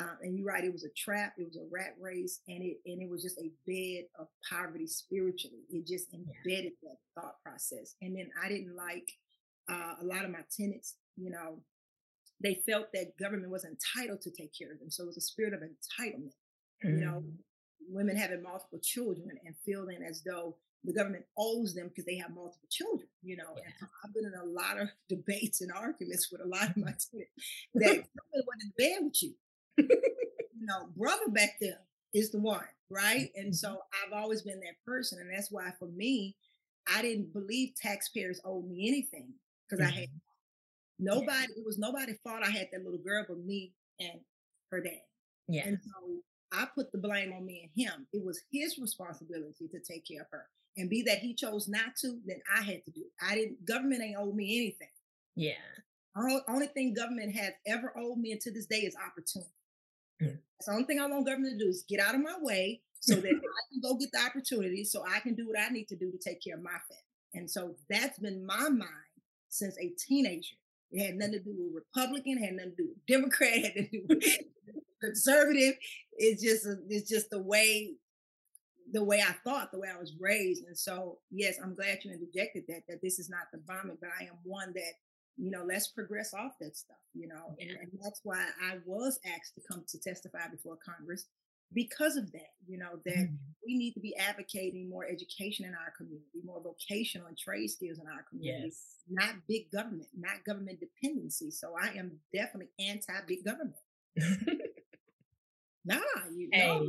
Uh, 0.00 0.16
and 0.22 0.36
you're 0.36 0.46
right, 0.46 0.64
it 0.64 0.72
was 0.72 0.84
a 0.84 0.88
trap, 0.96 1.34
it 1.38 1.46
was 1.46 1.56
a 1.56 1.66
rat 1.70 1.94
race, 2.00 2.40
and 2.48 2.62
it 2.64 2.78
and 2.86 3.00
it 3.02 3.08
was 3.08 3.22
just 3.22 3.38
a 3.38 3.50
bed 3.66 4.04
of 4.18 4.26
poverty 4.50 4.86
spiritually. 4.88 5.60
It 5.70 5.86
just 5.86 6.08
embedded 6.12 6.72
that 6.82 6.96
thought 7.14 7.36
process. 7.44 7.94
And 8.02 8.16
then 8.16 8.30
I 8.42 8.48
didn't 8.48 8.74
like 8.76 9.08
uh, 9.70 9.94
a 10.02 10.04
lot 10.04 10.24
of 10.24 10.30
my 10.32 10.44
tenants, 10.56 10.96
you 11.16 11.30
know, 11.30 11.60
they 12.42 12.62
felt 12.66 12.88
that 12.92 13.16
government 13.18 13.50
was 13.50 13.64
entitled 13.64 14.20
to 14.22 14.30
take 14.30 14.52
care 14.56 14.72
of 14.72 14.78
them. 14.80 14.90
So 14.90 15.04
it 15.04 15.06
was 15.06 15.16
a 15.16 15.20
spirit 15.20 15.54
of 15.54 15.60
entitlement 15.60 16.32
you 16.82 16.90
know, 17.00 17.22
Mm. 17.24 17.38
women 17.88 18.16
having 18.16 18.42
multiple 18.42 18.78
children 18.82 19.30
and 19.46 19.54
feeling 19.64 20.02
as 20.02 20.22
though 20.22 20.56
the 20.84 20.92
government 20.92 21.24
owes 21.38 21.74
them 21.74 21.88
because 21.88 22.04
they 22.04 22.16
have 22.18 22.30
multiple 22.34 22.68
children, 22.70 23.08
you 23.22 23.36
know. 23.36 23.54
And 23.64 23.74
so 23.80 23.86
I've 24.04 24.12
been 24.14 24.26
in 24.26 24.34
a 24.34 24.44
lot 24.44 24.78
of 24.80 24.88
debates 25.08 25.60
and 25.62 25.72
arguments 25.72 26.30
with 26.30 26.42
a 26.42 26.46
lot 26.48 26.68
of 26.70 26.76
my 26.76 26.92
tenants 26.92 27.32
that 27.74 27.82
government 27.82 28.46
wasn't 28.46 28.64
in 28.64 28.72
bed 28.76 29.04
with 29.04 29.22
you. 29.22 29.34
You 29.78 30.66
know, 30.66 30.88
brother 30.96 31.28
back 31.28 31.56
there 31.60 31.80
is 32.12 32.30
the 32.30 32.38
one, 32.38 32.64
right? 32.90 33.30
And 33.34 33.54
so 33.54 33.80
I've 34.06 34.12
always 34.12 34.42
been 34.42 34.60
that 34.60 34.82
person. 34.86 35.18
And 35.20 35.30
that's 35.32 35.50
why 35.50 35.72
for 35.78 35.88
me, 35.88 36.36
I 36.92 37.02
didn't 37.02 37.32
believe 37.32 37.74
taxpayers 37.76 38.40
owed 38.44 38.66
me 38.68 38.88
anything 38.88 39.34
because 39.68 39.84
I 39.84 39.90
had 39.90 40.08
Mhm. 40.08 40.20
nobody, 40.98 41.52
it 41.56 41.64
was 41.64 41.78
nobody's 41.78 42.18
fault 42.18 42.42
I 42.44 42.50
had 42.50 42.68
that 42.72 42.84
little 42.84 42.98
girl 42.98 43.24
but 43.28 43.38
me 43.38 43.74
and 44.00 44.20
her 44.70 44.80
dad. 44.80 45.02
Yeah. 45.48 45.66
And 45.68 45.78
so 45.82 46.22
I 46.52 46.66
put 46.74 46.92
the 46.92 46.98
blame 46.98 47.32
on 47.32 47.44
me 47.44 47.62
and 47.62 47.72
him. 47.74 48.06
It 48.12 48.24
was 48.24 48.42
his 48.52 48.78
responsibility 48.78 49.68
to 49.68 49.80
take 49.80 50.06
care 50.06 50.22
of 50.22 50.28
her. 50.30 50.48
And 50.76 50.90
be 50.90 51.02
that 51.02 51.18
he 51.20 51.34
chose 51.34 51.68
not 51.68 51.96
to, 52.02 52.20
then 52.26 52.40
I 52.52 52.62
had 52.62 52.84
to 52.84 52.90
do 52.90 53.02
it. 53.02 53.12
I 53.22 53.34
didn't, 53.36 53.64
government 53.64 54.02
ain't 54.02 54.18
owed 54.18 54.34
me 54.34 54.56
anything. 54.58 54.88
Yeah. 55.36 55.54
Only, 56.16 56.40
only 56.48 56.66
thing 56.68 56.94
government 56.94 57.34
has 57.34 57.54
ever 57.66 57.92
owed 57.96 58.18
me 58.18 58.32
and 58.32 58.40
to 58.42 58.52
this 58.52 58.66
day 58.66 58.80
is 58.80 58.96
opportunity. 58.96 59.50
That's 60.26 60.66
the 60.66 60.72
only 60.72 60.84
thing 60.84 61.00
I 61.00 61.06
want 61.06 61.26
government 61.26 61.58
to 61.58 61.64
do 61.64 61.70
is 61.70 61.84
get 61.88 62.00
out 62.00 62.14
of 62.14 62.22
my 62.22 62.36
way 62.40 62.80
so 63.00 63.14
that 63.16 63.24
I 63.28 63.62
can 63.70 63.80
go 63.82 63.96
get 63.96 64.12
the 64.12 64.20
opportunity 64.20 64.84
so 64.84 65.04
I 65.08 65.20
can 65.20 65.34
do 65.34 65.48
what 65.48 65.58
I 65.58 65.68
need 65.68 65.88
to 65.88 65.96
do 65.96 66.10
to 66.10 66.18
take 66.18 66.42
care 66.42 66.56
of 66.56 66.62
my 66.62 66.70
family. 66.70 67.02
And 67.34 67.50
so 67.50 67.74
that's 67.90 68.18
been 68.18 68.46
my 68.46 68.68
mind 68.68 68.88
since 69.48 69.76
a 69.78 69.92
teenager. 69.98 70.56
It 70.90 71.06
had 71.06 71.16
nothing 71.16 71.32
to 71.32 71.38
do 71.40 71.54
with 71.58 71.74
Republican, 71.74 72.42
had 72.42 72.54
nothing 72.54 72.70
to 72.76 72.76
do 72.76 72.88
with 72.88 73.06
Democrat, 73.06 73.54
had 73.54 73.74
nothing 73.76 73.90
to 73.90 73.98
do 73.98 74.04
with 74.08 74.38
conservative. 75.02 75.74
It's 76.16 76.42
just 76.42 76.66
it's 76.88 77.08
just 77.08 77.30
the 77.30 77.42
way 77.42 77.94
the 78.92 79.02
way 79.02 79.20
I 79.20 79.32
thought, 79.44 79.72
the 79.72 79.78
way 79.78 79.88
I 79.92 79.98
was 79.98 80.14
raised. 80.20 80.64
And 80.64 80.76
so, 80.76 81.18
yes, 81.30 81.56
I'm 81.62 81.74
glad 81.74 81.98
you 82.04 82.12
interjected 82.12 82.64
that, 82.68 82.82
that 82.88 83.00
this 83.02 83.18
is 83.18 83.28
not 83.28 83.50
the 83.52 83.60
vomit, 83.66 83.98
but 84.00 84.10
I 84.20 84.24
am 84.24 84.36
one 84.44 84.72
that, 84.74 84.92
you 85.36 85.50
know, 85.50 85.64
let's 85.64 85.88
progress 85.88 86.32
off 86.34 86.52
that 86.60 86.76
stuff, 86.76 86.96
you 87.14 87.26
know, 87.28 87.56
and, 87.60 87.70
Yeah. 87.70 87.76
and 87.82 87.90
that's 88.02 88.20
why 88.24 88.46
I 88.62 88.78
was 88.86 89.18
asked 89.24 89.54
to 89.56 89.60
come 89.68 89.84
to 89.88 89.98
testify 89.98 90.48
before 90.48 90.76
Congress 90.76 91.26
because 91.72 92.16
of 92.16 92.30
that, 92.32 92.54
you 92.68 92.78
know, 92.78 93.00
that 93.04 93.16
Mhm. 93.16 93.38
we 93.66 93.76
need 93.76 93.94
to 93.94 94.00
be 94.00 94.14
advocating 94.16 94.88
more 94.88 95.04
education 95.06 95.64
in 95.64 95.74
our 95.74 95.90
community, 95.96 96.40
more 96.44 96.60
vocational 96.62 97.26
and 97.26 97.36
trade 97.36 97.68
skills 97.68 97.98
in 97.98 98.06
our 98.06 98.22
community, 98.24 98.66
Yes. 98.66 99.02
not 99.08 99.46
big 99.48 99.70
government, 99.72 100.08
not 100.14 100.44
government 100.44 100.78
dependency. 100.78 101.50
So 101.50 101.74
I 101.76 101.88
am 101.94 102.20
definitely 102.32 102.72
anti 102.78 103.20
big 103.26 103.44
government. 103.44 103.80
Nah, 105.86 106.00
you 106.32 106.48
Hey. 106.50 106.80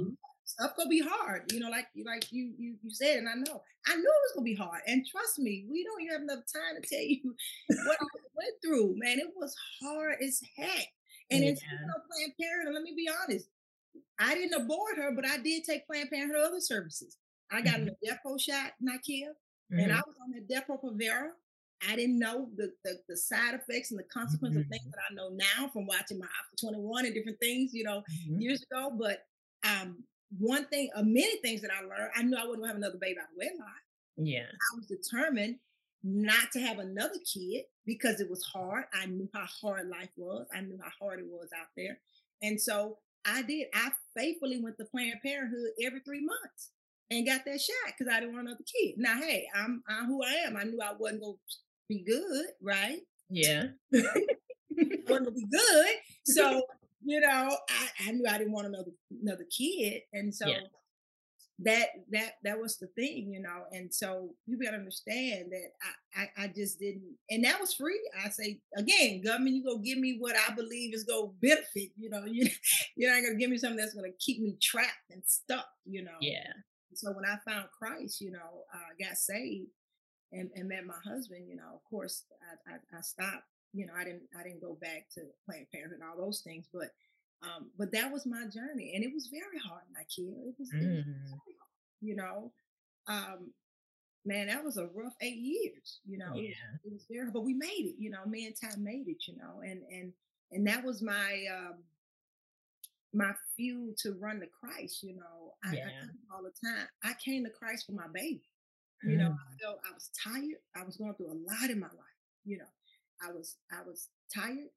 Stuff 0.45 0.75
gonna 0.77 0.89
be 0.89 1.01
hard. 1.01 1.51
You 1.51 1.59
know, 1.59 1.69
like 1.69 1.87
you 1.95 2.03
like 2.05 2.31
you 2.31 2.53
you 2.57 2.77
you 2.83 2.89
said, 2.91 3.17
and 3.17 3.27
I 3.27 3.33
know 3.33 3.63
I 3.87 3.95
knew 3.95 4.03
it 4.03 4.23
was 4.25 4.31
gonna 4.35 4.45
be 4.45 4.55
hard. 4.55 4.81
And 4.87 5.05
trust 5.05 5.39
me, 5.39 5.65
we 5.69 5.83
don't 5.83 6.01
even 6.01 6.13
have 6.13 6.21
enough 6.21 6.45
time 6.53 6.81
to 6.81 6.87
tell 6.87 7.01
you 7.03 7.35
what 7.87 7.97
I 7.99 8.05
went 8.35 8.55
through. 8.63 8.95
Man, 8.97 9.19
it 9.19 9.33
was 9.35 9.55
hard 9.81 10.17
as 10.21 10.41
heck. 10.57 10.87
And 11.31 11.43
Yeah. 11.43 11.49
it's 11.51 11.61
you 11.63 11.87
know, 11.87 12.03
Planned 12.11 12.33
Parenthood. 12.39 12.73
Let 12.75 12.83
me 12.83 12.93
be 12.95 13.09
honest. 13.23 13.49
I 14.19 14.35
didn't 14.35 14.61
abort 14.61 14.97
her, 14.97 15.11
but 15.15 15.25
I 15.25 15.37
did 15.37 15.63
take 15.65 15.87
Planned 15.87 16.09
Parenthood 16.11 16.39
other 16.45 16.61
services. 16.61 17.17
I 17.51 17.61
got 17.61 17.81
Mhm. 17.81 17.89
a 17.89 17.95
Depo 18.05 18.39
shot, 18.39 18.73
not 18.81 19.01
killed, 19.03 19.35
and. 19.77 19.91
I 19.91 20.01
was 20.05 20.15
on 20.23 20.31
the 20.31 20.41
Depo-Provera. 20.41 21.31
I 21.87 21.95
didn't 21.95 22.19
know 22.19 22.49
the, 22.55 22.73
the 22.83 22.99
the 23.09 23.17
side 23.17 23.55
effects 23.55 23.91
and 23.91 23.99
the 23.99 24.05
consequence 24.05 24.55
of 24.55 24.65
things 24.67 24.85
Mhm. 24.85 24.91
that 24.91 25.01
I 25.11 25.13
know 25.13 25.29
now 25.29 25.69
from 25.69 25.85
watching 25.87 26.19
my 26.19 26.25
Alpha 26.25 26.55
21 26.59 27.05
and 27.05 27.13
different 27.15 27.39
things, 27.39 27.73
you 27.73 27.83
know, 27.83 28.03
Mhm. 28.09 28.41
years 28.41 28.63
ago. 28.63 28.91
But 28.97 29.25
um, 29.67 30.03
one 30.37 30.65
thing, 30.65 30.89
uh, 30.95 31.03
many 31.03 31.37
things 31.37 31.61
that 31.61 31.71
I 31.71 31.81
learned, 31.81 32.11
I 32.15 32.23
knew 32.23 32.37
I 32.37 32.45
wouldn't 32.45 32.67
have 32.67 32.75
another 32.75 32.97
baby 32.99 33.17
out 33.19 33.25
of 33.25 33.37
wedlock. 33.37 33.67
Yeah. 34.17 34.45
I 34.45 34.75
was 34.75 34.87
determined 34.87 35.57
not 36.03 36.51
to 36.53 36.59
have 36.59 36.79
another 36.79 37.19
kid 37.33 37.63
because 37.85 38.19
it 38.21 38.29
was 38.29 38.43
hard. 38.43 38.85
I 38.93 39.07
knew 39.07 39.29
how 39.33 39.45
hard 39.61 39.89
life 39.89 40.11
was. 40.15 40.45
I 40.55 40.61
knew 40.61 40.77
how 40.81 40.91
hard 40.99 41.19
it 41.19 41.25
was 41.27 41.49
out 41.57 41.67
there. 41.75 41.99
And 42.41 42.59
so 42.59 42.99
I 43.25 43.41
did. 43.41 43.67
I 43.73 43.91
faithfully 44.15 44.61
went 44.61 44.77
to 44.77 44.85
Planned 44.85 45.21
Parenthood 45.23 45.71
every 45.83 46.01
three 46.01 46.23
months 46.23 46.71
and 47.09 47.25
got 47.25 47.41
that 47.45 47.59
shot 47.59 47.93
because 47.97 48.11
I 48.11 48.19
didn't 48.19 48.35
want 48.35 48.47
another 48.47 48.63
kid. 48.63 48.95
Now, 48.97 49.19
hey, 49.19 49.47
I'm, 49.55 49.83
I'm 49.87 50.05
who 50.05 50.23
I 50.23 50.45
am. 50.45 50.57
I 50.57 50.63
knew 50.63 50.79
I 50.81 50.93
wasn't 50.97 51.21
going 51.21 51.35
to 51.35 51.57
be 51.89 52.03
good, 52.03 52.45
right? 52.61 52.99
Yeah. 53.29 53.65
wasn't 53.91 55.07
gonna 55.07 55.31
be 55.31 55.45
good. 55.51 55.95
So, 56.25 56.63
you 57.05 57.19
know, 57.21 57.57
I, 57.69 58.09
I 58.09 58.11
knew 58.11 58.25
I 58.27 58.37
didn't 58.37 58.53
want 58.53 58.67
another 58.67 58.91
another 59.21 59.45
kid. 59.55 60.01
And 60.13 60.33
so 60.33 60.47
Yeah. 60.47 60.61
that 61.59 61.87
that 62.11 62.31
that 62.43 62.59
was 62.59 62.77
the 62.77 62.87
thing, 62.87 63.31
you 63.31 63.41
know. 63.41 63.63
And 63.71 63.93
so 63.93 64.31
you 64.45 64.59
gotta 64.61 64.77
understand 64.77 65.51
that 65.51 65.69
I, 66.15 66.23
I 66.23 66.43
I 66.45 66.47
just 66.47 66.79
didn't 66.79 67.15
and 67.29 67.45
that 67.45 67.61
was 67.61 67.73
free. 67.73 67.99
I 68.25 68.29
say 68.29 68.59
again, 68.75 69.21
government, 69.23 69.55
you 69.55 69.63
go 69.63 69.77
give 69.77 69.97
me 69.97 70.17
what 70.19 70.35
I 70.35 70.53
believe 70.53 70.93
is 70.93 71.05
gonna 71.05 71.31
benefit, 71.41 71.91
you 71.97 72.09
know. 72.09 72.25
You 72.31 72.49
you're 72.97 73.13
not 73.13 73.23
gonna 73.23 73.39
give 73.39 73.49
me 73.49 73.57
something 73.57 73.77
that's 73.77 73.93
gonna 73.93 74.09
keep 74.19 74.41
me 74.41 74.57
trapped 74.61 75.09
and 75.11 75.23
stuck, 75.25 75.67
you 75.85 76.03
know. 76.03 76.17
Yeah. 76.19 76.51
So 76.93 77.11
when 77.11 77.25
I 77.25 77.37
found 77.49 77.67
Christ, 77.77 78.19
you 78.21 78.31
know, 78.31 78.65
I 78.73 79.01
got 79.03 79.17
saved 79.17 79.69
and, 80.31 80.49
and 80.55 80.67
met 80.69 80.85
my 80.85 80.95
husband, 81.05 81.47
you 81.47 81.55
know, 81.55 81.75
of 81.75 81.81
course 81.89 82.23
I, 82.67 82.73
I, 82.73 82.97
I 82.97 83.01
stopped, 83.01 83.43
you 83.75 83.85
know, 83.85 83.93
I 83.99 84.03
didn't 84.05 84.23
I 84.39 84.43
didn't 84.43 84.61
go 84.61 84.75
back 84.81 85.07
to 85.15 85.21
Planned 85.45 85.67
Parenthood 85.71 85.99
and 86.01 86.09
all 86.09 86.17
those 86.17 86.41
things, 86.41 86.65
but 86.73 86.89
um, 87.43 87.69
but 87.77 87.91
that 87.91 88.11
was 88.11 88.25
my 88.25 88.45
journey, 88.47 88.93
and 88.95 89.03
it 89.03 89.13
was 89.13 89.27
very 89.27 89.59
hard, 89.67 89.83
my 89.93 90.03
kid. 90.15 90.33
It 90.47 90.55
was, 90.57 90.69
it 90.73 90.77
was 90.77 91.05
Mm. 91.05 91.05
very 91.05 91.55
hard, 91.59 91.75
you 92.01 92.15
know. 92.15 92.53
Um, 93.07 93.53
man, 94.25 94.47
that 94.47 94.63
was 94.63 94.77
a 94.77 94.87
rough 94.87 95.13
eight 95.21 95.37
years, 95.37 95.99
you 96.05 96.17
know. 96.17 96.31
It 96.33 96.41
was, 96.41 96.41
Yeah. 96.49 96.77
it 96.85 96.93
was 96.93 97.05
very, 97.11 97.31
but 97.31 97.43
we 97.43 97.53
made 97.53 97.85
it, 97.91 97.95
you 97.99 98.09
know. 98.09 98.25
Me 98.25 98.45
and 98.47 98.55
Ty 98.55 98.77
made 98.79 99.07
it, 99.07 99.27
you 99.27 99.35
know, 99.37 99.61
and 99.61 99.83
and 99.91 100.13
and 100.51 100.65
that 100.67 100.83
was 100.83 101.01
my 101.01 101.45
um 101.53 101.83
my 103.13 103.31
fuel 103.55 103.93
to 103.99 104.13
run 104.13 104.39
to 104.41 104.47
Christ, 104.47 105.03
you 105.03 105.15
know. 105.15 105.55
I, 105.63 105.69
I 105.69 105.73
Yeah. 105.73 106.01
people 106.01 106.19
all 106.33 106.43
the 106.43 106.51
time, 106.67 106.87
I 107.03 107.13
came 107.23 107.43
to 107.45 107.49
Christ 107.49 107.85
for 107.85 107.93
my 107.93 108.07
baby. 108.07 108.43
You 109.03 109.17
know, 109.17 109.29
Mm. 109.29 109.37
I 109.37 109.57
felt 109.61 109.79
I 109.87 109.93
was 109.93 110.09
tired. 110.23 110.59
I 110.75 110.83
was 110.83 110.97
going 110.97 111.13
through 111.15 111.31
a 111.31 111.39
lot 111.51 111.69
in 111.69 111.79
my 111.79 111.87
life. 111.87 112.19
You 112.43 112.57
know, 112.59 112.69
I 113.23 113.31
was 113.31 113.57
I 113.71 113.81
was 113.87 114.09
tired. 114.33 114.69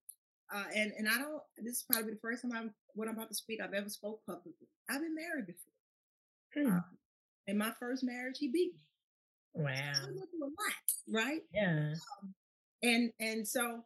Uh, 0.54 0.64
and 0.74 0.92
and 0.98 1.08
I 1.08 1.18
don't. 1.18 1.42
This 1.58 1.76
is 1.78 1.84
probably 1.90 2.12
the 2.14 2.20
first 2.22 2.42
time 2.42 2.52
I'm 2.54 2.74
what 2.94 3.08
I'm 3.08 3.14
about 3.14 3.28
to 3.28 3.34
speak. 3.34 3.60
I've 3.62 3.74
ever 3.74 3.88
spoke 3.88 4.20
publicly. 4.26 4.68
I've 4.88 5.00
been 5.02 5.14
married 5.14 5.46
before. 5.46 5.74
Hmm. 6.70 6.76
Uh, 6.78 6.80
in 7.46 7.58
my 7.58 7.72
first 7.78 8.02
marriage, 8.04 8.36
he 8.38 8.48
beat 8.48 8.72
me. 8.74 8.80
I 9.56 9.60
Wow. 9.62 9.92
went 10.06 10.30
through 10.30 10.44
a 10.44 10.46
lot, 10.46 11.22
right? 11.24 11.40
Yeah. 11.52 11.94
And 12.82 13.12
and 13.20 13.46
so, 13.46 13.84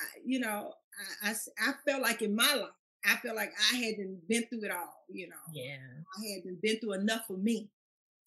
I, 0.00 0.04
you 0.24 0.38
know, 0.40 0.74
I 1.22 1.34
I 1.58 1.72
felt 1.86 2.02
like 2.02 2.22
in 2.22 2.34
my 2.36 2.54
life, 2.54 2.70
I 3.04 3.16
felt 3.16 3.36
like 3.36 3.52
I 3.72 3.76
hadn't 3.76 4.28
been 4.28 4.44
through 4.46 4.64
it 4.64 4.70
all. 4.70 5.04
You 5.08 5.28
know, 5.30 5.36
Yeah. 5.52 5.76
I 6.18 6.36
hadn't 6.36 6.60
been 6.62 6.78
through 6.78 6.92
enough 6.94 7.26
for 7.26 7.36
me, 7.36 7.70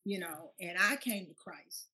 you 0.06 0.20
know, 0.20 0.52
and 0.60 0.78
I 0.78 0.96
came 0.98 1.28
to 1.28 1.34
Christ. 1.36 1.88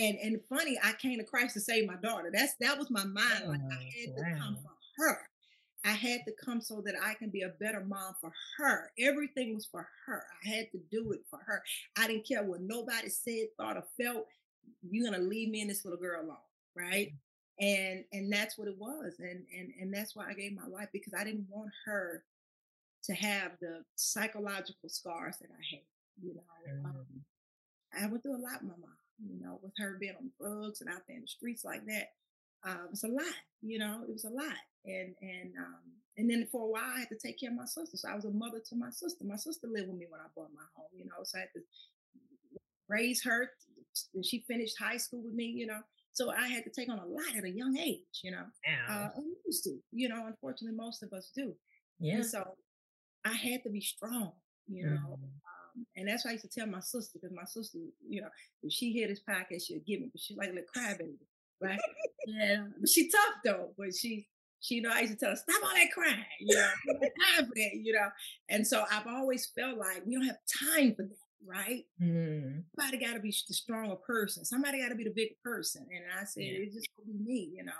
And 0.00 0.18
and 0.18 0.40
funny, 0.48 0.78
I 0.82 0.94
came 0.94 1.18
to 1.18 1.24
Christ 1.24 1.54
to 1.54 1.60
save 1.60 1.86
my 1.86 1.96
daughter. 1.96 2.30
That's 2.34 2.54
that 2.60 2.78
was 2.78 2.90
my 2.90 3.04
mind. 3.04 3.44
Like 3.48 3.60
I 3.70 3.76
Oh, 3.76 3.90
had 4.00 4.16
to 4.16 4.24
come 4.38 4.58
for 4.62 4.72
her. 4.98 5.18
I 5.84 5.92
had 5.92 6.22
to 6.26 6.34
come 6.44 6.60
so 6.62 6.82
that 6.86 6.96
I 7.02 7.14
can 7.14 7.30
be 7.30 7.42
a 7.42 7.50
better 7.60 7.84
mom 7.84 8.14
for 8.20 8.32
her. 8.58 8.92
Everything 8.98 9.54
was 9.54 9.66
for 9.66 9.88
her. 10.06 10.24
I 10.44 10.48
had 10.50 10.72
to 10.72 10.78
do 10.90 11.12
it 11.12 11.22
for 11.30 11.40
her. 11.46 11.62
I 11.98 12.08
didn't 12.08 12.28
care 12.28 12.44
what 12.44 12.62
nobody 12.62 13.10
said, 13.10 13.48
thought, 13.58 13.78
or 13.78 13.84
felt. 14.02 14.26
You're 14.82 15.10
gonna 15.10 15.22
leave 15.24 15.50
me 15.50 15.62
and 15.62 15.70
this 15.70 15.84
little 15.84 16.00
girl 16.00 16.22
alone, 16.22 16.36
right? 16.76 17.12
And 17.60 18.04
and 18.12 18.32
that's 18.32 18.58
what 18.58 18.68
it 18.68 18.78
was. 18.78 19.16
And 19.20 19.44
and 19.56 19.72
and 19.80 19.94
that's 19.94 20.16
why 20.16 20.28
I 20.30 20.34
gave 20.34 20.54
my 20.54 20.66
life 20.66 20.88
because 20.92 21.14
I 21.18 21.24
didn't 21.24 21.48
want 21.50 21.70
her 21.86 22.24
to 23.04 23.14
have 23.14 23.52
the 23.60 23.84
psychological 23.96 24.88
scars 24.90 25.36
that 25.40 25.50
I 25.50 25.62
had. 25.76 25.84
You 26.22 26.34
know, 26.36 26.42
um, 26.84 26.96
Mm. 26.96 27.24
I 27.94 28.06
went 28.06 28.22
through 28.22 28.36
a 28.36 28.42
lot 28.44 28.62
with 28.62 28.70
my 28.72 28.76
mom, 28.80 28.96
you 29.26 29.40
know, 29.40 29.58
with 29.62 29.72
her 29.78 29.96
being 30.00 30.14
on 30.16 30.30
drugs 30.40 30.80
and 30.80 30.90
out 30.90 31.02
there 31.06 31.16
in 31.16 31.22
the 31.22 31.28
streets 31.28 31.64
like 31.64 31.84
that. 31.86 32.08
Uh, 32.66 32.84
it 32.84 32.90
was 32.90 33.04
a 33.04 33.08
lot, 33.08 33.34
you 33.62 33.78
know, 33.78 34.02
it 34.06 34.12
was 34.12 34.24
a 34.24 34.30
lot. 34.30 34.56
And 34.84 35.14
and 35.22 35.52
um, 35.58 35.80
and 36.16 36.28
then 36.30 36.46
for 36.52 36.62
a 36.64 36.70
while 36.70 36.92
I 36.94 37.00
had 37.00 37.08
to 37.10 37.18
take 37.18 37.40
care 37.40 37.50
of 37.50 37.56
my 37.56 37.64
sister. 37.64 37.96
So 37.96 38.08
I 38.08 38.14
was 38.14 38.24
a 38.24 38.30
mother 38.30 38.60
to 38.68 38.76
my 38.76 38.90
sister. 38.90 39.24
My 39.24 39.36
sister 39.36 39.66
lived 39.66 39.88
with 39.88 39.98
me 39.98 40.06
when 40.08 40.20
I 40.20 40.26
bought 40.36 40.50
my 40.54 40.64
home, 40.76 40.88
you 40.94 41.04
know, 41.06 41.24
so 41.24 41.38
I 41.38 41.42
had 41.42 41.52
to 41.54 41.60
raise 42.88 43.22
her 43.24 43.50
and 44.14 44.24
she 44.24 44.44
finished 44.46 44.76
high 44.78 44.96
school 44.96 45.22
with 45.22 45.34
me, 45.34 45.44
you 45.46 45.66
know. 45.66 45.80
So 46.12 46.30
I 46.30 46.48
had 46.48 46.64
to 46.64 46.70
take 46.70 46.88
on 46.88 46.98
a 46.98 47.06
lot 47.06 47.36
at 47.36 47.44
a 47.44 47.50
young 47.50 47.76
age, 47.78 48.20
you 48.22 48.32
know. 48.32 48.44
Uh, 48.88 49.08
Wow. 49.16 49.22
used 49.46 49.64
to, 49.64 49.78
you 49.92 50.08
know, 50.08 50.26
unfortunately 50.26 50.76
most 50.76 51.02
of 51.02 51.12
us 51.12 51.30
do. 51.34 51.54
Yeah. 51.98 52.16
And 52.16 52.26
so 52.26 52.56
I 53.24 53.32
had 53.32 53.62
to 53.64 53.70
be 53.70 53.80
strong, 53.80 54.32
you 54.68 54.84
know. 54.86 55.18
Um, 55.80 55.86
and 55.96 56.08
that's 56.08 56.24
why 56.24 56.30
I 56.30 56.34
used 56.34 56.44
to 56.44 56.60
tell 56.60 56.66
my 56.68 56.80
sister, 56.80 57.18
because 57.20 57.34
my 57.34 57.44
sister, 57.44 57.78
you 58.08 58.20
know, 58.22 58.28
if 58.62 58.72
she 58.72 58.92
hear 58.92 59.08
this 59.08 59.20
podcast, 59.28 59.62
she'll 59.66 59.80
give 59.86 60.00
me, 60.00 60.08
but 60.12 60.20
she's 60.20 60.36
like 60.36 60.48
a 60.50 60.52
little 60.52 60.68
crybaby, 60.76 61.16
right? 61.60 61.80
yeah. 62.26 62.64
But 62.78 62.88
she 62.88 63.08
tough 63.10 63.34
though, 63.44 63.70
but 63.78 63.94
she, 63.94 64.26
she, 64.60 64.76
you 64.76 64.82
know, 64.82 64.90
I 64.92 65.00
used 65.00 65.12
to 65.14 65.18
tell 65.18 65.30
her, 65.30 65.36
stop 65.36 65.62
all 65.64 65.74
that 65.74 65.92
crying, 65.92 66.24
you 66.40 66.54
know, 66.54 66.68
we 66.86 66.92
don't 66.92 67.02
have 67.02 67.36
time 67.36 67.46
for 67.46 67.54
that, 67.54 67.70
you 67.82 67.92
know. 67.94 68.08
And 68.50 68.66
so 68.66 68.84
I've 68.92 69.06
always 69.06 69.46
felt 69.58 69.78
like 69.78 70.02
we 70.06 70.14
don't 70.14 70.26
have 70.26 70.38
time 70.70 70.94
for 70.94 71.02
that, 71.04 71.16
right? 71.46 71.84
Mm. 72.02 72.64
Somebody 72.78 73.04
got 73.04 73.14
to 73.14 73.20
be 73.20 73.34
the 73.48 73.54
stronger 73.54 73.96
person. 73.96 74.44
Somebody 74.44 74.80
got 74.82 74.90
to 74.90 74.94
be 74.96 75.04
the 75.04 75.14
bigger 75.14 75.34
person. 75.42 75.86
And 75.90 76.04
I 76.20 76.24
said, 76.24 76.44
Yeah. 76.44 76.58
it's 76.64 76.74
just 76.74 76.88
gonna 76.96 77.16
be 77.16 77.24
me, 77.24 77.50
you 77.56 77.64
know. 77.64 77.72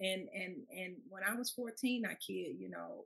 And 0.00 0.28
and 0.34 0.56
and 0.70 0.96
when 1.08 1.22
I 1.24 1.34
was 1.34 1.50
14, 1.50 2.04
I 2.06 2.14
kid, 2.14 2.56
you 2.58 2.68
know, 2.70 3.04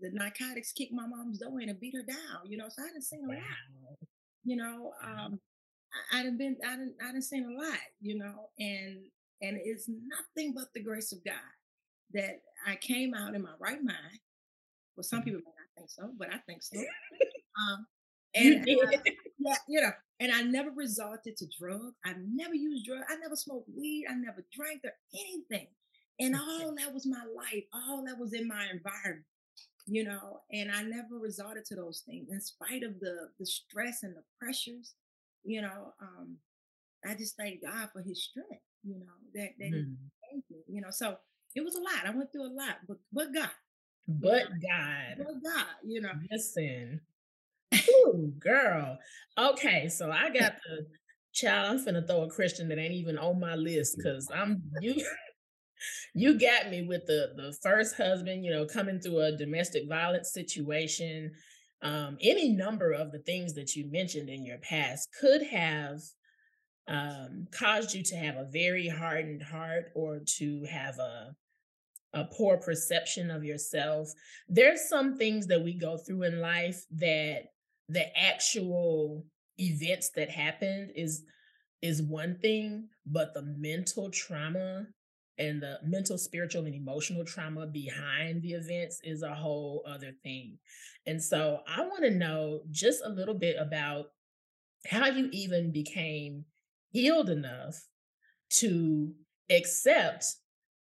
the 0.00 0.10
narcotics 0.12 0.72
kicked 0.72 0.92
my 0.92 1.06
mom's 1.06 1.38
door 1.38 1.60
in 1.60 1.68
and 1.68 1.80
beat 1.80 1.94
her 1.96 2.02
down, 2.02 2.46
you 2.46 2.56
know. 2.56 2.68
So 2.68 2.82
I 2.82 2.88
didn't 2.88 3.02
seen 3.04 3.24
a 3.24 3.28
lot, 3.28 3.42
you 4.44 4.56
know. 4.56 4.92
Um, 5.04 5.40
I, 6.12 6.20
I 6.20 6.22
didn't 6.22 6.38
been, 6.38 6.56
I 6.66 6.70
didn't, 6.76 6.94
I 7.02 7.06
didn't 7.12 7.22
seen 7.24 7.44
a 7.44 7.62
lot, 7.62 7.78
you 8.00 8.18
know. 8.18 8.50
And 8.58 9.04
and 9.42 9.58
it's 9.62 9.88
nothing 9.88 10.54
but 10.54 10.66
the 10.74 10.82
grace 10.82 11.12
of 11.12 11.24
God 11.24 11.34
that 12.14 12.40
I 12.66 12.76
came 12.76 13.14
out 13.14 13.34
in 13.34 13.42
my 13.42 13.54
right 13.60 13.82
mind. 13.82 14.20
Well, 14.96 15.04
some 15.04 15.20
Mhm. 15.20 15.24
people 15.24 15.40
may 15.40 15.50
not 15.58 15.70
think 15.76 15.90
so, 15.90 16.12
but 16.18 16.32
I 16.32 16.38
think 16.46 16.62
so. 16.62 16.80
Um, 17.60 17.86
You 18.34 18.54
and 18.56 18.64
did. 18.64 18.78
I, 18.88 19.02
yeah, 19.38 19.56
you 19.68 19.80
know, 19.82 19.90
and 20.20 20.32
I 20.32 20.42
never 20.42 20.70
resorted 20.70 21.36
to 21.36 21.46
drugs. 21.58 21.94
I 22.04 22.14
never 22.18 22.54
used 22.54 22.86
drugs. 22.86 23.04
I 23.10 23.16
never 23.16 23.36
smoked 23.36 23.68
weed. 23.76 24.06
I 24.08 24.14
never 24.14 24.44
drank 24.54 24.80
or 24.84 24.92
anything. 25.14 25.68
And 26.18 26.34
all 26.34 26.74
that 26.76 26.94
was 26.94 27.04
my 27.06 27.24
life. 27.36 27.64
All 27.74 28.04
that 28.06 28.18
was 28.18 28.32
in 28.32 28.48
my 28.48 28.68
environment, 28.72 29.26
you 29.86 30.04
know. 30.04 30.40
And 30.52 30.70
I 30.70 30.82
never 30.82 31.18
resorted 31.20 31.64
to 31.66 31.74
those 31.76 32.02
things, 32.06 32.28
in 32.30 32.40
spite 32.40 32.82
of 32.82 33.00
the 33.00 33.28
the 33.38 33.46
stress 33.46 34.02
and 34.02 34.14
the 34.16 34.22
pressures. 34.40 34.94
You 35.44 35.62
know, 35.62 35.92
um, 36.00 36.36
I 37.04 37.14
just 37.14 37.36
thank 37.36 37.62
God 37.62 37.88
for 37.92 38.02
His 38.02 38.24
strength. 38.24 38.62
You 38.84 38.98
know 39.00 39.14
that 39.34 39.50
that 39.58 39.66
He 39.66 39.72
Mm. 39.72 39.96
gave 40.32 40.42
me. 40.50 40.62
You 40.68 40.80
know, 40.80 40.90
so 40.90 41.16
it 41.54 41.64
was 41.64 41.74
a 41.74 41.80
lot. 41.80 42.06
I 42.06 42.10
went 42.10 42.32
through 42.32 42.46
a 42.46 42.54
lot, 42.54 42.76
but 42.88 42.98
but 43.12 43.34
God, 43.34 43.50
you 44.06 44.18
But 44.20 44.50
know, 44.50 44.56
God. 44.68 45.16
but 45.18 45.42
God, 45.50 45.66
you 45.84 46.00
know. 46.00 46.12
Listen. 46.30 47.00
Ooh, 47.90 48.32
girl. 48.38 48.98
Okay, 49.38 49.88
so 49.88 50.10
I 50.10 50.28
got 50.28 50.56
the 50.68 50.86
child. 51.32 51.70
I'm 51.70 51.84
finna 51.84 52.06
throw 52.06 52.22
a 52.24 52.28
Christian 52.28 52.68
that 52.68 52.78
ain't 52.78 52.92
even 52.92 53.16
on 53.18 53.40
my 53.40 53.54
list 53.54 53.96
because 53.96 54.28
I'm 54.34 54.62
you. 54.80 54.94
You 56.14 56.38
got 56.38 56.70
me 56.70 56.82
with 56.82 57.06
the 57.06 57.32
the 57.36 57.56
first 57.62 57.96
husband. 57.96 58.44
You 58.44 58.52
know, 58.52 58.66
coming 58.66 59.00
through 59.00 59.20
a 59.20 59.36
domestic 59.36 59.88
violence 59.88 60.32
situation. 60.32 61.32
Um, 61.82 62.16
any 62.20 62.50
number 62.50 62.92
of 62.92 63.10
the 63.10 63.18
things 63.18 63.54
that 63.54 63.74
you 63.74 63.90
mentioned 63.90 64.28
in 64.28 64.46
your 64.46 64.58
past 64.58 65.08
could 65.20 65.42
have 65.42 65.98
um, 66.86 67.48
caused 67.50 67.92
you 67.92 68.04
to 68.04 68.16
have 68.16 68.36
a 68.36 68.48
very 68.52 68.86
hardened 68.86 69.42
heart 69.42 69.90
or 69.96 70.20
to 70.38 70.64
have 70.70 70.98
a 70.98 71.34
a 72.14 72.24
poor 72.24 72.58
perception 72.58 73.30
of 73.30 73.44
yourself. 73.44 74.12
There's 74.48 74.88
some 74.88 75.16
things 75.16 75.46
that 75.46 75.62
we 75.62 75.72
go 75.72 75.96
through 75.96 76.24
in 76.24 76.40
life 76.40 76.84
that 76.92 77.44
the 77.88 78.18
actual 78.18 79.24
events 79.58 80.10
that 80.16 80.30
happened 80.30 80.92
is 80.94 81.24
is 81.80 82.00
one 82.00 82.38
thing, 82.38 82.88
but 83.06 83.34
the 83.34 83.42
mental 83.42 84.08
trauma 84.10 84.86
and 85.38 85.62
the 85.62 85.78
mental, 85.84 86.18
spiritual, 86.18 86.66
and 86.66 86.74
emotional 86.74 87.24
trauma 87.24 87.66
behind 87.66 88.42
the 88.42 88.52
events 88.52 89.00
is 89.02 89.22
a 89.22 89.34
whole 89.34 89.84
other 89.86 90.12
thing. 90.22 90.58
And 91.06 91.22
so 91.22 91.60
I 91.66 91.80
want 91.82 92.04
to 92.04 92.10
know 92.10 92.60
just 92.70 93.02
a 93.04 93.08
little 93.08 93.34
bit 93.34 93.56
about 93.58 94.06
how 94.86 95.06
you 95.06 95.28
even 95.32 95.72
became 95.72 96.44
healed 96.90 97.30
enough 97.30 97.88
to 98.50 99.12
accept 99.50 100.26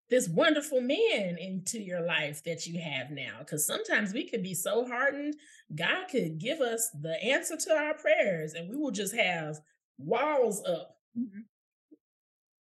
this 0.09 0.29
wonderful 0.29 0.79
man 0.79 1.37
into 1.37 1.79
your 1.79 2.01
life 2.01 2.41
that 2.43 2.65
you 2.65 2.79
have 2.79 3.11
now. 3.11 3.39
Because 3.39 3.65
sometimes 3.65 4.13
we 4.13 4.29
could 4.29 4.41
be 4.41 4.53
so 4.53 4.85
hardened, 4.85 5.35
God 5.75 6.05
could 6.09 6.39
give 6.39 6.61
us 6.61 6.89
the 7.01 7.21
answer 7.21 7.57
to 7.57 7.73
our 7.73 7.93
prayers 7.93 8.53
and 8.53 8.69
we 8.69 8.77
will 8.77 8.91
just 8.91 9.15
have 9.15 9.59
walls 9.97 10.63
up. 10.65 10.95
Mm-hmm. 11.17 11.41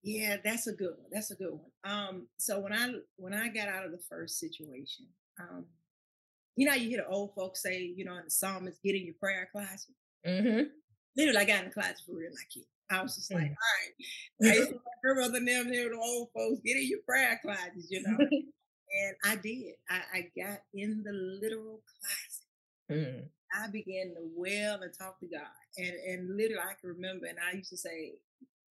Yeah, 0.02 0.36
that's 0.42 0.66
a 0.66 0.72
good 0.72 0.94
one. 0.98 1.08
That's 1.12 1.30
a 1.30 1.36
good 1.36 1.52
one. 1.52 1.70
Um, 1.84 2.26
so 2.38 2.58
when 2.60 2.72
I 2.72 2.92
when 3.16 3.34
I 3.34 3.48
got 3.48 3.68
out 3.68 3.84
of 3.86 3.92
the 3.92 4.00
first 4.08 4.38
situation, 4.40 5.06
um, 5.40 5.66
you 6.56 6.66
know, 6.68 6.74
you 6.74 6.88
hear 6.90 6.98
the 6.98 7.06
old 7.08 7.34
folks 7.34 7.62
say, 7.62 7.92
you 7.96 8.04
know, 8.04 8.16
in 8.16 8.24
the 8.24 8.30
psalmist, 8.30 8.82
get 8.82 8.96
in 8.96 9.04
your 9.04 9.14
prayer 9.20 9.48
closet. 9.52 9.94
Mm-hmm. 10.26 10.62
Literally, 11.16 11.38
I 11.38 11.44
got 11.44 11.60
in 11.60 11.64
the 11.66 11.74
closet 11.74 12.00
for 12.04 12.16
real, 12.16 12.30
like 12.30 12.56
it. 12.56 12.66
I 12.90 13.02
was 13.02 13.14
just 13.16 13.32
like, 13.32 13.44
Mm. 13.44 13.56
all 13.56 14.50
right. 14.50 14.52
I 14.52 14.56
used 14.58 14.70
to 14.70 14.74
my 14.76 14.80
grandmother 15.02 15.38
and 15.38 15.48
them, 15.48 15.70
they 15.70 15.76
the 15.88 15.96
old 15.96 16.28
folks, 16.34 16.60
get 16.64 16.76
in 16.76 16.88
your 16.88 17.00
prayer 17.06 17.40
closets, 17.42 17.86
you 17.90 18.02
know. 18.02 18.18
And 18.94 19.16
I 19.24 19.36
did. 19.36 19.72
I, 19.88 20.00
I 20.12 20.20
got 20.36 20.58
in 20.74 21.02
the 21.02 21.12
literal 21.12 21.80
closet. 21.88 23.00
Mm. 23.08 23.22
I 23.54 23.70
began 23.70 24.08
to 24.08 24.20
wail 24.36 24.80
and 24.82 24.92
talk 24.92 25.18
to 25.20 25.26
God. 25.26 25.48
And 25.78 25.94
and 25.94 26.36
literally 26.36 26.60
I 26.62 26.74
can 26.78 26.90
remember 26.90 27.24
and 27.24 27.38
I 27.38 27.56
used 27.56 27.70
to 27.70 27.78
say, 27.78 28.12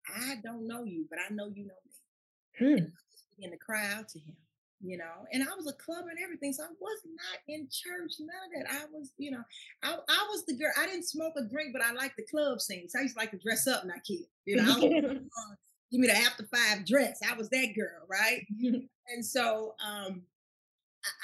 I 0.07 0.35
don't 0.43 0.67
know 0.67 0.83
you, 0.83 1.05
but 1.09 1.19
I 1.19 1.33
know 1.33 1.47
you 1.47 1.67
know 1.67 1.73
me. 1.85 2.67
Mm. 2.67 2.77
And 2.77 2.87
I 2.87 3.01
just 3.11 3.25
began 3.35 3.51
to 3.51 3.57
cry 3.57 3.93
out 3.93 4.09
to 4.09 4.19
him 4.19 4.35
you 4.83 4.97
know, 4.97 5.27
and 5.31 5.43
I 5.43 5.55
was 5.55 5.67
a 5.67 5.73
club 5.73 6.05
and 6.09 6.17
everything. 6.23 6.53
So 6.53 6.63
I 6.63 6.67
was 6.79 6.99
not 7.05 7.39
in 7.47 7.67
church, 7.71 8.13
none 8.19 8.29
of 8.29 8.65
that. 8.65 8.73
I 8.73 8.85
was, 8.91 9.11
you 9.17 9.31
know, 9.31 9.43
I, 9.83 9.93
I 9.93 10.27
was 10.31 10.45
the 10.45 10.55
girl. 10.55 10.71
I 10.77 10.87
didn't 10.87 11.07
smoke 11.07 11.33
or 11.35 11.43
drink, 11.43 11.71
but 11.73 11.81
I 11.81 11.93
liked 11.93 12.17
the 12.17 12.23
club 12.23 12.59
scene. 12.61 12.89
So 12.89 12.99
I 12.99 13.03
used 13.03 13.15
to 13.15 13.19
like 13.19 13.31
to 13.31 13.37
dress 13.37 13.67
up 13.67 13.83
and 13.83 13.91
I 13.91 13.99
kid. 13.99 14.25
You 14.45 14.57
know, 14.57 14.75
was, 14.79 14.81
uh, 15.15 15.55
give 15.91 16.01
me 16.01 16.07
the 16.07 16.17
after 16.17 16.45
five 16.53 16.85
dress. 16.85 17.19
I 17.27 17.35
was 17.35 17.49
that 17.49 17.73
girl, 17.75 18.07
right? 18.09 18.45
and 19.07 19.25
so 19.25 19.75
um 19.85 20.23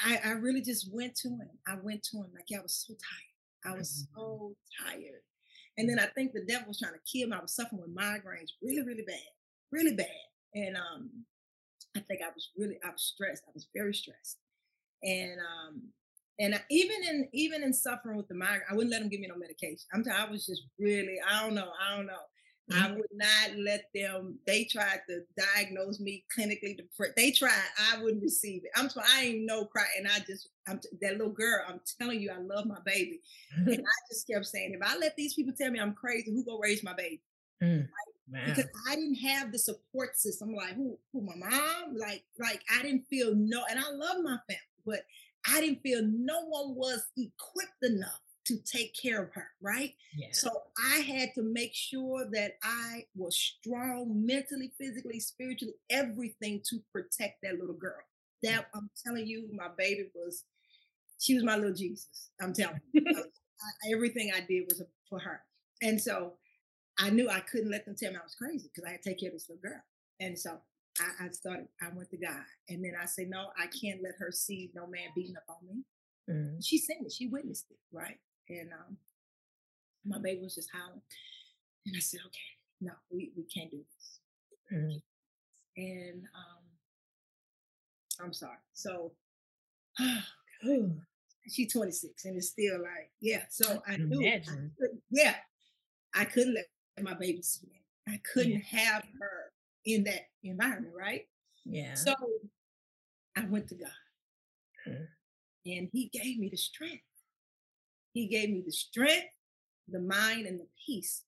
I, 0.04 0.20
I 0.24 0.32
really 0.32 0.62
just 0.62 0.94
went 0.94 1.16
to 1.18 1.30
him. 1.30 1.50
I 1.68 1.76
went 1.82 2.04
to 2.12 2.18
him 2.18 2.28
like 2.34 2.48
I 2.58 2.62
was 2.62 2.86
so 2.88 2.94
tired. 2.94 3.74
I 3.74 3.78
was 3.78 4.08
mm-hmm. 4.12 4.22
so 4.22 4.56
tired. 4.84 5.22
And 5.78 5.88
then 5.90 6.00
I 6.00 6.08
think 6.08 6.34
the 6.34 6.46
devil 6.46 6.70
was 6.70 6.80
trying 6.80 6.94
to 6.94 7.00
kill 7.12 7.30
me. 7.30 7.38
I 7.38 7.42
was 7.42 7.56
suffering 7.56 7.82
with 7.82 7.96
migraines 7.96 8.50
really, 8.64 8.84
really 8.84 9.04
bad, 9.06 9.20
really 9.72 9.96
bad. 9.96 10.08
And 10.56 10.76
um, 10.76 11.10
I 11.96 12.00
think 12.02 12.22
I 12.22 12.30
was 12.34 12.50
really 12.58 12.78
I 12.84 12.90
was 12.90 13.02
stressed. 13.02 13.44
I 13.48 13.52
was 13.54 13.68
very 13.76 13.94
stressed, 13.94 14.38
and 15.04 15.40
um, 15.40 15.82
and 16.40 16.56
I, 16.56 16.62
even 16.70 17.04
in 17.04 17.30
even 17.34 17.64
in 17.64 17.74
suffering 17.74 18.18
with 18.18 18.28
the 18.28 18.36
migraine, 18.36 18.62
I 18.70 18.76
wouldn't 18.76 18.92
let 18.92 19.02
them 19.02 19.10
give 19.10 19.20
me 19.20 19.28
no 19.28 19.38
medication. 19.38 19.86
I'm 19.94 20.04
t- 20.04 20.12
I 20.12 20.30
was 20.30 20.46
just 20.46 20.64
really 20.80 21.18
I 21.28 21.44
don't 21.44 21.56
know 21.56 21.70
I 21.82 21.96
don't 21.96 22.08
know. 22.08 22.22
Mm-hmm. 22.72 22.84
I 22.84 22.92
would 22.92 23.06
not 23.14 23.58
let 23.60 23.86
them. 23.96 24.38
They 24.46 24.66
tried 24.66 25.00
to 25.08 25.22
diagnose 25.56 26.02
me 26.02 26.26
clinically 26.38 26.76
depressed. 26.76 27.16
They 27.16 27.32
tried. 27.32 27.52
I 27.94 28.02
wouldn't 28.02 28.22
receive 28.22 28.64
it. 28.66 28.72
I'm. 28.76 28.90
I 29.16 29.24
ain't 29.24 29.46
no 29.46 29.66
cry, 29.66 29.86
and 29.98 30.08
I 30.08 30.20
just. 30.28 30.50
I'm 30.68 30.82
that 31.02 31.14
little 31.14 31.32
girl. 31.32 31.62
I'm 31.66 31.80
telling 32.00 32.20
you, 32.20 32.30
I 32.30 32.40
love 32.40 32.66
my 32.66 32.80
baby, 32.86 33.22
and 33.56 33.70
I 33.72 34.12
just 34.12 34.28
kept 34.28 34.46
saying, 34.46 34.74
if 34.74 34.82
I 34.86 34.98
let 34.98 35.16
these 35.16 35.34
people 35.34 35.54
tell 35.58 35.72
me 35.72 35.80
I'm 35.80 35.94
crazy, 35.94 36.32
who 36.32 36.44
gonna 36.44 36.60
raise 36.62 36.84
my 36.84 36.94
baby? 36.94 37.22
Mm. 37.64 37.88
Right? 38.34 38.46
Because 38.48 38.68
I 38.90 38.96
didn't 38.96 39.16
have 39.16 39.54
the 39.54 39.60
support 39.60 40.18
system. 40.18 40.54
Like 40.54 40.76
who, 40.76 41.00
who 41.14 41.22
my 41.22 41.36
mom, 41.36 41.96
like, 41.96 42.24
like 42.38 42.62
I 42.78 42.82
didn't 42.82 43.06
feel 43.10 43.34
no, 43.34 43.64
and 43.70 43.80
I 43.80 43.90
love 43.92 44.18
my 44.24 44.38
family, 44.50 44.84
but 44.86 45.06
I 45.50 45.62
didn't 45.62 45.82
feel 45.82 46.02
no 46.04 46.42
one 46.48 46.76
was 46.76 47.06
equipped 47.16 47.84
enough 47.84 48.20
to 48.48 48.58
take 48.64 48.96
care 48.96 49.24
of 49.24 49.34
her, 49.34 49.48
right? 49.62 49.94
Yeah. 50.16 50.28
So 50.32 50.50
I 50.94 51.00
had 51.00 51.30
to 51.36 51.44
make 51.44 51.74
sure 51.74 52.26
that 52.32 52.54
I 52.64 53.06
was 53.16 53.38
strong 53.38 54.26
mentally, 54.26 54.72
physically, 54.78 55.20
spiritually, 55.20 55.76
everything 55.90 56.62
to 56.70 56.80
protect 56.92 57.42
that 57.44 57.60
little 57.60 57.76
girl. 57.76 58.00
That 58.44 58.68
I'm 58.76 58.90
telling 59.06 59.28
you, 59.28 59.48
my 59.54 59.70
baby 59.78 60.10
was, 60.14 60.44
she 61.20 61.34
was 61.34 61.44
my 61.44 61.56
little 61.56 61.74
Jesus. 61.74 62.30
I'm 62.42 62.54
telling 62.54 62.80
you. 62.94 63.04
I, 63.08 63.92
everything 63.92 64.32
I 64.36 64.42
did 64.42 64.66
was 64.68 64.82
for 65.10 65.20
her. 65.20 65.42
And 65.82 66.00
so 66.00 66.34
I 67.00 67.10
knew 67.10 67.30
I 67.30 67.40
couldn't 67.40 67.72
let 67.72 67.86
them 67.86 67.96
tell 67.96 68.12
me 68.12 68.18
I 68.18 68.24
was 68.24 68.36
crazy 68.36 68.70
because 68.74 68.88
I 68.88 68.92
had 68.92 69.04
to 69.04 69.10
take 69.10 69.20
care 69.20 69.30
of 69.30 69.34
this 69.34 69.50
little 69.50 69.62
girl. 69.62 69.82
And 70.20 70.38
so 70.38 70.58
I, 71.00 71.26
I, 71.26 71.30
started, 71.30 71.68
I 71.82 71.90
went 71.94 72.10
to 72.12 72.18
God. 72.18 72.44
And 72.70 72.84
then 72.84 72.94
I 73.02 73.06
said, 73.06 73.30
no, 73.30 73.48
I 73.58 73.68
can't 73.68 74.02
let 74.04 74.14
her 74.20 74.32
see 74.32 74.72
no 74.74 74.88
man 74.88 75.10
beating 75.16 75.36
up 75.36 75.44
on 75.50 75.68
me. 75.68 75.84
Mm-hmm. 76.30 76.60
She 76.62 76.78
seen 76.78 77.06
it, 77.06 77.12
she 77.12 77.28
witnessed 77.28 77.66
it, 77.70 77.78
right? 77.92 78.18
And 78.50 78.72
um, 78.72 78.98
my 80.06 80.20
baby 80.20 80.42
was 80.42 80.56
just 80.56 80.70
howling. 80.72 81.02
And 81.86 81.96
I 81.96 82.00
said, 82.00 82.22
okay, 82.26 82.40
no, 82.82 82.92
we, 83.10 83.32
we 83.36 83.44
can't 83.44 83.72
do 83.72 83.78
this. 83.78 84.20
Mm-hmm. 84.74 84.98
And 85.78 86.24
um, 86.36 86.64
I'm 88.26 88.34
sorry. 88.34 88.58
So 88.74 89.12
she's 91.48 91.72
26 91.72 92.26
and 92.26 92.38
it's 92.38 92.50
still 92.50 92.82
like, 92.82 93.12
yeah. 93.22 93.44
So 93.50 93.82
I 93.88 93.98
knew, 93.98 94.26
I 94.28 94.42
yeah, 95.10 95.36
I 96.16 96.26
couldn't 96.26 96.56
let 96.56 96.66
my 97.02 97.14
baby 97.14 97.42
see 97.42 97.68
it. 97.68 98.12
I 98.12 98.20
couldn't 98.34 98.64
yeah. 98.72 98.80
have 98.80 99.04
her 99.20 99.52
in 99.86 100.04
that 100.06 100.30
environment, 100.44 100.94
right? 100.98 101.28
Yeah. 101.66 101.94
So 101.94 102.14
I 103.36 103.46
went 103.46 103.68
to 103.70 103.76
God. 103.76 103.90
Mm-hmm. 104.88 105.04
And 105.66 105.90
he 105.92 106.10
gave 106.14 106.40
me 106.40 106.50
the 106.50 106.58
strength. 106.58 107.04
He 108.18 108.26
gave 108.26 108.50
me 108.50 108.64
the 108.66 108.72
strength, 108.72 109.28
the 109.88 110.00
mind, 110.00 110.48
and 110.48 110.60
the 110.60 110.66
peace. 110.88 111.22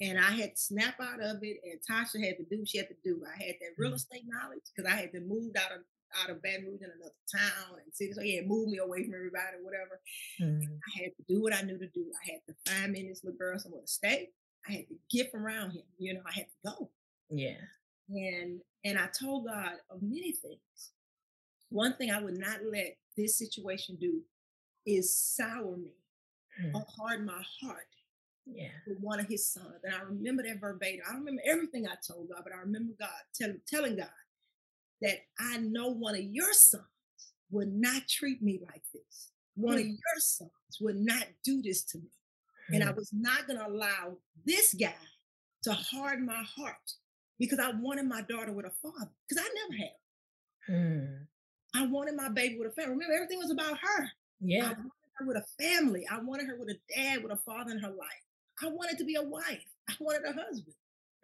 And 0.00 0.16
I 0.16 0.30
had 0.30 0.54
to 0.54 0.60
snap 0.60 0.94
out 1.02 1.20
of 1.20 1.38
it, 1.42 1.56
and 1.64 1.80
Tasha 1.82 2.24
had 2.24 2.36
to 2.36 2.44
do 2.48 2.60
what 2.60 2.68
she 2.68 2.78
had 2.78 2.86
to 2.86 2.94
do. 3.02 3.20
I 3.26 3.42
had 3.42 3.56
that 3.60 3.74
real 3.76 3.90
mm-hmm. 3.90 3.96
estate 3.96 4.22
knowledge 4.24 4.62
because 4.70 4.88
I 4.88 4.94
had 4.94 5.10
to 5.14 5.20
move 5.20 5.50
out 5.56 5.72
of 5.72 5.82
out 6.22 6.30
of 6.30 6.40
Baton 6.40 6.64
Rouge 6.64 6.80
in 6.80 6.90
another 6.94 7.12
town 7.30 7.80
and 7.84 7.92
city. 7.92 8.12
So 8.12 8.22
he 8.22 8.36
had 8.36 8.46
moved 8.46 8.70
me 8.70 8.78
away 8.78 9.02
from 9.04 9.14
everybody, 9.14 9.58
whatever. 9.60 10.00
Mm. 10.40 10.62
I 10.62 11.02
had 11.02 11.10
to 11.16 11.24
do 11.28 11.42
what 11.42 11.52
I 11.52 11.60
knew 11.62 11.76
to 11.76 11.88
do. 11.88 12.06
I 12.22 12.32
had 12.32 12.40
to 12.46 12.72
find 12.72 12.92
me 12.92 13.08
this 13.08 13.24
little 13.24 13.36
girl 13.36 13.58
somewhere 13.58 13.82
to 13.82 13.88
stay. 13.88 14.30
I 14.66 14.72
had 14.72 14.88
to 14.88 14.94
get 15.10 15.30
from 15.32 15.44
around 15.44 15.72
him. 15.72 15.82
You 15.98 16.14
know, 16.14 16.22
I 16.24 16.32
had 16.32 16.46
to 16.46 16.70
go. 16.70 16.90
Yeah. 17.28 17.60
And 18.08 18.60
and 18.84 18.96
I 18.96 19.08
told 19.08 19.48
God 19.48 19.72
of 19.90 20.00
many 20.00 20.32
things. 20.32 20.92
One 21.68 21.94
thing 21.96 22.10
I 22.12 22.22
would 22.22 22.38
not 22.38 22.60
let 22.64 22.96
this 23.16 23.36
situation 23.36 23.98
do 24.00 24.22
is 24.86 25.14
sour 25.14 25.76
me 25.76 25.92
mm. 26.62 26.74
or 26.74 26.84
harden 26.98 27.26
my 27.26 27.42
heart 27.60 27.86
yeah. 28.46 28.68
with 28.86 28.98
one 29.00 29.20
of 29.20 29.26
his 29.26 29.50
sons. 29.50 29.80
And 29.84 29.94
I 29.94 30.00
remember 30.02 30.42
that 30.42 30.60
verbatim. 30.60 31.00
I 31.08 31.12
don't 31.12 31.20
remember 31.20 31.42
everything 31.46 31.86
I 31.86 31.94
told 32.06 32.28
God, 32.28 32.40
but 32.44 32.52
I 32.52 32.60
remember 32.60 32.94
God 32.98 33.08
tell, 33.34 33.52
telling 33.66 33.96
God 33.96 34.08
that 35.00 35.18
I 35.38 35.58
know 35.58 35.88
one 35.88 36.14
of 36.14 36.22
your 36.22 36.52
sons 36.52 36.84
would 37.50 37.72
not 37.72 38.08
treat 38.08 38.42
me 38.42 38.60
like 38.66 38.82
this. 38.92 39.30
One 39.54 39.76
mm. 39.76 39.80
of 39.80 39.86
your 39.86 40.18
sons 40.18 40.50
would 40.80 40.96
not 40.96 41.26
do 41.44 41.62
this 41.62 41.84
to 41.84 41.98
me. 41.98 42.10
And 42.70 42.84
I 42.84 42.88
mm. 42.88 42.96
was 42.96 43.10
not 43.12 43.46
going 43.46 43.58
to 43.58 43.66
allow 43.66 44.18
this 44.44 44.74
guy 44.74 44.94
to 45.64 45.72
harden 45.72 46.26
my 46.26 46.42
heart 46.56 46.74
because 47.38 47.58
I 47.58 47.70
wanted 47.70 48.06
my 48.06 48.22
daughter 48.22 48.52
with 48.52 48.66
a 48.66 48.70
father 48.82 49.10
because 49.28 49.44
I 49.44 49.48
never 49.54 49.82
had. 49.82 50.74
Mm. 50.74 51.26
I 51.74 51.86
wanted 51.86 52.16
my 52.16 52.28
baby 52.28 52.58
with 52.58 52.68
a 52.68 52.72
family. 52.72 52.92
Remember, 52.92 53.14
everything 53.14 53.38
was 53.38 53.50
about 53.50 53.78
her. 53.78 54.10
Yeah. 54.40 54.64
I 54.64 54.68
wanted 54.68 54.90
her 55.18 55.26
with 55.26 55.36
a 55.36 55.62
family. 55.62 56.04
I 56.10 56.20
wanted 56.20 56.46
her 56.46 56.56
with 56.58 56.68
a 56.70 56.78
dad, 56.94 57.22
with 57.22 57.32
a 57.32 57.36
father 57.36 57.70
in 57.70 57.78
her 57.78 57.90
life. 57.90 58.24
I 58.62 58.68
wanted 58.68 58.98
to 58.98 59.04
be 59.04 59.14
a 59.14 59.22
wife. 59.22 59.64
I 59.88 59.94
wanted 60.00 60.22
a 60.24 60.32
husband. 60.32 60.74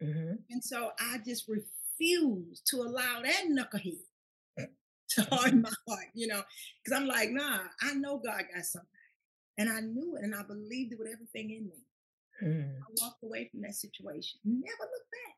Mm-hmm. 0.03 0.35
And 0.51 0.65
so 0.65 0.91
I 0.99 1.19
just 1.27 1.49
refused 1.49 2.67
to 2.71 2.77
allow 2.79 3.23
that 3.23 3.45
knucklehead 3.49 3.99
to 5.11 5.23
harden 5.23 5.63
my 5.63 5.73
heart, 5.89 6.07
you 6.15 6.27
know, 6.27 6.43
because 6.83 6.99
I'm 6.99 7.07
like, 7.07 7.31
nah, 7.31 7.61
I 7.83 7.95
know 7.95 8.19
God 8.19 8.45
got 8.55 8.65
something. 8.65 8.89
And 9.57 9.71
I 9.71 9.81
knew 9.81 10.17
it 10.17 10.25
and 10.25 10.35
I 10.35 10.43
believed 10.43 10.93
it 10.93 10.99
with 10.99 11.09
everything 11.13 11.51
in 11.51 11.67
me. 11.67 11.85
Mm. 12.43 12.77
I 12.77 13.05
walked 13.05 13.23
away 13.23 13.49
from 13.51 13.63
that 13.63 13.75
situation, 13.75 14.41
never 14.45 14.63
looked 14.81 15.11
back. 15.11 15.37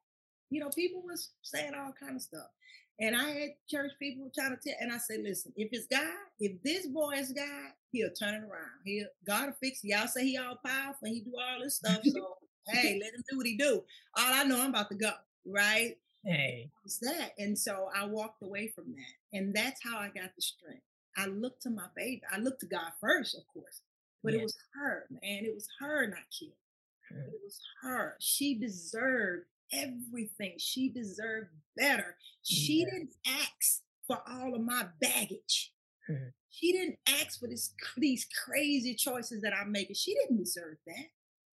You 0.48 0.60
know, 0.60 0.70
people 0.70 1.02
was 1.02 1.32
saying 1.42 1.72
all 1.74 1.92
kind 1.98 2.16
of 2.16 2.22
stuff. 2.22 2.48
And 2.98 3.14
I 3.14 3.28
had 3.28 3.50
church 3.68 3.92
people 3.98 4.30
trying 4.34 4.56
to 4.56 4.62
tell, 4.62 4.78
and 4.80 4.90
I 4.90 4.98
said, 4.98 5.20
listen, 5.22 5.52
if 5.56 5.68
it's 5.72 5.86
God, 5.86 6.06
if 6.40 6.62
this 6.62 6.86
boy 6.86 7.12
is 7.16 7.32
God, 7.32 7.72
he'll 7.92 8.10
turn 8.10 8.34
it 8.34 8.38
around. 8.38 8.70
He'll 8.84 9.08
God 9.26 9.46
will 9.46 9.56
fix 9.60 9.84
it. 9.84 9.88
Y'all 9.88 10.06
say 10.06 10.24
he 10.24 10.38
all 10.38 10.58
powerful 10.64 11.06
and 11.06 11.14
he 11.14 11.20
do 11.20 11.32
all 11.38 11.62
this 11.62 11.76
stuff. 11.76 12.00
So 12.04 12.36
hey, 12.68 12.98
let 13.02 13.14
him 13.14 13.22
do 13.30 13.36
what 13.36 13.46
he 13.46 13.56
do. 13.56 13.82
All 14.16 14.34
I 14.34 14.44
know, 14.44 14.60
I'm 14.60 14.70
about 14.70 14.88
to 14.88 14.96
go. 14.96 15.12
Right. 15.44 15.96
Hey. 16.24 16.70
It's 16.84 16.98
that. 16.98 17.32
And 17.38 17.56
so 17.58 17.88
I 17.94 18.06
walked 18.06 18.42
away 18.42 18.68
from 18.68 18.86
that. 18.94 19.38
And 19.38 19.54
that's 19.54 19.80
how 19.82 19.98
I 19.98 20.06
got 20.06 20.34
the 20.34 20.42
strength. 20.42 20.82
I 21.16 21.26
looked 21.26 21.62
to 21.62 21.70
my 21.70 21.86
baby. 21.94 22.22
I 22.32 22.38
looked 22.38 22.60
to 22.60 22.66
God 22.66 22.92
first, 23.00 23.36
of 23.36 23.42
course. 23.52 23.80
But 24.24 24.32
yeah. 24.32 24.40
it 24.40 24.42
was 24.42 24.56
her, 24.74 25.06
man. 25.10 25.44
It 25.44 25.54
was 25.54 25.68
her, 25.80 26.06
not. 26.08 26.18
Mm. 26.42 27.28
It 27.28 27.40
was 27.44 27.60
her. 27.82 28.16
She 28.18 28.54
deserved 28.58 29.46
everything. 29.72 30.54
She 30.58 30.88
deserved 30.88 31.50
better. 31.76 32.16
She 32.42 32.80
yeah. 32.80 32.86
didn't 32.86 33.14
ask 33.26 33.82
for 34.06 34.18
all 34.28 34.54
of 34.54 34.60
my 34.60 34.86
baggage. 35.00 35.72
Mm. 36.10 36.32
She 36.50 36.72
didn't 36.72 36.98
ask 37.08 37.40
for 37.40 37.48
this 37.48 37.74
these 37.96 38.26
crazy 38.44 38.94
choices 38.94 39.42
that 39.42 39.52
I'm 39.52 39.72
making. 39.72 39.96
She 39.96 40.14
didn't 40.14 40.38
deserve 40.38 40.76
that. 40.86 41.06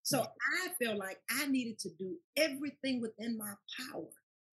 So. 0.04 0.22
I 0.22 0.84
felt 0.84 0.98
like 0.98 1.18
I 1.30 1.48
needed 1.48 1.80
to 1.80 1.90
do 1.98 2.16
everything 2.38 3.02
within 3.02 3.38
my 3.38 3.54
power 3.92 4.10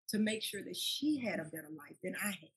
to 0.09 0.17
make 0.17 0.43
sure 0.43 0.61
that 0.63 0.75
she 0.75 1.19
had 1.19 1.39
a 1.39 1.45
better 1.45 1.69
life 1.77 1.97
than 2.03 2.15
I 2.23 2.27
had. 2.27 2.49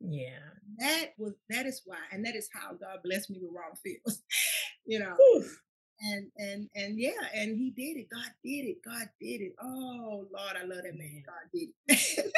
Yeah. 0.00 0.38
That 0.78 1.12
was 1.18 1.34
that 1.48 1.66
is 1.66 1.82
why, 1.84 1.98
and 2.12 2.24
that 2.24 2.36
is 2.36 2.48
how 2.52 2.72
God 2.72 2.98
blessed 3.04 3.30
me 3.30 3.38
with 3.40 3.52
Ronald 3.54 3.78
Fields. 3.82 4.22
you 4.86 4.98
know. 4.98 5.16
Oof. 5.36 5.62
And 6.00 6.26
and 6.36 6.68
and 6.74 6.98
yeah, 6.98 7.10
and 7.34 7.56
he 7.56 7.70
did 7.70 7.98
it. 7.98 8.08
God 8.10 8.30
did 8.44 8.66
it. 8.66 8.76
God 8.84 9.08
did 9.20 9.40
it. 9.40 9.52
Oh 9.62 10.26
Lord, 10.30 10.56
I 10.62 10.64
love 10.66 10.82
that 10.82 10.96
man. 10.96 11.22
God 11.24 11.50
did 11.52 11.68
it. 11.88 12.32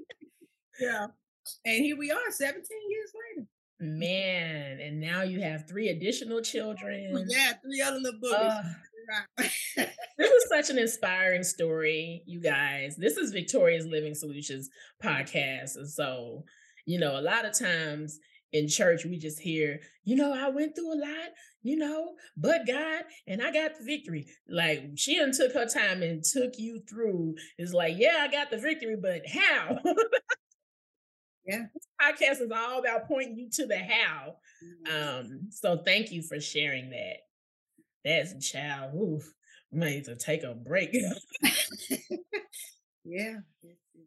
yeah. 0.80 1.06
And 1.64 1.84
here 1.84 1.96
we 1.96 2.10
are, 2.10 2.30
17 2.30 2.64
years 2.88 3.12
later. 3.36 3.48
Man, 3.78 4.80
and 4.80 4.98
now 4.98 5.22
you 5.22 5.40
have 5.42 5.68
three 5.68 5.88
additional 5.88 6.40
children. 6.40 7.26
Yeah, 7.28 7.52
three 7.62 7.82
other 7.82 7.98
little 7.98 8.20
boys. 8.20 8.32
Uh, 8.32 8.62
this 9.76 10.30
is 10.30 10.48
such 10.48 10.70
an 10.70 10.78
inspiring 10.78 11.42
story, 11.42 12.22
you 12.26 12.40
guys. 12.40 12.96
This 12.96 13.16
is 13.16 13.32
Victorious 13.32 13.84
Living 13.84 14.14
Solutions 14.14 14.70
podcast. 15.02 15.76
And 15.76 15.88
so, 15.88 16.44
you 16.86 16.98
know, 16.98 17.18
a 17.18 17.20
lot 17.20 17.44
of 17.44 17.56
times 17.56 18.18
in 18.52 18.68
church, 18.68 19.04
we 19.04 19.18
just 19.18 19.40
hear, 19.40 19.80
you 20.04 20.16
know, 20.16 20.32
I 20.32 20.48
went 20.48 20.74
through 20.74 20.94
a 20.94 21.00
lot, 21.00 21.30
you 21.66 21.76
know, 21.76 22.12
but 22.36 22.66
God, 22.66 23.02
and 23.26 23.42
I 23.42 23.50
got 23.50 23.78
the 23.78 23.84
victory. 23.84 24.26
Like 24.48 24.90
she 24.94 25.18
done 25.18 25.32
took 25.32 25.52
her 25.54 25.66
time 25.66 26.02
and 26.02 26.22
took 26.22 26.58
you 26.58 26.82
through. 26.88 27.34
It's 27.58 27.72
like, 27.72 27.94
yeah, 27.96 28.18
I 28.20 28.28
got 28.28 28.50
the 28.50 28.58
victory, 28.58 28.96
but 29.00 29.22
how? 29.28 29.78
yeah. 31.46 31.64
This 31.74 31.86
podcast 32.00 32.42
is 32.42 32.52
all 32.54 32.78
about 32.78 33.08
pointing 33.08 33.36
you 33.36 33.50
to 33.54 33.66
the 33.66 33.78
how. 33.78 34.36
Mm-hmm. 34.64 35.18
Um, 35.18 35.40
so 35.50 35.82
thank 35.84 36.12
you 36.12 36.22
for 36.22 36.40
sharing 36.40 36.90
that. 36.90 37.16
That's 38.04 38.32
a 38.32 38.40
child. 38.40 38.94
Oof. 38.94 39.32
Might 39.72 39.90
need 39.90 40.04
to 40.04 40.16
take 40.16 40.44
a 40.44 40.54
break. 40.54 40.92
yeah. 43.04 43.38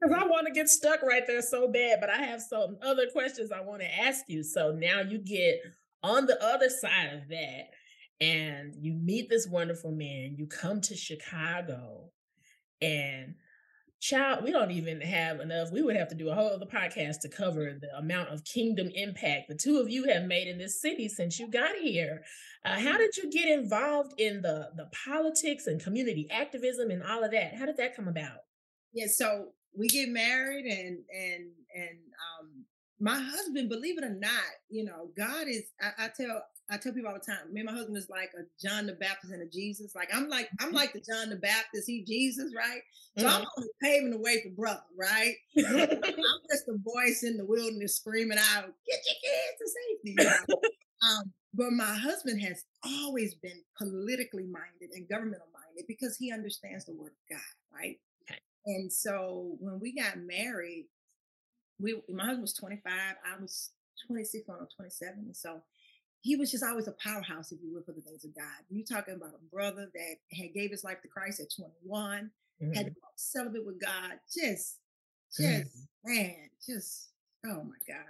Because 0.01 0.15
I 0.15 0.25
want 0.25 0.47
to 0.47 0.53
get 0.53 0.69
stuck 0.69 1.03
right 1.03 1.23
there 1.27 1.41
so 1.41 1.67
bad, 1.67 1.99
but 1.99 2.09
I 2.09 2.17
have 2.17 2.41
some 2.41 2.77
other 2.81 3.07
questions 3.11 3.51
I 3.51 3.61
want 3.61 3.81
to 3.81 3.99
ask 3.99 4.23
you. 4.27 4.43
So 4.43 4.71
now 4.71 5.01
you 5.01 5.17
get 5.17 5.61
on 6.03 6.25
the 6.25 6.41
other 6.43 6.69
side 6.69 7.13
of 7.13 7.27
that 7.29 7.69
and 8.21 8.75
you 8.79 8.93
meet 8.93 9.29
this 9.29 9.47
wonderful 9.47 9.91
man, 9.91 10.35
you 10.37 10.45
come 10.45 10.81
to 10.81 10.95
Chicago, 10.95 12.11
and 12.81 13.35
child, 14.01 14.43
we 14.43 14.51
don't 14.51 14.71
even 14.71 15.01
have 15.01 15.39
enough. 15.39 15.71
We 15.71 15.81
would 15.81 15.95
have 15.95 16.09
to 16.09 16.15
do 16.15 16.29
a 16.29 16.35
whole 16.35 16.49
other 16.49 16.65
podcast 16.65 17.19
to 17.21 17.29
cover 17.29 17.77
the 17.79 17.97
amount 17.97 18.29
of 18.29 18.43
kingdom 18.43 18.89
impact 18.93 19.49
the 19.49 19.55
two 19.55 19.77
of 19.77 19.89
you 19.89 20.05
have 20.05 20.23
made 20.23 20.47
in 20.47 20.57
this 20.57 20.81
city 20.81 21.09
since 21.09 21.39
you 21.39 21.49
got 21.49 21.75
here. 21.75 22.23
Uh, 22.65 22.75
how 22.75 22.91
mm-hmm. 22.91 22.97
did 22.97 23.17
you 23.17 23.31
get 23.31 23.49
involved 23.49 24.13
in 24.17 24.41
the 24.41 24.69
the 24.75 24.89
politics 25.05 25.67
and 25.67 25.81
community 25.81 26.27
activism 26.31 26.91
and 26.91 27.03
all 27.03 27.23
of 27.23 27.31
that? 27.31 27.55
How 27.55 27.65
did 27.65 27.77
that 27.77 27.95
come 27.95 28.07
about? 28.07 28.39
Yeah, 28.93 29.07
so 29.07 29.49
we 29.77 29.87
get 29.87 30.09
married 30.09 30.65
and 30.65 30.99
and 31.13 31.51
and 31.75 31.99
my 32.99 33.19
husband, 33.19 33.69
believe 33.69 33.97
it 33.97 34.03
or 34.03 34.13
not, 34.13 34.51
you 34.69 34.83
know, 34.83 35.09
God 35.17 35.47
is 35.47 35.63
I, 35.81 36.05
I 36.05 36.09
tell 36.15 36.41
I 36.71 36.77
tell 36.77 36.93
people 36.93 37.09
all 37.09 37.15
the 37.15 37.31
time, 37.31 37.51
me 37.51 37.61
and 37.61 37.67
my 37.67 37.73
husband 37.73 37.97
is 37.97 38.09
like 38.09 38.29
a 38.37 38.43
John 38.61 38.85
the 38.85 38.93
Baptist 38.93 39.33
and 39.33 39.41
a 39.41 39.49
Jesus. 39.49 39.95
Like 39.95 40.09
I'm 40.13 40.29
like 40.29 40.49
I'm 40.59 40.71
like 40.71 40.93
the 40.93 41.01
John 41.01 41.29
the 41.29 41.37
Baptist, 41.37 41.87
he 41.87 42.03
Jesus, 42.03 42.53
right? 42.55 42.81
So 43.17 43.25
mm-hmm. 43.25 43.35
I'm 43.35 43.45
only 43.57 43.69
paving 43.81 44.11
the 44.11 44.19
way 44.19 44.43
for 44.43 44.49
brother, 44.49 44.83
right? 44.97 45.33
I'm 45.57 46.41
just 46.51 46.67
a 46.67 46.77
voice 46.83 47.23
in 47.23 47.37
the 47.37 47.45
wilderness 47.45 47.95
screaming 47.95 48.37
out, 48.37 48.65
get 48.87 48.99
your 49.07 49.17
kids 49.23 49.57
to 49.59 49.67
safety. 49.67 50.15
You 50.19 50.25
know? 50.25 50.59
um, 51.09 51.33
but 51.53 51.71
my 51.71 51.95
husband 51.95 52.41
has 52.41 52.63
always 52.83 53.33
been 53.35 53.63
politically 53.77 54.45
minded 54.45 54.93
and 54.93 55.09
governmental 55.09 55.47
minded 55.53 55.87
because 55.87 56.17
he 56.17 56.31
understands 56.31 56.85
the 56.85 56.93
word 56.93 57.11
of 57.11 57.37
God, 57.37 57.77
right? 57.77 57.97
And 58.65 58.91
so 58.91 59.55
when 59.59 59.79
we 59.79 59.95
got 59.95 60.17
married, 60.17 60.85
we 61.79 62.01
my 62.09 62.25
husband 62.25 62.41
was 62.41 62.53
25, 62.53 62.91
I 62.93 63.41
was 63.41 63.71
26 64.07 64.49
on 64.49 64.67
27. 64.75 65.33
So 65.33 65.61
he 66.21 66.35
was 66.35 66.51
just 66.51 66.63
always 66.63 66.87
a 66.87 66.95
powerhouse, 67.03 67.51
if 67.51 67.59
you 67.63 67.73
will, 67.73 67.83
for 67.83 67.93
the 67.93 68.01
things 68.01 68.25
of 68.25 68.35
God. 68.35 68.65
You're 68.69 68.85
talking 68.85 69.15
about 69.15 69.35
a 69.35 69.55
brother 69.55 69.89
that 69.93 70.15
had 70.37 70.53
gave 70.53 70.71
his 70.71 70.83
life 70.83 71.01
to 71.01 71.07
Christ 71.07 71.39
at 71.39 71.47
21, 71.55 72.31
mm-hmm. 72.61 72.73
had 72.73 72.87
to 72.87 72.91
celibate 73.15 73.65
with 73.65 73.81
God, 73.81 74.19
just, 74.25 74.79
just 75.35 75.41
mm-hmm. 75.41 76.13
man, 76.13 76.49
just 76.65 77.09
oh 77.45 77.63
my 77.63 77.79
God. 77.87 78.05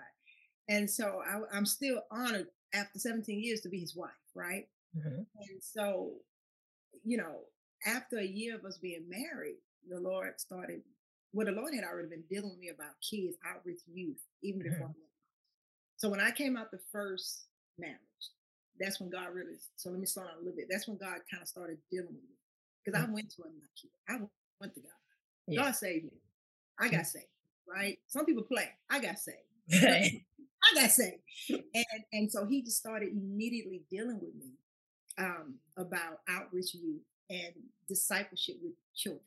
And 0.68 0.90
so 0.90 1.22
I, 1.26 1.58
am 1.58 1.66
still 1.66 2.02
honored 2.12 2.48
after 2.74 3.00
17 3.00 3.44
years 3.44 3.62
to 3.62 3.70
be 3.70 3.80
his 3.80 3.96
wife, 3.96 4.12
right? 4.36 4.68
Mm-hmm. 4.98 5.18
And 5.18 5.62
so, 5.62 6.12
you 7.04 7.18
know, 7.18 7.42
after 7.86 8.18
a 8.18 8.26
year 8.26 8.56
of 8.56 8.66
us 8.66 8.78
being 8.78 9.08
married, 9.08 9.58
the 9.88 10.00
Lord 10.00 10.40
started, 10.40 10.82
well, 11.34 11.46
the 11.46 11.52
Lord 11.52 11.74
had 11.74 11.84
already 11.84 12.10
been 12.10 12.24
dealing 12.30 12.50
with 12.50 12.60
me 12.60 12.70
about 12.70 13.00
kids, 13.08 13.38
outreach 13.46 13.82
youth, 13.92 14.22
even 14.42 14.62
before 14.62 14.88
mm-hmm. 14.88 15.08
So 15.98 16.10
when 16.10 16.22
I 16.22 16.32
came 16.32 16.56
out 16.56 16.72
the 16.72 16.80
first 16.92 17.46
marriage, 17.78 18.00
that's 18.80 19.02
when 19.02 19.10
God 19.10 19.28
really, 19.34 19.56
so 19.76 19.90
let 19.90 20.00
me 20.00 20.06
slow 20.06 20.24
down 20.24 20.36
a 20.36 20.40
little 20.40 20.56
bit. 20.56 20.68
That's 20.70 20.88
when 20.88 20.98
God 20.98 21.20
kind 21.30 21.42
of 21.42 21.48
started 21.48 21.78
dealing 21.92 22.08
with 22.08 22.24
me. 22.24 22.38
Because 22.84 23.02
mm-hmm. 23.02 23.12
I 23.12 23.14
went 23.14 23.30
to 23.32 23.42
another 23.44 23.70
kid. 23.80 23.92
I 24.08 24.14
went 24.62 24.74
to 24.76 24.80
God. 24.80 24.92
Yeah. 25.48 25.64
God 25.64 25.76
saved 25.76 26.06
me. 26.06 26.22
I 26.80 26.88
got 26.88 27.06
saved, 27.06 27.26
right? 27.68 27.98
Some 28.08 28.26
people 28.26 28.44
play. 28.44 28.70
I 28.90 29.00
got 29.00 29.20
saved. 29.20 29.38
I 29.74 30.76
got 30.76 30.92
saved. 30.92 31.20
And 31.50 31.86
and 32.14 32.32
so 32.32 32.46
he 32.46 32.62
just 32.62 32.78
started 32.78 33.10
immediately 33.12 33.82
dealing 33.92 34.20
with 34.22 34.34
me 34.36 34.54
um, 35.18 35.56
about 35.78 36.22
outreach 36.30 36.74
youth 36.74 37.02
and 37.30 37.54
discipleship 37.88 38.56
with 38.62 38.74
children. 38.96 39.24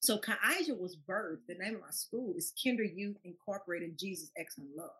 So 0.00 0.18
Kaaija 0.18 0.78
was 0.78 0.96
birthed. 0.96 1.46
The 1.48 1.54
name 1.54 1.76
of 1.76 1.80
my 1.80 1.90
school 1.90 2.34
is 2.36 2.52
Kinder 2.62 2.84
Youth 2.84 3.16
Incorporated 3.24 3.98
Jesus 3.98 4.30
Excellent 4.36 4.76
Love. 4.76 4.90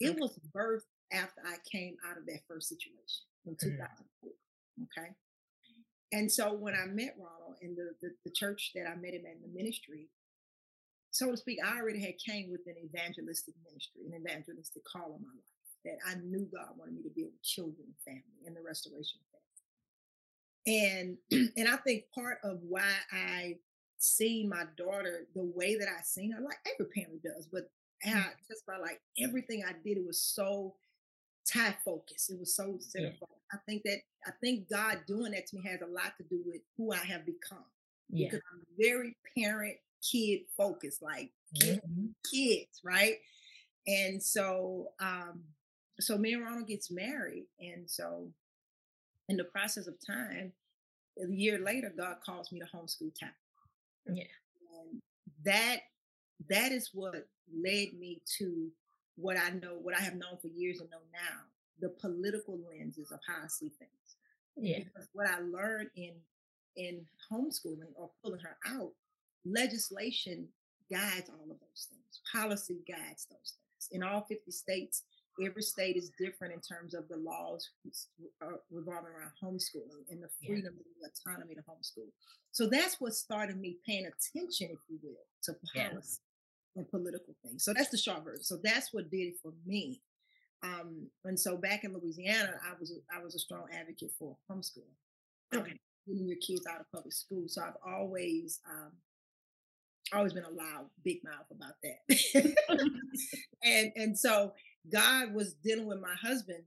It 0.00 0.18
was 0.18 0.38
birthed 0.54 0.90
after 1.12 1.40
I 1.46 1.56
came 1.70 1.96
out 2.08 2.18
of 2.18 2.26
that 2.26 2.40
first 2.48 2.68
situation 2.68 3.22
in 3.46 3.56
2004. 3.56 4.30
Mm-hmm. 4.30 4.82
Okay. 4.84 5.10
And 6.12 6.30
so 6.30 6.52
when 6.52 6.74
I 6.74 6.86
met 6.86 7.16
Ronald 7.16 7.56
in 7.62 7.74
the, 7.74 7.92
the, 8.02 8.10
the 8.24 8.32
church 8.32 8.72
that 8.74 8.86
I 8.86 8.96
met 8.96 9.14
him 9.14 9.24
at 9.26 9.36
in 9.36 9.42
the 9.42 9.58
ministry, 9.58 10.08
so 11.10 11.30
to 11.30 11.36
speak, 11.36 11.58
I 11.64 11.78
already 11.78 12.00
had 12.00 12.14
came 12.18 12.50
with 12.50 12.62
an 12.66 12.74
evangelistic 12.82 13.54
ministry, 13.64 14.02
an 14.06 14.20
evangelistic 14.20 14.82
call 14.84 15.14
on 15.14 15.22
my 15.22 15.32
life 15.32 15.62
that 15.84 15.98
I 16.06 16.14
knew 16.22 16.48
God 16.52 16.76
wanted 16.76 16.94
me 16.94 17.02
to 17.02 17.10
deal 17.10 17.26
with 17.26 17.42
children 17.42 17.86
and 17.86 17.96
family 18.04 18.46
and 18.46 18.56
the 18.56 18.62
restoration 18.62 19.20
of 19.20 19.28
family. 19.28 21.18
And 21.30 21.50
and 21.56 21.68
I 21.68 21.76
think 21.76 22.04
part 22.14 22.38
of 22.44 22.58
why 22.62 22.90
I 23.12 23.56
seeing 24.02 24.48
my 24.48 24.64
daughter 24.76 25.26
the 25.34 25.44
way 25.54 25.76
that 25.76 25.88
I 25.88 26.02
seen 26.02 26.32
her, 26.32 26.40
like 26.40 26.58
every 26.74 26.90
parent 26.92 27.22
does, 27.22 27.46
but 27.46 27.70
mm. 28.04 28.16
I, 28.16 28.30
just 28.48 28.66
by 28.66 28.76
like 28.78 29.00
everything 29.18 29.62
I 29.66 29.72
did, 29.84 29.96
it 29.98 30.06
was 30.06 30.20
so 30.20 30.74
tie 31.50 31.76
focused. 31.84 32.30
It 32.30 32.38
was 32.40 32.54
so 32.54 32.76
center 32.80 33.14
yeah. 33.20 33.26
I 33.52 33.58
think 33.68 33.82
that 33.84 33.98
I 34.26 34.30
think 34.40 34.68
God 34.68 35.00
doing 35.06 35.32
that 35.32 35.46
to 35.48 35.56
me 35.56 35.62
has 35.68 35.80
a 35.82 35.86
lot 35.86 36.14
to 36.18 36.24
do 36.28 36.40
with 36.44 36.62
who 36.76 36.92
I 36.92 36.96
have 36.96 37.24
become. 37.26 37.64
Yeah. 38.10 38.26
Because 38.26 38.40
I'm 38.52 38.62
very 38.78 39.16
parent 39.38 39.76
kid 40.10 40.40
focused, 40.56 41.02
like 41.02 41.30
mm-hmm. 41.56 42.06
kids, 42.30 42.80
right? 42.84 43.16
And 43.86 44.22
so 44.22 44.88
um 45.00 45.42
so 46.00 46.18
me 46.18 46.32
and 46.32 46.42
Ronald 46.42 46.66
gets 46.66 46.90
married. 46.90 47.44
And 47.60 47.88
so 47.88 48.28
in 49.28 49.36
the 49.36 49.44
process 49.44 49.86
of 49.86 49.94
time, 50.04 50.52
a 51.22 51.30
year 51.30 51.58
later, 51.58 51.92
God 51.96 52.16
calls 52.24 52.50
me 52.50 52.58
to 52.60 52.66
homeschool 52.66 53.18
time. 53.18 53.30
Yeah. 54.06 54.24
And 54.80 55.02
that 55.44 55.80
that 56.48 56.72
is 56.72 56.90
what 56.92 57.26
led 57.54 57.92
me 57.98 58.20
to 58.38 58.68
what 59.16 59.36
I 59.36 59.50
know, 59.50 59.74
what 59.80 59.96
I 59.96 60.00
have 60.00 60.14
known 60.14 60.38
for 60.40 60.48
years 60.48 60.80
and 60.80 60.90
know 60.90 60.98
now, 61.12 61.40
the 61.80 61.90
political 62.00 62.58
lenses 62.68 63.12
of 63.12 63.20
how 63.26 63.44
I 63.44 63.48
see 63.48 63.70
things. 63.78 64.16
Yeah. 64.56 64.78
Because 64.78 65.08
what 65.12 65.28
I 65.28 65.40
learned 65.40 65.90
in 65.96 66.14
in 66.76 67.04
homeschooling 67.30 67.92
or 67.94 68.10
pulling 68.22 68.40
her 68.40 68.56
out, 68.66 68.92
legislation 69.44 70.48
guides 70.90 71.28
all 71.28 71.50
of 71.50 71.60
those 71.60 71.88
things. 71.90 72.20
Policy 72.32 72.78
guides 72.88 73.26
those 73.30 73.54
things. 73.56 73.88
In 73.90 74.02
all 74.02 74.22
50 74.22 74.50
states, 74.50 75.02
every 75.44 75.62
state 75.62 75.96
is 75.96 76.10
different 76.18 76.52
in 76.52 76.60
terms 76.60 76.94
of 76.94 77.08
the 77.08 77.16
laws 77.16 77.70
uh, 78.42 78.56
revolving 78.70 79.12
around 79.12 79.32
homeschooling 79.42 80.04
and 80.10 80.22
the 80.22 80.28
freedom 80.44 80.74
yeah. 80.76 80.82
and 80.84 81.00
the 81.00 81.30
autonomy 81.30 81.54
to 81.54 81.62
homeschool. 81.62 82.08
So 82.50 82.66
that's 82.66 83.00
what 83.00 83.14
started 83.14 83.58
me 83.58 83.78
paying 83.86 84.06
attention, 84.06 84.68
if 84.70 84.78
you 84.88 84.98
will, 85.02 85.24
to 85.44 85.54
policy 85.74 86.20
yeah. 86.74 86.80
and 86.80 86.90
political 86.90 87.34
things. 87.44 87.64
So 87.64 87.72
that's 87.72 87.90
the 87.90 87.98
short 87.98 88.24
version. 88.24 88.44
So 88.44 88.58
that's 88.62 88.92
what 88.92 89.10
did 89.10 89.28
it 89.28 89.34
for 89.42 89.52
me. 89.66 90.00
Um, 90.62 91.08
and 91.24 91.38
so 91.38 91.56
back 91.56 91.84
in 91.84 91.94
Louisiana, 91.94 92.54
I 92.64 92.74
was 92.78 92.92
a, 92.92 93.16
I 93.16 93.22
was 93.22 93.34
a 93.34 93.38
strong 93.38 93.66
advocate 93.72 94.12
for 94.18 94.36
homeschooling. 94.50 94.94
Okay. 95.54 95.74
getting 96.08 96.26
your 96.26 96.38
kids 96.38 96.66
out 96.66 96.80
of 96.80 96.90
public 96.92 97.12
school. 97.12 97.44
So 97.46 97.62
I've 97.62 97.76
always 97.86 98.60
um, 98.70 98.92
always 100.12 100.32
been 100.32 100.44
a 100.44 100.50
loud 100.50 100.86
big 101.04 101.18
mouth 101.24 101.46
about 101.50 101.74
that. 101.82 102.54
and 103.62 103.92
and 103.96 104.18
so 104.18 104.52
God 104.90 105.34
was 105.34 105.54
dealing 105.54 105.86
with 105.86 106.00
my 106.00 106.14
husband 106.20 106.64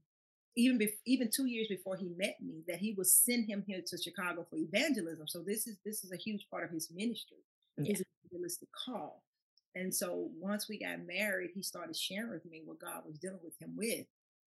even 0.57 0.77
be, 0.77 0.89
even 1.05 1.29
two 1.29 1.47
years 1.47 1.67
before 1.67 1.95
he 1.95 2.09
met 2.17 2.37
me 2.41 2.63
that 2.67 2.77
he 2.77 2.93
would 2.93 3.07
send 3.07 3.45
him 3.45 3.63
here 3.67 3.81
to 3.85 3.97
Chicago 3.97 4.45
for 4.49 4.55
evangelism. 4.55 5.27
So 5.27 5.41
this 5.41 5.67
is 5.67 5.77
this 5.85 6.03
is 6.03 6.11
a 6.11 6.17
huge 6.17 6.47
part 6.49 6.63
of 6.63 6.71
his 6.71 6.89
ministry, 6.91 7.43
yeah. 7.77 7.89
his 7.89 8.03
evangelistic 8.25 8.69
call. 8.85 9.23
And 9.75 9.93
so 9.93 10.29
once 10.39 10.69
we 10.69 10.79
got 10.79 11.05
married, 11.05 11.51
he 11.53 11.61
started 11.61 11.95
sharing 11.95 12.31
with 12.31 12.45
me 12.45 12.61
what 12.63 12.79
God 12.79 13.01
was 13.05 13.17
dealing 13.17 13.41
with 13.43 13.61
him 13.61 13.73
with. 13.75 14.05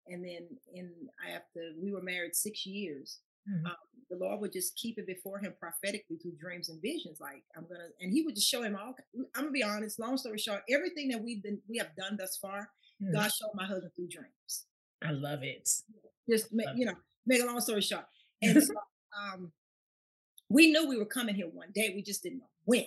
And 0.08 0.24
then 0.24 0.48
in 0.74 0.92
after 1.36 1.74
we 1.82 1.92
were 1.92 2.02
married 2.02 2.34
six 2.34 2.66
years, 2.66 3.20
mm-hmm. 3.50 3.66
um, 3.66 3.76
the 4.10 4.16
Lord 4.16 4.40
would 4.40 4.54
just 4.54 4.78
keep 4.78 4.98
it 4.98 5.06
before 5.06 5.40
him 5.40 5.54
prophetically 5.60 6.16
through 6.16 6.38
dreams 6.40 6.70
and 6.70 6.82
visions. 6.82 7.20
Like 7.20 7.44
I'm 7.58 7.64
gonna, 7.64 7.90
and 8.00 8.14
he 8.14 8.22
would 8.22 8.36
just 8.36 8.48
show 8.48 8.64
him 8.64 8.78
all. 8.82 8.96
I'm 9.36 9.44
gonna 9.44 9.52
be 9.52 9.64
honest. 9.64 10.00
Long 10.00 10.16
story 10.16 10.38
short, 10.38 10.62
everything 10.70 11.10
that 11.10 11.22
we've 11.22 11.44
been 11.44 11.60
we 11.68 11.78
have 11.78 11.94
done 11.98 12.16
thus 12.18 12.38
far, 12.38 12.70
mm-hmm. 13.02 13.14
God 13.14 13.32
showed 13.32 13.52
my 13.54 13.66
husband 13.66 13.92
through 13.96 14.10
dreams. 14.10 14.66
I 15.04 15.12
love 15.12 15.44
it. 15.44 15.70
Just 16.30 16.52
make, 16.52 16.68
you 16.76 16.86
know, 16.86 16.96
make 17.26 17.42
a 17.42 17.46
long 17.46 17.62
story 17.62 17.82
short. 17.82 18.06
And 18.42 18.64
so 18.64 18.74
um, 19.18 19.52
we 20.50 20.72
knew 20.72 20.88
we 20.88 20.98
were 20.98 21.06
coming 21.06 21.36
here 21.36 21.48
one 21.48 21.70
day. 21.74 21.92
We 21.96 22.02
just 22.02 22.24
didn't 22.24 22.40
know 22.40 22.50
when. 22.66 22.86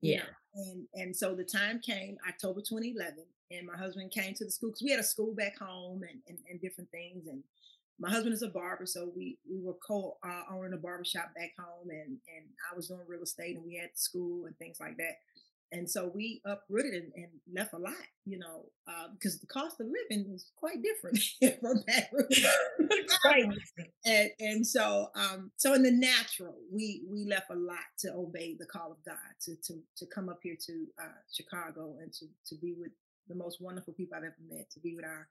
Yeah. 0.00 0.18
Know? 0.18 0.24
And 0.54 0.86
and 0.94 1.16
so 1.16 1.34
the 1.34 1.44
time 1.44 1.80
came, 1.80 2.16
October 2.28 2.60
2011, 2.60 3.24
and 3.52 3.66
my 3.66 3.76
husband 3.76 4.10
came 4.10 4.34
to 4.34 4.44
the 4.44 4.50
school 4.50 4.70
because 4.70 4.82
we 4.82 4.90
had 4.90 5.00
a 5.00 5.04
school 5.04 5.34
back 5.34 5.58
home 5.58 6.02
and, 6.02 6.20
and, 6.28 6.38
and 6.50 6.60
different 6.60 6.90
things. 6.90 7.28
And 7.28 7.42
my 8.00 8.10
husband 8.10 8.34
is 8.34 8.42
a 8.42 8.48
barber, 8.48 8.86
so 8.86 9.12
we 9.14 9.38
we 9.48 9.60
were 9.60 9.76
co 9.86 10.16
uh, 10.26 10.42
owning 10.50 10.72
a 10.72 10.76
barber 10.76 11.04
shop 11.04 11.30
back 11.36 11.52
home, 11.58 11.90
and 11.90 12.16
and 12.34 12.46
I 12.70 12.74
was 12.74 12.88
doing 12.88 13.00
real 13.06 13.22
estate, 13.22 13.56
and 13.56 13.64
we 13.64 13.76
had 13.76 13.90
school 13.94 14.46
and 14.46 14.56
things 14.58 14.78
like 14.80 14.96
that. 14.96 15.18
And 15.72 15.88
so 15.88 16.10
we 16.12 16.42
uprooted 16.44 16.94
and, 16.94 17.12
and 17.14 17.28
left 17.52 17.74
a 17.74 17.78
lot, 17.78 17.94
you 18.24 18.38
know, 18.38 18.66
uh, 18.88 19.08
because 19.12 19.38
the 19.38 19.46
cost 19.46 19.80
of 19.80 19.86
living 19.86 20.32
is 20.34 20.50
quite 20.56 20.82
different 20.82 21.18
from 21.60 21.82
different. 21.86 23.58
And 24.04 24.30
and 24.40 24.66
so 24.66 25.08
um 25.14 25.52
so 25.56 25.74
in 25.74 25.82
the 25.82 25.92
natural, 25.92 26.56
we 26.72 27.04
we 27.08 27.24
left 27.24 27.50
a 27.50 27.56
lot 27.56 27.86
to 28.00 28.12
obey 28.14 28.56
the 28.58 28.66
call 28.66 28.92
of 28.92 28.98
God 29.04 29.16
to 29.42 29.54
to 29.64 29.80
to 29.96 30.06
come 30.06 30.28
up 30.28 30.40
here 30.42 30.56
to 30.66 30.86
uh, 31.00 31.20
Chicago 31.32 31.96
and 32.00 32.12
to 32.14 32.26
to 32.46 32.60
be 32.60 32.74
with 32.76 32.92
the 33.28 33.36
most 33.36 33.60
wonderful 33.60 33.94
people 33.94 34.16
I've 34.16 34.24
ever 34.24 34.34
met, 34.48 34.68
to 34.72 34.80
be 34.80 34.96
with 34.96 35.04
our. 35.04 35.28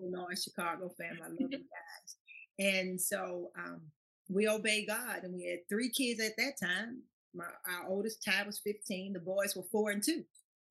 Illinois 0.00 0.40
Chicago 0.40 0.90
family. 0.96 1.20
I 1.22 1.28
love 1.28 1.38
you 1.38 1.48
guys. 1.58 2.16
And 2.58 3.00
so 3.00 3.50
um, 3.58 3.80
we 4.28 4.48
obey 4.48 4.86
God, 4.86 5.24
and 5.24 5.34
we 5.34 5.46
had 5.46 5.68
three 5.68 5.90
kids 5.90 6.20
at 6.20 6.36
that 6.36 6.54
time. 6.62 7.02
My 7.34 7.44
our 7.44 7.88
oldest 7.88 8.22
child 8.22 8.46
was 8.46 8.60
15. 8.60 9.12
The 9.12 9.20
boys 9.20 9.54
were 9.56 9.62
four 9.70 9.90
and 9.90 10.02
2 10.02 10.24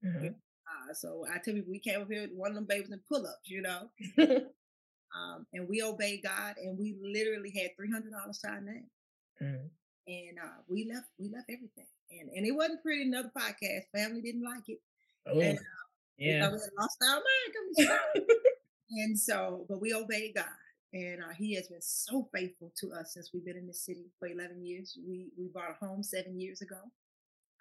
mm-hmm. 0.06 0.28
uh, 0.28 0.94
so 0.94 1.26
I 1.34 1.38
tell 1.40 1.56
you, 1.56 1.64
we 1.68 1.80
came 1.80 2.02
up 2.02 2.10
here 2.10 2.22
with 2.22 2.34
one 2.34 2.52
of 2.52 2.56
them 2.56 2.66
babies 2.66 2.92
in 2.92 3.00
pull-ups, 3.08 3.50
you 3.50 3.62
know. 3.62 3.90
um, 4.20 5.46
and 5.54 5.68
we 5.68 5.82
obeyed 5.82 6.24
God, 6.24 6.56
and 6.62 6.78
we 6.78 6.98
literally 7.02 7.52
had 7.52 7.72
three 7.76 7.92
hundred 7.92 8.12
dollars 8.12 8.40
to 8.40 8.50
our 8.50 8.62
name. 8.62 8.88
Mm-hmm. 9.42 9.68
And 10.08 10.40
uh, 10.44 10.58
we 10.68 10.90
left, 10.92 11.08
we 11.18 11.30
left 11.30 11.50
everything, 11.50 11.88
and 12.12 12.30
and 12.36 12.46
it 12.46 12.52
wasn't 12.52 12.82
pretty. 12.82 13.04
Another 13.04 13.32
podcast, 13.38 13.84
family 13.96 14.22
didn't 14.22 14.44
like 14.44 14.68
it. 14.68 14.80
Oh. 15.28 15.40
And, 15.40 15.58
uh, 15.58 15.62
yeah. 16.20 16.50
We 16.50 16.58
lost 16.78 16.98
our 17.08 17.16
mind. 17.16 17.90
and 18.92 19.18
so, 19.18 19.66
but 19.70 19.82
we 19.82 19.94
obeyed 19.94 20.36
God. 20.36 20.46
And 20.94 21.22
uh, 21.22 21.34
he 21.38 21.54
has 21.56 21.68
been 21.68 21.82
so 21.82 22.28
faithful 22.34 22.72
to 22.80 22.92
us 22.94 23.14
since 23.14 23.30
we've 23.34 23.46
been 23.46 23.58
in 23.58 23.68
this 23.68 23.86
city 23.86 24.06
for 24.18 24.28
11 24.28 24.66
years. 24.66 24.98
We 25.08 25.28
we 25.38 25.48
bought 25.48 25.72
a 25.72 25.86
home 25.86 26.02
seven 26.02 26.40
years 26.40 26.62
ago. 26.62 26.78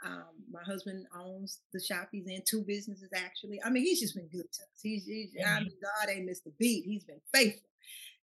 Um, 0.04 0.44
my 0.50 0.62
husband 0.62 1.06
owns 1.14 1.60
the 1.72 1.80
shop 1.80 2.08
he's 2.12 2.28
in, 2.28 2.42
two 2.46 2.62
businesses 2.62 3.10
actually. 3.14 3.60
I 3.64 3.70
mean, 3.70 3.82
he's 3.82 4.00
just 4.00 4.14
been 4.14 4.28
good 4.28 4.50
to 4.52 4.62
us. 4.62 4.80
He's, 4.80 5.04
he's 5.06 5.34
mm-hmm. 5.34 5.56
I 5.56 5.60
mean, 5.60 5.72
God 5.82 6.10
ain't 6.10 6.24
missed 6.24 6.46
a 6.46 6.50
beat. 6.58 6.84
He's 6.84 7.04
been 7.04 7.20
faithful, 7.34 7.68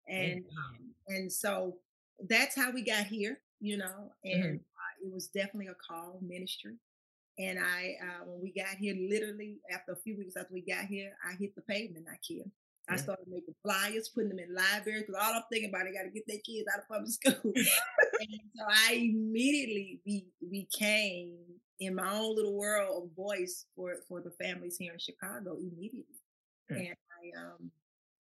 and 0.07 0.45
um, 0.57 0.89
and 1.09 1.31
so 1.31 1.75
that's 2.29 2.55
how 2.55 2.71
we 2.71 2.81
got 2.81 3.05
here, 3.05 3.41
you 3.59 3.77
know. 3.77 4.11
And 4.23 4.43
mm-hmm. 4.43 4.55
uh, 4.55 5.07
it 5.07 5.13
was 5.13 5.27
definitely 5.27 5.67
a 5.67 5.75
call 5.75 6.19
ministry. 6.21 6.77
And 7.37 7.59
I, 7.59 7.95
uh, 8.01 8.25
when 8.25 8.41
we 8.41 8.53
got 8.53 8.77
here, 8.77 8.95
literally 8.97 9.57
after 9.73 9.91
a 9.91 9.97
few 9.97 10.17
weeks 10.17 10.37
after 10.37 10.53
we 10.53 10.61
got 10.61 10.85
here, 10.85 11.11
I 11.27 11.35
hit 11.35 11.53
the 11.55 11.61
pavement, 11.61 12.05
I 12.09 12.15
kid. 12.25 12.49
I 12.87 12.97
started 12.97 13.25
making 13.27 13.55
flyers, 13.63 14.09
putting 14.09 14.29
them 14.29 14.39
in 14.39 14.53
libraries 14.53 15.03
because 15.07 15.15
all 15.21 15.33
I'm 15.33 15.43
thinking 15.51 15.69
about, 15.69 15.87
I 15.87 15.91
got 15.91 16.03
to 16.03 16.11
get 16.11 16.27
their 16.27 16.37
kids 16.45 16.67
out 16.71 16.81
of 16.81 16.87
public 16.87 17.11
school. 17.11 17.35
and 17.55 18.39
so 18.55 18.63
I 18.69 18.93
immediately 18.93 19.99
be, 20.05 20.27
became 20.49 21.37
in 21.79 21.95
my 21.95 22.13
own 22.13 22.35
little 22.35 22.57
world 22.57 23.03
of 23.03 23.15
voice 23.15 23.65
for 23.75 23.95
for 24.07 24.21
the 24.21 24.31
families 24.31 24.77
here 24.77 24.93
in 24.93 24.99
Chicago 24.99 25.57
immediately. 25.57 26.21
Mm. 26.71 26.77
And 26.77 26.87
I 26.87 27.41
um 27.41 27.71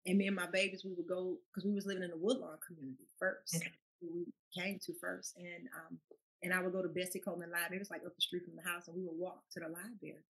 and 0.05 0.17
me 0.17 0.27
and 0.27 0.35
my 0.35 0.47
babies, 0.47 0.83
we 0.83 0.93
would 0.93 1.07
go 1.07 1.37
because 1.51 1.65
we 1.65 1.73
was 1.73 1.85
living 1.85 2.03
in 2.03 2.11
the 2.11 2.17
Woodlawn 2.17 2.57
community 2.65 3.07
first. 3.17 3.55
Okay. 3.55 3.71
We 4.01 4.25
came 4.55 4.79
to 4.85 4.93
first, 4.99 5.35
and 5.37 5.67
um 5.75 5.97
and 6.43 6.53
I 6.53 6.61
would 6.61 6.73
go 6.73 6.81
to 6.81 6.89
Bessie 6.89 7.19
Coleman 7.19 7.51
Library. 7.51 7.77
It 7.77 7.79
was 7.79 7.89
like 7.89 8.05
up 8.05 8.15
the 8.15 8.21
street 8.21 8.43
from 8.45 8.55
the 8.55 8.69
house, 8.69 8.87
and 8.87 8.95
we 8.95 9.03
would 9.03 9.17
walk 9.17 9.41
to 9.53 9.59
the 9.59 9.67
library. 9.67 10.23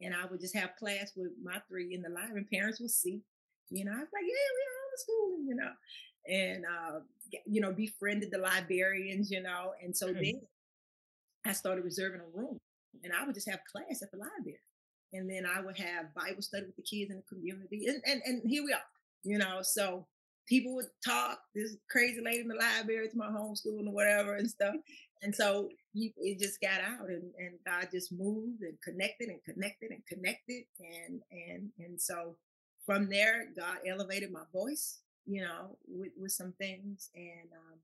And 0.00 0.14
I 0.14 0.26
would 0.26 0.40
just 0.40 0.56
have 0.56 0.76
class 0.76 1.12
with 1.16 1.30
my 1.42 1.58
three 1.68 1.94
in 1.94 2.02
the 2.02 2.08
library. 2.08 2.40
And 2.40 2.50
Parents 2.50 2.80
would 2.80 2.90
see, 2.90 3.22
you 3.70 3.84
know. 3.84 3.92
I 3.92 4.00
was 4.00 4.08
like, 4.12 4.24
yeah, 4.24 4.50
we're 4.56 4.78
homeschooling, 4.82 5.48
you 5.48 5.54
know, 5.54 5.72
and 6.28 6.64
uh, 6.64 7.00
you 7.46 7.60
know, 7.60 7.72
befriended 7.72 8.30
the 8.30 8.38
librarians, 8.38 9.30
you 9.30 9.42
know. 9.42 9.72
And 9.82 9.96
so 9.96 10.08
mm-hmm. 10.08 10.22
then 10.22 10.40
I 11.46 11.52
started 11.52 11.84
reserving 11.84 12.20
a 12.20 12.38
room, 12.38 12.58
and 13.02 13.12
I 13.12 13.24
would 13.24 13.34
just 13.34 13.50
have 13.50 13.60
class 13.70 14.02
at 14.02 14.10
the 14.10 14.18
library, 14.18 14.60
and 15.12 15.28
then 15.28 15.44
I 15.46 15.60
would 15.60 15.78
have 15.78 16.14
Bible 16.14 16.42
study 16.42 16.66
with 16.66 16.76
the 16.76 16.82
kids 16.82 17.10
in 17.10 17.16
the 17.16 17.34
community, 17.34 17.86
and 17.86 18.02
and, 18.06 18.22
and 18.24 18.42
here 18.48 18.64
we 18.64 18.72
are, 18.72 18.80
you 19.24 19.38
know. 19.38 19.60
So 19.62 20.06
people 20.48 20.74
would 20.74 20.86
talk. 21.04 21.38
This 21.54 21.76
crazy 21.90 22.20
lady 22.20 22.40
in 22.40 22.48
the 22.48 22.54
library 22.54 23.08
to 23.08 23.16
my 23.16 23.26
homeschool 23.26 23.86
or 23.86 23.92
whatever 23.92 24.34
and 24.36 24.48
stuff. 24.48 24.74
And 25.22 25.34
so 25.34 25.68
he, 25.92 26.12
it 26.18 26.40
just 26.40 26.60
got 26.60 26.80
out 26.80 27.08
and, 27.08 27.30
and 27.38 27.54
God 27.64 27.88
just 27.92 28.12
moved 28.12 28.62
and 28.62 28.76
connected 28.82 29.28
and 29.28 29.42
connected 29.44 29.92
and 29.92 30.04
connected. 30.06 30.64
And, 30.80 31.20
and, 31.30 31.70
and 31.78 32.00
so 32.00 32.36
from 32.84 33.08
there, 33.08 33.46
God 33.56 33.78
elevated 33.86 34.32
my 34.32 34.42
voice, 34.52 35.00
you 35.26 35.42
know, 35.42 35.76
with, 35.86 36.12
with 36.18 36.32
some 36.32 36.52
things. 36.58 37.10
And, 37.14 37.48
um, 37.52 37.78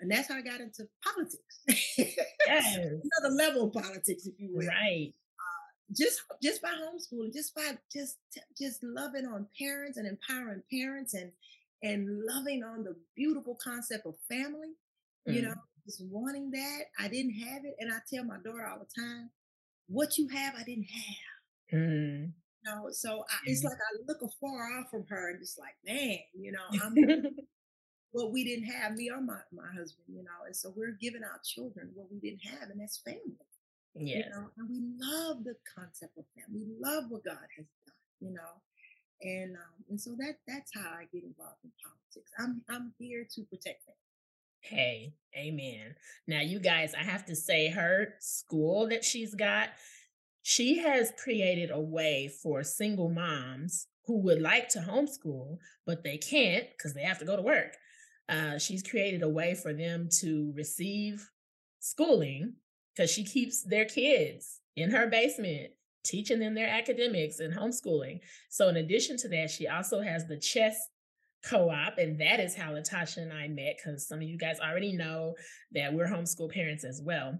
and 0.00 0.10
that's 0.10 0.28
how 0.28 0.36
I 0.36 0.42
got 0.42 0.60
into 0.60 0.88
politics. 1.04 2.16
Yes. 2.46 2.74
Another 2.74 3.34
level 3.36 3.68
of 3.68 3.72
politics, 3.72 4.26
if 4.26 4.34
you 4.38 4.50
will. 4.52 4.66
Right. 4.66 5.14
Uh, 5.38 5.94
just, 5.96 6.22
just 6.42 6.60
by 6.60 6.70
homeschooling, 6.70 7.32
just 7.32 7.54
by 7.54 7.78
just, 7.92 8.16
just 8.58 8.82
loving 8.82 9.24
on 9.24 9.46
parents 9.56 9.98
and 9.98 10.08
empowering 10.08 10.62
parents 10.72 11.14
and, 11.14 11.30
and 11.84 12.24
loving 12.24 12.64
on 12.64 12.82
the 12.82 12.96
beautiful 13.14 13.56
concept 13.62 14.04
of 14.04 14.14
family. 14.28 14.70
Mm. 15.28 15.34
You 15.34 15.42
know, 15.42 15.54
just 15.86 16.02
wanting 16.10 16.50
that. 16.50 16.80
I 16.98 17.06
didn't 17.06 17.34
have 17.34 17.64
it. 17.64 17.76
And 17.78 17.92
I 17.92 17.98
tell 18.12 18.24
my 18.24 18.38
daughter 18.44 18.66
all 18.66 18.80
the 18.80 19.00
time, 19.00 19.30
what 19.86 20.18
you 20.18 20.26
have, 20.28 20.54
I 20.58 20.64
didn't 20.64 20.88
have. 20.90 21.80
Mm. 21.80 22.32
You 22.64 22.74
know, 22.74 22.88
so 22.90 23.24
I, 23.30 23.36
it's 23.46 23.64
like 23.64 23.76
I 23.76 24.02
look 24.06 24.18
afar 24.22 24.78
off 24.78 24.90
from 24.90 25.06
her 25.08 25.30
and 25.30 25.40
just 25.40 25.58
like, 25.58 25.74
man, 25.86 26.18
you 26.34 26.52
know, 26.52 26.64
I'm 26.82 26.94
what 28.12 28.32
we 28.32 28.44
didn't 28.44 28.66
have, 28.66 28.94
me 28.94 29.10
or 29.10 29.20
my, 29.20 29.38
my 29.52 29.68
husband, 29.76 30.06
you 30.08 30.22
know, 30.22 30.44
and 30.46 30.54
so 30.54 30.72
we're 30.76 30.96
giving 31.00 31.22
our 31.22 31.40
children 31.44 31.90
what 31.94 32.08
we 32.10 32.18
didn't 32.18 32.44
have, 32.44 32.70
and 32.70 32.80
that's 32.80 32.98
family. 32.98 33.38
Yes. 33.94 34.24
You 34.24 34.30
know, 34.30 34.46
and 34.58 34.68
we 34.68 34.80
love 35.00 35.44
the 35.44 35.54
concept 35.76 36.16
of 36.18 36.24
family. 36.36 36.62
We 36.66 36.76
love 36.80 37.04
what 37.08 37.24
God 37.24 37.48
has 37.56 37.66
done, 37.86 37.94
you 38.20 38.32
know. 38.32 38.62
And 39.22 39.56
um, 39.56 39.84
and 39.90 40.00
so 40.00 40.12
that 40.18 40.36
that's 40.46 40.70
how 40.74 40.90
I 40.90 41.04
get 41.12 41.24
involved 41.24 41.60
in 41.64 41.70
politics. 41.82 42.32
I'm 42.38 42.62
I'm 42.68 42.92
here 42.98 43.26
to 43.34 43.42
protect 43.42 43.86
them. 43.86 43.96
Hey, 44.60 45.14
amen. 45.36 45.94
Now, 46.26 46.40
you 46.40 46.60
guys, 46.60 46.94
I 46.94 47.02
have 47.02 47.24
to 47.26 47.34
say, 47.36 47.68
her 47.70 48.14
school 48.20 48.88
that 48.88 49.04
she's 49.04 49.34
got, 49.34 49.70
she 50.42 50.78
has 50.78 51.12
created 51.22 51.70
a 51.70 51.80
way 51.80 52.30
for 52.42 52.62
single 52.62 53.10
moms 53.10 53.86
who 54.06 54.20
would 54.22 54.40
like 54.40 54.68
to 54.70 54.80
homeschool, 54.80 55.58
but 55.86 56.02
they 56.02 56.18
can't 56.18 56.66
because 56.76 56.94
they 56.94 57.02
have 57.02 57.18
to 57.18 57.24
go 57.24 57.36
to 57.36 57.42
work. 57.42 57.76
Uh, 58.28 58.58
she's 58.58 58.82
created 58.82 59.22
a 59.22 59.28
way 59.28 59.54
for 59.54 59.72
them 59.72 60.08
to 60.20 60.52
receive 60.56 61.30
schooling 61.80 62.54
because 62.94 63.10
she 63.10 63.24
keeps 63.24 63.62
their 63.62 63.84
kids 63.84 64.60
in 64.76 64.90
her 64.90 65.06
basement 65.06 65.70
teaching 66.04 66.38
them 66.38 66.54
their 66.54 66.68
academics 66.68 67.40
and 67.40 67.54
homeschooling. 67.54 68.20
So, 68.48 68.68
in 68.68 68.76
addition 68.76 69.16
to 69.18 69.28
that, 69.28 69.50
she 69.50 69.68
also 69.68 70.00
has 70.00 70.26
the 70.26 70.38
chess 70.38 70.76
co-op 71.42 71.98
and 71.98 72.20
that 72.20 72.38
is 72.38 72.54
how 72.54 72.72
latasha 72.72 73.18
and 73.18 73.32
i 73.32 73.48
met 73.48 73.76
because 73.76 74.06
some 74.06 74.18
of 74.18 74.24
you 74.24 74.36
guys 74.36 74.60
already 74.60 74.92
know 74.92 75.34
that 75.72 75.92
we're 75.92 76.06
homeschool 76.06 76.52
parents 76.52 76.84
as 76.84 77.00
well 77.02 77.38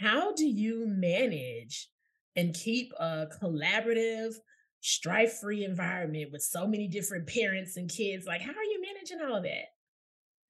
how 0.00 0.32
do 0.34 0.46
you 0.46 0.84
manage 0.88 1.88
and 2.36 2.54
keep 2.54 2.92
a 2.98 3.26
collaborative 3.42 4.34
strife-free 4.80 5.64
environment 5.64 6.30
with 6.30 6.42
so 6.42 6.66
many 6.66 6.86
different 6.86 7.26
parents 7.26 7.76
and 7.76 7.90
kids 7.90 8.26
like 8.26 8.40
how 8.40 8.52
are 8.52 8.64
you 8.64 8.80
managing 8.80 9.20
all 9.26 9.36
of 9.36 9.42
that 9.42 9.66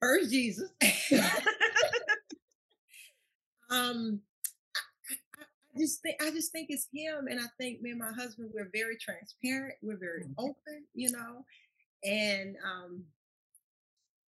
first 0.01 0.31
jesus 0.31 0.71
um 3.71 4.21
I 5.77 5.79
just 5.79 6.01
think 6.01 6.23
I 6.23 6.31
just 6.31 6.53
think 6.53 6.69
it's 6.71 6.89
him, 6.93 7.27
and 7.29 7.39
I 7.39 7.45
think 7.61 7.83
me 7.83 7.91
and 7.91 7.99
my 7.99 8.13
husband 8.13 8.51
we're 8.55 8.71
very 8.73 8.97
transparent, 8.97 9.75
we're 9.83 9.99
very 9.99 10.23
mm-hmm. 10.23 10.33
open, 10.39 10.85
you 10.95 11.11
know, 11.11 11.45
and 12.03 12.57
um, 12.65 13.05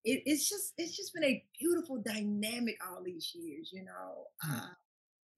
it, 0.04 0.24
it's 0.26 0.50
just 0.50 0.74
it's 0.78 0.96
just 0.96 1.14
been 1.14 1.24
a 1.24 1.44
beautiful 1.60 2.02
dynamic 2.06 2.78
all 2.86 3.02
these 3.04 3.32
years, 3.34 3.70
you 3.74 3.84
know. 3.84 4.26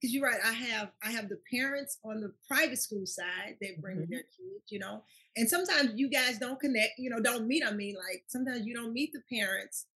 Because 0.00 0.14
you're 0.14 0.24
right, 0.24 0.40
I 0.44 0.52
have 0.52 0.90
I 1.02 1.10
have 1.10 1.28
the 1.28 1.38
parents 1.52 1.98
on 2.04 2.20
the 2.20 2.32
private 2.48 2.78
school 2.78 3.06
side 3.06 3.56
that 3.60 3.80
bring 3.80 3.98
mm-hmm. 3.98 4.10
their 4.10 4.22
kids, 4.22 4.64
you 4.70 4.78
know, 4.78 5.02
and 5.36 5.48
sometimes 5.48 5.92
you 5.96 6.08
guys 6.08 6.38
don't 6.38 6.58
connect, 6.58 6.92
you 6.98 7.10
know, 7.10 7.20
don't 7.20 7.46
meet. 7.46 7.62
I 7.66 7.72
mean, 7.72 7.96
like 7.96 8.24
sometimes 8.28 8.66
you 8.66 8.74
don't 8.74 8.92
meet 8.92 9.12
the 9.12 9.22
parents 9.30 9.86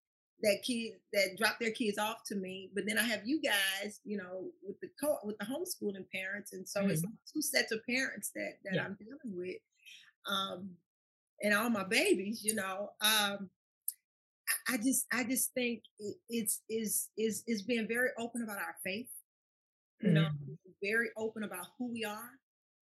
that 0.43 0.63
kid 0.63 0.93
that 1.13 1.37
drop 1.39 1.59
their 1.59 1.71
kids 1.71 1.97
off 1.97 2.19
to 2.27 2.37
me, 2.37 2.71
but 2.75 2.85
then 2.87 2.99
I 2.99 3.03
have 3.03 3.23
you 3.25 3.41
guys, 3.41 4.01
you 4.05 4.19
know, 4.19 4.51
with 4.63 4.79
the 4.81 4.89
co- 5.03 5.21
with 5.25 5.39
the 5.39 5.47
homeschooling 5.47 6.07
parents, 6.13 6.53
and 6.53 6.69
so 6.69 6.81
mm-hmm. 6.81 6.91
it's 6.91 7.03
like 7.03 7.15
two 7.33 7.41
sets 7.41 7.73
of 7.73 7.85
parents 7.87 8.31
that 8.35 8.59
that 8.65 8.75
yeah. 8.75 8.85
I'm 8.85 8.99
dealing 8.99 9.37
with. 9.37 9.57
Um, 10.27 10.71
and 11.43 11.55
all 11.55 11.71
my 11.71 11.85
babies, 11.85 12.45
you 12.45 12.55
know. 12.55 12.91
Um, 13.01 13.51
I 14.69 14.77
just 14.77 15.07
I 15.13 15.25
just 15.25 15.53
think 15.55 15.83
it's 16.29 16.61
is 16.69 17.09
is 17.17 17.43
is 17.47 17.63
being 17.63 17.89
very 17.89 18.11
open 18.19 18.43
about 18.43 18.59
our 18.59 18.77
faith, 18.85 19.09
you 20.05 20.11
mm-hmm. 20.11 20.23
know, 20.23 20.29
very 20.83 21.09
open 21.17 21.45
about 21.45 21.67
who 21.79 21.91
we 21.93 22.05
are, 22.05 22.31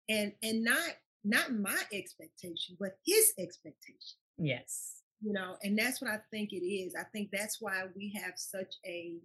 and 0.09 0.33
and 0.43 0.65
not 0.65 0.97
not 1.25 1.53
my 1.53 1.81
expectation, 1.93 2.77
but 2.81 2.97
his 3.07 3.33
expectation. 3.39 4.19
Yes. 4.39 5.03
You 5.21 5.33
know, 5.33 5.57
and 5.63 5.79
that's 5.79 6.03
what 6.03 6.11
I 6.11 6.19
think 6.33 6.53
it 6.53 6.65
is. 6.65 6.95
I 6.97 7.05
think 7.13 7.31
that's 7.33 7.59
why 7.61 7.85
we 7.95 8.13
have 8.23 8.35
such 8.37 8.75
a 8.85 9.19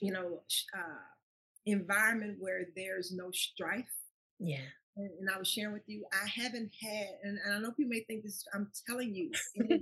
you 0.00 0.12
know 0.12 0.42
uh, 0.76 1.02
environment 1.66 2.36
where 2.38 2.66
there's 2.76 3.12
no 3.12 3.30
strife. 3.32 3.92
Yeah. 4.38 4.68
And, 4.96 5.10
and 5.20 5.30
I 5.30 5.38
was 5.38 5.48
sharing 5.48 5.72
with 5.72 5.88
you, 5.88 6.04
I 6.12 6.28
haven't 6.28 6.70
had, 6.80 7.08
and, 7.22 7.38
and 7.44 7.54
I 7.54 7.58
know 7.58 7.72
people 7.72 7.90
may 7.90 8.04
think 8.04 8.24
this. 8.24 8.44
I'm 8.54 8.70
telling 8.86 9.14
you, 9.14 9.30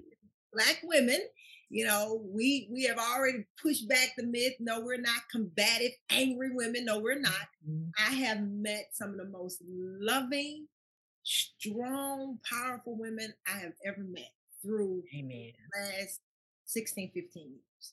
black 0.53 0.81
women 0.83 1.21
you 1.69 1.87
know 1.87 2.21
we 2.25 2.69
we 2.73 2.85
have 2.85 2.99
already 2.99 3.45
pushed 3.61 3.89
back 3.89 4.13
the 4.17 4.25
myth 4.25 4.55
no 4.59 4.81
we're 4.81 5.01
not 5.01 5.23
combative 5.31 5.93
angry 6.11 6.51
women. 6.53 6.85
No 6.85 6.99
we're 6.99 7.19
not. 7.21 7.33
Mm-hmm. 7.69 7.91
i 7.99 8.15
have 8.15 8.43
met 8.43 8.89
some 8.93 9.11
of 9.11 9.17
the 9.17 9.27
most 9.27 9.63
loving 9.69 10.67
strong 11.23 12.39
powerful 12.49 12.97
women 12.97 13.33
i 13.47 13.59
have 13.59 13.75
ever 13.85 14.03
met 14.03 14.33
through 14.63 15.03
Amen. 15.17 15.53
the 15.73 16.01
last 16.01 16.21
16 16.67 17.11
15 17.15 17.51
years. 17.51 17.93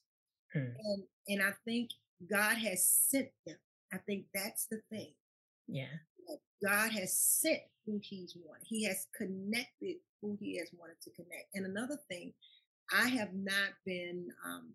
Hmm. 0.54 0.74
and 0.84 1.04
and 1.28 1.42
i 1.42 1.52
think 1.66 1.92
god 2.30 2.58
has 2.58 2.84
sent 2.86 3.30
them. 3.46 3.58
I 3.94 3.98
think 3.98 4.26
that's 4.34 4.66
the 4.68 4.82
thing. 4.90 5.14
Yeah. 5.68 5.86
God 6.64 6.92
has 6.92 7.18
sent 7.18 7.62
who 7.86 8.00
he's 8.04 8.36
wanted. 8.36 8.66
He 8.66 8.84
has 8.86 9.08
connected 9.16 9.98
who 10.22 10.38
he 10.40 10.58
has 10.58 10.70
wanted 10.78 11.00
to 11.02 11.12
connect 11.12 11.46
and 11.54 11.66
another 11.66 11.98
thing 12.10 12.34
I 12.94 13.08
have 13.10 13.34
not 13.34 13.74
been. 13.86 14.28
Um, 14.46 14.74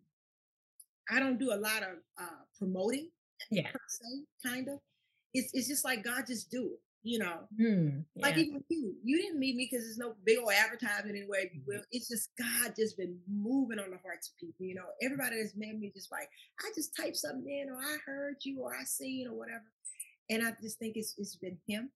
I 1.11 1.19
don't 1.19 1.39
do 1.39 1.53
a 1.53 1.57
lot 1.57 1.83
of 1.83 1.99
uh, 2.21 2.43
promoting. 2.59 3.11
Yeah. 3.51 3.71
Per 3.71 3.81
se, 3.89 4.25
kind 4.45 4.69
of. 4.69 4.79
It's 5.35 5.51
it's 5.53 5.69
just 5.69 5.85
like 5.85 6.05
God 6.05 6.25
just 6.27 6.51
do 6.51 6.73
it. 6.75 6.81
You 7.05 7.19
know, 7.19 7.41
mm, 7.61 8.05
yeah. 8.15 8.23
like 8.23 8.39
even 8.39 8.63
you, 8.69 8.95
you 9.03 9.17
didn't 9.17 9.41
meet 9.41 9.57
me 9.57 9.69
because 9.69 9.85
there's 9.85 9.99
no 9.99 10.15
big 10.25 10.39
old 10.39 10.53
advertisement 10.53 11.17
anywhere, 11.17 11.41
if 11.41 11.53
you 11.53 11.61
will. 11.67 11.79
Mm-hmm. 11.79 11.91
It's 11.91 12.09
just 12.09 12.31
God 12.39 12.75
just 12.79 12.97
been 12.97 13.19
moving 13.29 13.81
on 13.81 13.91
the 13.91 13.99
hearts 14.05 14.29
of 14.29 14.37
people. 14.39 14.65
You 14.65 14.77
know, 14.77 14.85
everybody 15.03 15.43
that's 15.43 15.57
met 15.57 15.77
me 15.77 15.91
just 15.93 16.13
like 16.13 16.29
I 16.61 16.71
just 16.77 16.97
typed 16.97 17.17
something 17.17 17.49
in, 17.49 17.71
or 17.71 17.79
I 17.79 17.97
heard 18.07 18.37
you, 18.45 18.61
or 18.61 18.73
I 18.73 18.85
seen, 18.85 19.27
or 19.27 19.35
whatever. 19.35 19.65
And 20.31 20.47
I 20.47 20.53
just 20.63 20.79
think 20.79 20.97
it's 20.97 21.15
it's 21.19 21.35
been 21.35 21.59
Him. 21.67 21.91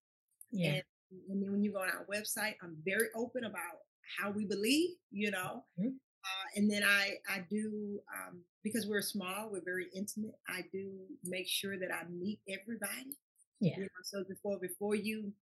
Yeah. 0.51 0.71
And, 0.71 0.83
and 1.29 1.43
then 1.43 1.53
when 1.53 1.63
you 1.63 1.73
go 1.73 1.81
on 1.81 1.89
our 1.89 2.07
website, 2.13 2.55
I'm 2.63 2.77
very 2.85 3.09
open 3.17 3.45
about 3.45 3.85
how 4.19 4.31
we 4.31 4.45
believe. 4.45 4.91
You 5.11 5.31
know, 5.31 5.65
mm-hmm. 5.79 5.97
Uh, 6.27 6.59
and 6.59 6.71
then 6.71 6.83
I 6.83 7.15
I 7.29 7.45
do 7.49 8.01
um, 8.13 8.41
because 8.65 8.87
we're 8.87 9.03
small, 9.03 9.49
we're 9.51 9.65
very 9.65 9.87
intimate. 9.95 10.35
I 10.49 10.63
do 10.73 10.91
make 11.25 11.47
sure 11.47 11.79
that 11.79 11.91
I 11.93 12.09
meet 12.11 12.41
everybody. 12.49 13.17
Yeah. 13.61 13.75
You 13.77 13.83
know, 13.85 13.89
so 14.03 14.25
before 14.29 14.59
before 14.59 14.97
you 14.97 15.33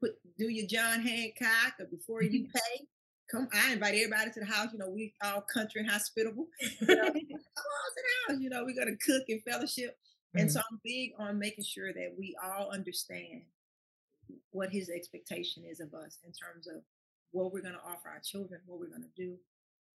put 0.00 0.12
do 0.38 0.48
your 0.48 0.66
John 0.66 1.00
Hancock 1.00 1.74
or 1.80 1.86
before 1.86 2.22
you 2.22 2.46
pay, 2.54 2.86
come. 3.30 3.48
I 3.52 3.72
invite 3.72 3.94
everybody 3.94 4.30
to 4.32 4.40
the 4.40 4.46
house. 4.46 4.68
You 4.72 4.78
know, 4.78 4.90
we 4.90 5.12
all 5.24 5.40
country 5.40 5.80
and 5.80 5.90
hospitable. 5.90 6.46
You 6.80 6.86
know, 6.86 7.02
come 7.02 7.08
on 7.08 7.14
to 7.16 8.02
the 8.02 8.32
house. 8.32 8.40
You 8.40 8.50
know, 8.50 8.64
we're 8.64 8.78
gonna 8.78 8.96
cook 8.96 9.24
and 9.28 9.42
fellowship. 9.42 9.96
Mm-hmm. 10.36 10.40
And 10.40 10.52
so 10.52 10.60
I'm 10.60 10.80
big 10.84 11.12
on 11.18 11.38
making 11.38 11.64
sure 11.64 11.92
that 11.92 12.14
we 12.16 12.36
all 12.44 12.70
understand 12.70 13.42
what 14.52 14.70
his 14.70 14.88
expectation 14.88 15.64
is 15.64 15.80
of 15.80 15.94
us 15.94 16.18
in 16.24 16.32
terms 16.32 16.66
of 16.66 16.82
what 17.32 17.52
we're 17.52 17.62
going 17.62 17.74
to 17.74 17.90
offer 17.90 18.08
our 18.08 18.20
children, 18.24 18.60
what 18.66 18.80
we're 18.80 18.86
going 18.86 19.02
to 19.02 19.22
do, 19.22 19.36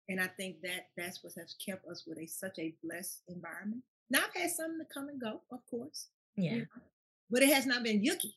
and 0.10 0.20
I 0.20 0.28
think 0.28 0.62
that 0.62 0.88
that's 0.97 1.24
what 1.24 1.34
has 1.38 1.56
kept 1.66 1.88
us 1.88 2.04
with 2.06 2.18
a 2.20 2.28
such 2.28 2.60
a 2.60 2.74
blessed 2.84 3.22
environment. 3.28 3.84
Now 4.10 4.20
I've 4.20 4.41
had 4.41 4.51
some 4.51 4.78
to 4.80 4.86
come 4.93 5.10
and 5.10 5.20
go, 5.20 5.41
of 5.51 5.66
course. 5.70 6.08
Yeah. 6.36 6.51
You 6.51 6.60
know, 6.60 6.66
but 7.30 7.43
it 7.43 7.49
has 7.49 7.66
not 7.66 7.84
been 7.84 8.01
yucky. 8.01 8.34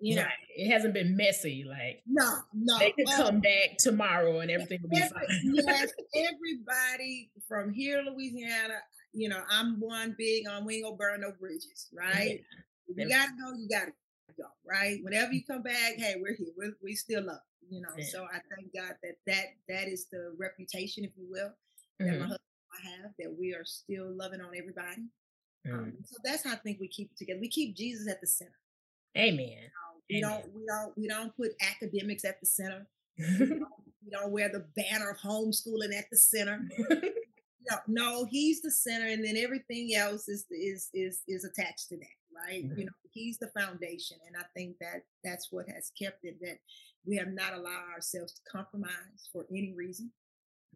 You 0.00 0.16
know, 0.16 0.26
it 0.56 0.68
hasn't 0.68 0.94
been 0.94 1.16
messy. 1.16 1.64
Like 1.68 2.02
no, 2.08 2.28
no, 2.52 2.78
they 2.80 2.90
could 2.90 3.06
come 3.06 3.40
back 3.40 3.76
tomorrow 3.78 4.40
and 4.40 4.50
everything 4.50 4.80
will 4.82 4.90
be 4.90 4.96
every, 4.96 5.10
fine. 5.10 5.54
yes, 5.54 5.92
everybody 6.16 7.30
from 7.46 7.72
here, 7.72 8.02
Louisiana. 8.02 8.78
You 9.12 9.28
know, 9.28 9.40
I'm 9.48 9.78
one 9.78 10.16
big 10.18 10.48
on. 10.48 10.64
We 10.64 10.76
ain't 10.76 10.84
gonna 10.86 10.96
burn 10.96 11.20
no 11.20 11.30
bridges, 11.38 11.88
right? 11.96 12.40
Yeah. 12.88 13.04
You 13.04 13.08
gotta 13.10 13.30
go. 13.40 13.52
You 13.56 13.68
gotta 13.68 13.92
go, 14.36 14.44
right? 14.64 14.98
Whenever 15.02 15.32
you 15.32 15.42
come 15.44 15.62
back, 15.62 15.94
hey, 15.96 16.14
we're 16.20 16.34
here. 16.34 16.52
We're, 16.56 16.74
we 16.82 16.94
still 16.94 17.24
love 17.24 17.40
you 17.72 17.80
know. 17.80 17.88
Yeah. 17.96 18.04
So 18.04 18.24
I 18.24 18.38
thank 18.54 18.72
God 18.74 18.96
that 19.02 19.16
that 19.26 19.44
that 19.68 19.88
is 19.88 20.06
the 20.10 20.34
reputation, 20.38 21.04
if 21.04 21.10
you 21.16 21.26
will, 21.28 21.48
mm-hmm. 21.48 22.06
that 22.06 22.12
my 22.12 22.12
mm-hmm. 22.12 22.22
husband 22.22 22.38
I 22.72 23.02
have 23.02 23.10
that 23.18 23.34
we 23.38 23.54
are 23.54 23.64
still 23.64 24.06
loving 24.14 24.40
on 24.40 24.52
everybody. 24.56 25.08
Mm-hmm. 25.66 25.74
Um, 25.74 25.92
so 26.04 26.16
that's 26.24 26.44
how 26.44 26.52
I 26.52 26.56
think 26.56 26.80
we 26.80 26.88
keep 26.88 27.10
it 27.12 27.18
together. 27.18 27.40
We 27.40 27.48
keep 27.48 27.76
Jesus 27.76 28.08
at 28.08 28.20
the 28.20 28.26
center. 28.26 28.52
Amen. 29.16 29.58
Um, 29.58 30.00
we 30.10 30.18
Amen. 30.18 30.30
don't 30.30 30.54
we 30.54 30.62
don't 30.66 30.98
we 30.98 31.08
don't 31.08 31.36
put 31.36 31.52
academics 31.60 32.24
at 32.24 32.40
the 32.40 32.46
center. 32.46 32.86
we, 33.18 33.24
don't, 33.38 33.64
we, 34.04 34.10
don't, 34.10 34.32
wear 34.32 34.48
the 34.48 34.66
banner 34.74 35.10
of 35.10 35.18
homeschooling 35.18 35.96
at 35.96 36.06
the 36.10 36.16
center. 36.16 36.66
no, 36.88 37.76
no, 37.86 38.24
he's 38.24 38.62
the 38.62 38.70
center, 38.70 39.06
and 39.06 39.24
then 39.24 39.36
everything 39.36 39.94
else 39.94 40.28
is 40.28 40.46
is 40.50 40.88
is 40.92 41.22
is 41.28 41.44
attached 41.44 41.88
to 41.90 41.96
that, 41.96 42.16
right? 42.34 42.64
Mm-hmm. 42.64 42.78
You 42.78 42.84
know, 42.86 42.92
he's 43.10 43.38
the 43.38 43.48
foundation, 43.48 44.18
and 44.26 44.36
I 44.36 44.44
think 44.56 44.76
that 44.80 45.02
that's 45.24 45.48
what 45.50 45.68
has 45.68 45.90
kept 45.98 46.24
it. 46.24 46.36
That 46.40 46.58
we 47.04 47.16
have 47.16 47.32
not 47.32 47.54
allowed 47.54 47.92
ourselves 47.94 48.32
to 48.32 48.40
compromise 48.50 49.28
for 49.32 49.44
any 49.50 49.74
reason. 49.76 50.10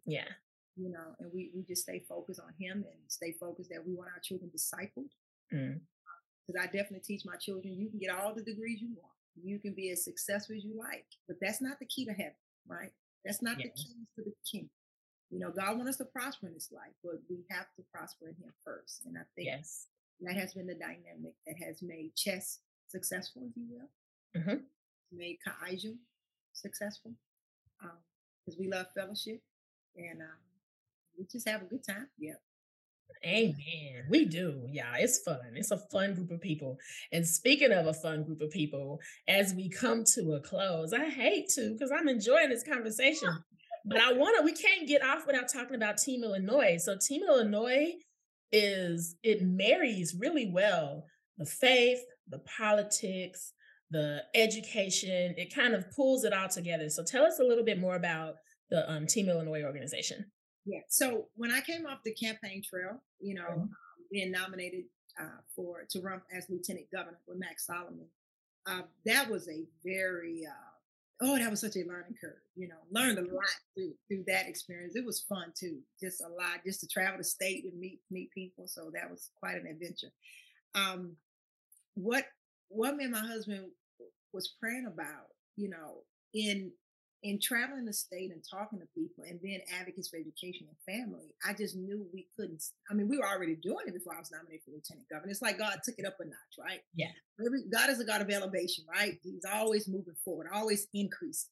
Yeah. 0.05 0.27
You 0.75 0.91
know, 0.91 1.15
and 1.19 1.31
we, 1.33 1.51
we 1.55 1.63
just 1.63 1.83
stay 1.83 2.03
focused 2.07 2.39
on 2.39 2.53
him 2.59 2.77
and 2.77 2.99
stay 3.07 3.33
focused 3.39 3.69
that 3.71 3.85
we 3.85 3.95
want 3.95 4.11
our 4.13 4.21
children 4.21 4.51
discipled. 4.55 5.09
Because 5.49 6.55
mm. 6.55 6.61
I 6.61 6.65
definitely 6.65 6.99
teach 6.99 7.23
my 7.25 7.35
children 7.37 7.73
you 7.73 7.89
can 7.89 7.99
get 7.99 8.11
all 8.11 8.33
the 8.33 8.43
degrees 8.43 8.81
you 8.81 8.89
want. 8.95 9.13
You 9.41 9.59
can 9.59 9.73
be 9.73 9.91
as 9.91 10.03
successful 10.03 10.55
as 10.55 10.63
you 10.63 10.77
like, 10.77 11.05
but 11.27 11.37
that's 11.41 11.61
not 11.61 11.79
the 11.79 11.85
key 11.85 12.05
to 12.05 12.11
heaven, 12.11 12.33
right? 12.67 12.91
That's 13.23 13.41
not 13.41 13.59
yeah. 13.59 13.67
the 13.67 13.71
keys 13.71 14.07
to 14.15 14.23
the 14.23 14.33
kingdom. 14.49 14.69
You 15.29 15.39
know, 15.39 15.51
God 15.51 15.77
wants 15.77 15.91
us 15.91 15.97
to 15.97 16.05
prosper 16.05 16.47
in 16.47 16.53
this 16.53 16.69
life, 16.71 16.93
but 17.03 17.19
we 17.29 17.43
have 17.51 17.67
to 17.75 17.83
prosper 17.93 18.29
in 18.29 18.35
Him 18.35 18.53
first. 18.63 19.03
And 19.05 19.17
I 19.17 19.21
think 19.35 19.47
yes. 19.47 19.87
That 20.21 20.35
has 20.35 20.53
been 20.53 20.67
the 20.67 20.75
dynamic 20.75 21.33
that 21.45 21.55
has 21.63 21.81
made 21.81 22.15
chess 22.15 22.59
successful, 22.87 23.43
if 23.49 23.55
you 23.55 23.65
will. 23.69 24.41
Mm-hmm. 24.41 25.17
Made 25.17 25.37
Kaijo 25.47 25.95
successful 26.53 27.13
because 27.79 28.55
um, 28.55 28.59
we 28.59 28.67
love 28.67 28.87
fellowship 28.95 29.41
and 29.95 30.21
um, 30.21 30.37
we 31.17 31.25
just 31.31 31.47
have 31.47 31.61
a 31.61 31.65
good 31.65 31.85
time. 31.85 32.07
Yeah. 32.17 32.33
Amen. 33.25 34.05
We 34.09 34.25
do. 34.25 34.67
Yeah, 34.69 34.93
it's 34.97 35.19
fun. 35.19 35.39
It's 35.55 35.71
a 35.71 35.77
fun 35.77 36.13
group 36.13 36.31
of 36.31 36.41
people. 36.41 36.77
And 37.11 37.27
speaking 37.27 37.71
of 37.71 37.87
a 37.87 37.93
fun 37.93 38.23
group 38.23 38.41
of 38.41 38.51
people, 38.51 38.99
as 39.27 39.53
we 39.53 39.69
come 39.69 40.03
to 40.15 40.33
a 40.33 40.39
close, 40.39 40.93
I 40.93 41.05
hate 41.05 41.49
to 41.55 41.73
because 41.73 41.91
I'm 41.91 42.07
enjoying 42.07 42.49
this 42.49 42.63
conversation, 42.63 43.29
but 43.85 43.99
I 43.99 44.13
want 44.13 44.37
to, 44.37 44.43
we 44.43 44.53
can't 44.53 44.87
get 44.87 45.03
off 45.03 45.25
without 45.25 45.51
talking 45.51 45.75
about 45.75 45.97
Team 45.97 46.23
Illinois. 46.23 46.77
So, 46.77 46.95
Team 46.97 47.23
Illinois 47.27 47.93
is, 48.51 49.15
it 49.23 49.41
marries 49.41 50.15
really 50.19 50.49
well 50.51 51.05
the 51.37 51.45
faith, 51.45 51.99
the 52.29 52.39
politics, 52.57 53.53
the 53.91 54.23
education. 54.35 55.33
It 55.37 55.53
kind 55.53 55.73
of 55.73 55.89
pulls 55.91 56.23
it 56.23 56.33
all 56.33 56.49
together. 56.49 56.89
So 56.89 57.03
tell 57.03 57.23
us 57.23 57.39
a 57.39 57.43
little 57.43 57.63
bit 57.63 57.79
more 57.79 57.95
about 57.95 58.35
the 58.69 58.89
um, 58.91 59.07
Team 59.07 59.29
Illinois 59.29 59.63
organization. 59.63 60.25
Yeah. 60.65 60.79
So 60.89 61.27
when 61.35 61.51
I 61.51 61.61
came 61.61 61.85
off 61.85 61.99
the 62.03 62.13
campaign 62.13 62.61
trail, 62.67 63.01
you 63.19 63.35
know, 63.35 63.43
mm-hmm. 63.43 63.61
um, 63.61 63.69
being 64.11 64.31
nominated 64.31 64.83
uh, 65.19 65.39
for 65.55 65.85
to 65.89 66.01
run 66.01 66.21
as 66.35 66.47
lieutenant 66.49 66.87
governor 66.91 67.19
with 67.27 67.39
Max 67.39 67.65
Solomon, 67.65 68.07
uh, 68.65 68.81
that 69.05 69.29
was 69.29 69.47
a 69.47 69.63
very 69.85 70.45
uh, 70.45 70.66
oh, 71.21 71.37
that 71.37 71.49
was 71.49 71.61
such 71.61 71.75
a 71.75 71.87
learning 71.87 72.15
curve. 72.19 72.39
You 72.55 72.67
know, 72.67 72.75
learned 72.91 73.17
a 73.17 73.21
lot 73.21 73.45
through 73.73 73.93
through 74.07 74.23
that 74.27 74.47
experience. 74.47 74.95
It 74.95 75.05
was 75.05 75.21
fun 75.21 75.51
too, 75.57 75.79
just 75.99 76.21
a 76.21 76.27
lot, 76.27 76.63
just 76.65 76.79
to 76.81 76.87
travel 76.87 77.17
the 77.17 77.23
state 77.23 77.65
and 77.65 77.79
meet 77.79 77.99
meet 78.11 78.31
people. 78.31 78.67
So 78.67 78.91
that 78.93 79.09
was 79.09 79.31
quite 79.39 79.55
an 79.55 79.67
adventure. 79.67 80.11
Um, 80.75 81.15
what 81.95 82.25
what 82.69 82.95
me 82.95 83.05
and 83.05 83.13
my 83.13 83.25
husband 83.25 83.65
was 84.33 84.55
praying 84.59 84.85
about, 84.85 85.27
you 85.55 85.69
know, 85.69 86.03
in 86.33 86.71
in 87.23 87.39
traveling 87.41 87.85
the 87.85 87.93
state 87.93 88.31
and 88.31 88.43
talking 88.47 88.79
to 88.79 88.85
people 88.95 89.23
and 89.27 89.41
being 89.41 89.61
advocates 89.79 90.09
for 90.09 90.17
education 90.17 90.67
and 90.67 90.77
family, 90.85 91.33
I 91.47 91.53
just 91.53 91.75
knew 91.75 92.05
we 92.13 92.27
couldn't. 92.37 92.63
I 92.89 92.93
mean, 92.93 93.07
we 93.09 93.17
were 93.17 93.27
already 93.27 93.55
doing 93.55 93.85
it 93.87 93.93
before 93.93 94.15
I 94.15 94.19
was 94.19 94.31
nominated 94.31 94.63
for 94.63 94.71
lieutenant 94.71 95.09
governor. 95.09 95.31
It's 95.31 95.41
like 95.41 95.57
God 95.57 95.79
took 95.83 95.95
it 95.97 96.05
up 96.05 96.17
a 96.19 96.25
notch, 96.25 96.55
right? 96.59 96.79
Yeah. 96.93 97.11
God 97.71 97.89
is 97.89 97.99
a 97.99 98.05
God 98.05 98.21
of 98.21 98.29
elevation, 98.29 98.85
right? 98.91 99.17
He's 99.23 99.45
always 99.51 99.87
moving 99.87 100.15
forward, 100.23 100.47
always 100.53 100.87
increasing. 100.93 101.49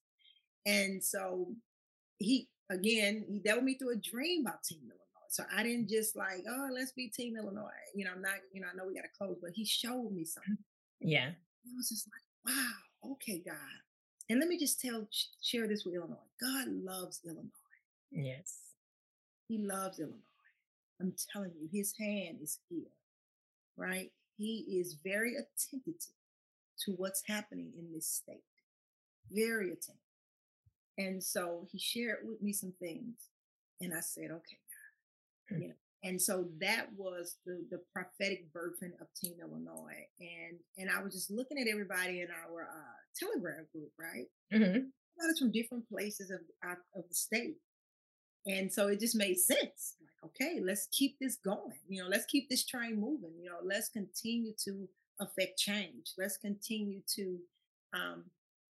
And 0.66 1.04
so 1.04 1.48
he, 2.20 2.48
again, 2.72 3.26
he 3.28 3.40
dealt 3.40 3.58
with 3.58 3.66
me 3.66 3.78
through 3.78 3.94
a 3.94 3.98
dream 3.98 4.42
about 4.42 4.64
Team 4.64 4.82
Illinois. 4.84 5.02
So 5.30 5.44
I 5.54 5.64
didn't 5.64 5.90
just 5.90 6.16
like, 6.16 6.44
oh, 6.48 6.70
let's 6.74 6.92
be 6.92 7.10
Team 7.10 7.36
Illinois. 7.38 7.70
You 7.96 8.06
know, 8.06 8.12
I'm 8.16 8.22
not, 8.22 8.36
you 8.54 8.62
know, 8.62 8.68
I 8.72 8.76
know 8.76 8.86
we 8.88 8.96
got 8.96 9.02
to 9.02 9.18
close, 9.18 9.38
but 9.42 9.52
he 9.54 9.66
showed 9.66 10.12
me 10.12 10.26
something. 10.26 10.58
Yeah. 11.02 11.30
I 11.30 11.70
was 11.76 11.90
just 11.90 12.08
like, 12.08 12.56
wow, 12.56 13.12
okay, 13.14 13.42
God. 13.46 13.56
And 14.30 14.40
let 14.40 14.50
me 14.50 14.58
just 14.58 14.82
tell, 14.82 15.08
share 15.42 15.68
this 15.68 15.86
with 15.86 15.96
Illinois. 15.96 16.16
God 16.42 16.68
loves 16.68 17.22
Illinois. 17.26 17.50
Yes. 18.12 18.58
He 19.48 19.60
loves 19.60 20.00
Illinois. 20.00 20.18
I'm 21.00 21.14
telling 21.32 21.52
you, 21.60 21.68
his 21.72 21.94
hand 22.00 22.38
is 22.42 22.60
here, 22.70 22.92
right? 23.78 24.12
He 24.38 24.80
is 24.80 24.98
very 25.04 25.36
attentive 25.36 26.02
to 26.86 26.92
what's 26.94 27.24
happening 27.28 27.72
in 27.78 27.94
this 27.94 28.08
state. 28.08 28.44
Very 29.32 29.68
attentive. 29.68 30.02
And 30.98 31.24
so 31.24 31.68
he 31.72 31.78
shared 31.78 32.20
with 32.24 32.42
me 32.42 32.54
some 32.54 32.74
things. 32.80 33.16
And 33.82 33.94
I 33.94 34.00
said, 34.00 34.32
okay, 34.32 34.58
God. 35.50 35.58
You 35.58 35.58
mm. 35.58 35.70
know, 35.70 35.76
and 36.06 36.22
so 36.22 36.46
that 36.62 36.86
was 36.96 37.38
the 37.46 37.66
the 37.72 37.80
prophetic 37.92 38.46
birthing 38.54 38.94
of 39.02 39.08
Team 39.20 39.34
Illinois. 39.42 40.06
And 40.20 40.60
and 40.78 40.90
I 40.90 41.02
was 41.04 41.14
just 41.14 41.32
looking 41.32 41.58
at 41.58 41.68
everybody 41.68 42.22
in 42.22 42.28
our 42.30 42.64
uh, 42.64 42.98
Telegram 43.18 43.66
group, 43.74 43.92
right? 44.00 44.28
Mm-hmm. 44.54 44.86
from 45.40 45.52
different 45.52 45.90
places 45.90 46.30
of, 46.30 46.40
of 46.96 47.04
the 47.10 47.16
state. 47.16 47.56
And 48.46 48.72
so 48.72 48.88
it 48.88 49.00
just 49.00 49.16
made 49.16 49.40
sense. 49.40 49.96
Like, 50.00 50.32
okay, 50.32 50.60
let's 50.64 50.88
keep 50.92 51.18
this 51.20 51.38
going. 51.44 51.80
You 51.90 52.04
know, 52.04 52.10
let's 52.10 52.26
keep 52.26 52.50
this 52.50 52.66
train 52.66 53.00
moving. 53.00 53.32
You 53.42 53.50
know, 53.50 53.58
let's 53.64 53.90
continue 53.90 54.54
to 54.66 54.88
affect 55.20 55.58
change. 55.58 56.12
Let's 56.20 56.38
continue 56.38 57.02
to 57.16 57.40
um, 57.94 58.26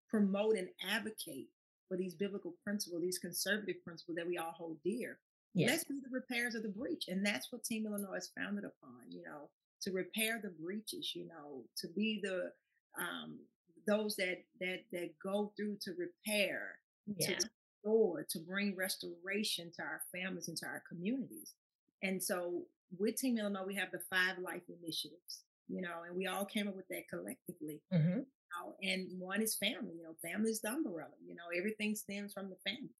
promote 0.08 0.56
and 0.56 0.68
advocate 0.90 1.48
for 1.88 1.98
these 1.98 2.14
biblical 2.14 2.54
principles, 2.64 3.02
these 3.02 3.18
conservative 3.18 3.84
principles 3.84 4.16
that 4.16 4.26
we 4.26 4.38
all 4.38 4.52
hold 4.52 4.78
dear. 4.82 5.18
Yeah. 5.56 5.68
Let's 5.68 5.84
be 5.84 5.94
the 5.94 6.10
repairs 6.10 6.54
of 6.54 6.62
the 6.62 6.68
breach. 6.68 7.04
And 7.08 7.24
that's 7.24 7.50
what 7.50 7.64
Team 7.64 7.86
Illinois 7.86 8.18
is 8.18 8.30
founded 8.36 8.64
upon, 8.64 9.10
you 9.10 9.22
know, 9.22 9.48
to 9.82 9.90
repair 9.90 10.38
the 10.42 10.50
breaches, 10.50 11.12
you 11.14 11.26
know, 11.26 11.64
to 11.78 11.88
be 11.88 12.20
the 12.22 12.52
um 13.00 13.38
those 13.86 14.16
that 14.16 14.42
that 14.60 14.80
that 14.92 15.10
go 15.22 15.52
through 15.56 15.78
to 15.80 15.92
repair, 15.92 16.78
yeah. 17.06 17.26
to 17.26 17.48
restore, 17.84 18.26
to 18.28 18.38
bring 18.40 18.76
restoration 18.76 19.72
to 19.76 19.82
our 19.82 20.02
families 20.14 20.48
and 20.48 20.58
to 20.58 20.66
our 20.66 20.82
communities. 20.86 21.54
And 22.02 22.22
so 22.22 22.64
with 22.98 23.16
Team 23.16 23.38
Illinois, 23.38 23.64
we 23.66 23.74
have 23.76 23.90
the 23.92 24.00
five 24.10 24.38
life 24.38 24.62
initiatives, 24.68 25.40
you 25.68 25.80
know, 25.80 26.02
and 26.06 26.14
we 26.14 26.26
all 26.26 26.44
came 26.44 26.68
up 26.68 26.76
with 26.76 26.88
that 26.88 27.08
collectively. 27.08 27.80
Mm-hmm. 27.94 28.18
You 28.18 28.26
know, 28.52 28.74
and 28.82 29.08
one 29.18 29.40
is 29.40 29.56
family, 29.56 29.94
you 29.96 30.02
know, 30.02 30.16
family 30.22 30.50
is 30.50 30.60
the 30.60 30.68
umbrella, 30.68 31.16
you 31.26 31.34
know, 31.34 31.44
everything 31.56 31.94
stems 31.94 32.34
from 32.34 32.50
the 32.50 32.56
family. 32.70 32.90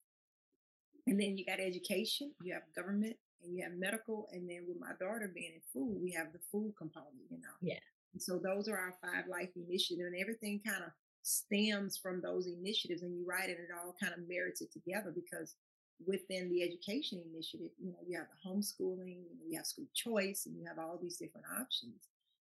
And 1.07 1.21
then 1.21 1.39
you 1.39 1.45
got 1.45 1.61
education, 1.61 2.33
you 2.43 2.53
have 2.53 2.63
government, 2.75 3.17
and 3.43 3.57
you 3.57 3.63
have 3.63 3.73
medical. 3.79 4.29
And 4.33 4.49
then 4.49 4.65
with 4.67 4.79
my 4.81 4.93
daughter 4.99 5.31
being 5.33 5.53
in 5.55 5.61
food, 5.73 5.99
we 6.03 6.11
have 6.13 6.33
the 6.33 6.41
food 6.51 6.75
component, 6.77 7.31
you 7.31 7.39
know. 7.39 7.55
Yeah. 7.63 7.79
And 8.13 8.23
so 8.23 8.39
those 8.39 8.69
are 8.69 8.77
our 8.77 8.95
five 9.03 9.29
life 9.29 9.51
initiatives, 9.55 10.07
and 10.07 10.21
everything 10.21 10.61
kind 10.67 10.83
of 10.83 10.91
stems 11.23 11.97
from 11.97 12.21
those 12.21 12.47
initiatives. 12.47 13.03
And 13.03 13.15
you 13.15 13.25
write 13.27 13.51
it, 13.51 13.59
it 13.59 13.71
all 13.75 13.95
kind 14.03 14.15
of 14.15 14.29
merits 14.29 14.63
it 14.63 14.73
together 14.73 15.13
because 15.15 15.55
within 16.05 16.51
the 16.51 16.63
education 16.63 17.23
initiative, 17.33 17.71
you 17.79 17.91
know, 17.91 18.03
you 18.07 18.19
have 18.19 18.27
the 18.29 18.49
homeschooling, 18.49 19.23
you 19.47 19.57
have 19.57 19.67
school 19.67 19.87
choice, 19.95 20.47
and 20.47 20.57
you 20.57 20.67
have 20.67 20.79
all 20.79 20.99
these 21.01 21.17
different 21.17 21.47
options. 21.61 22.09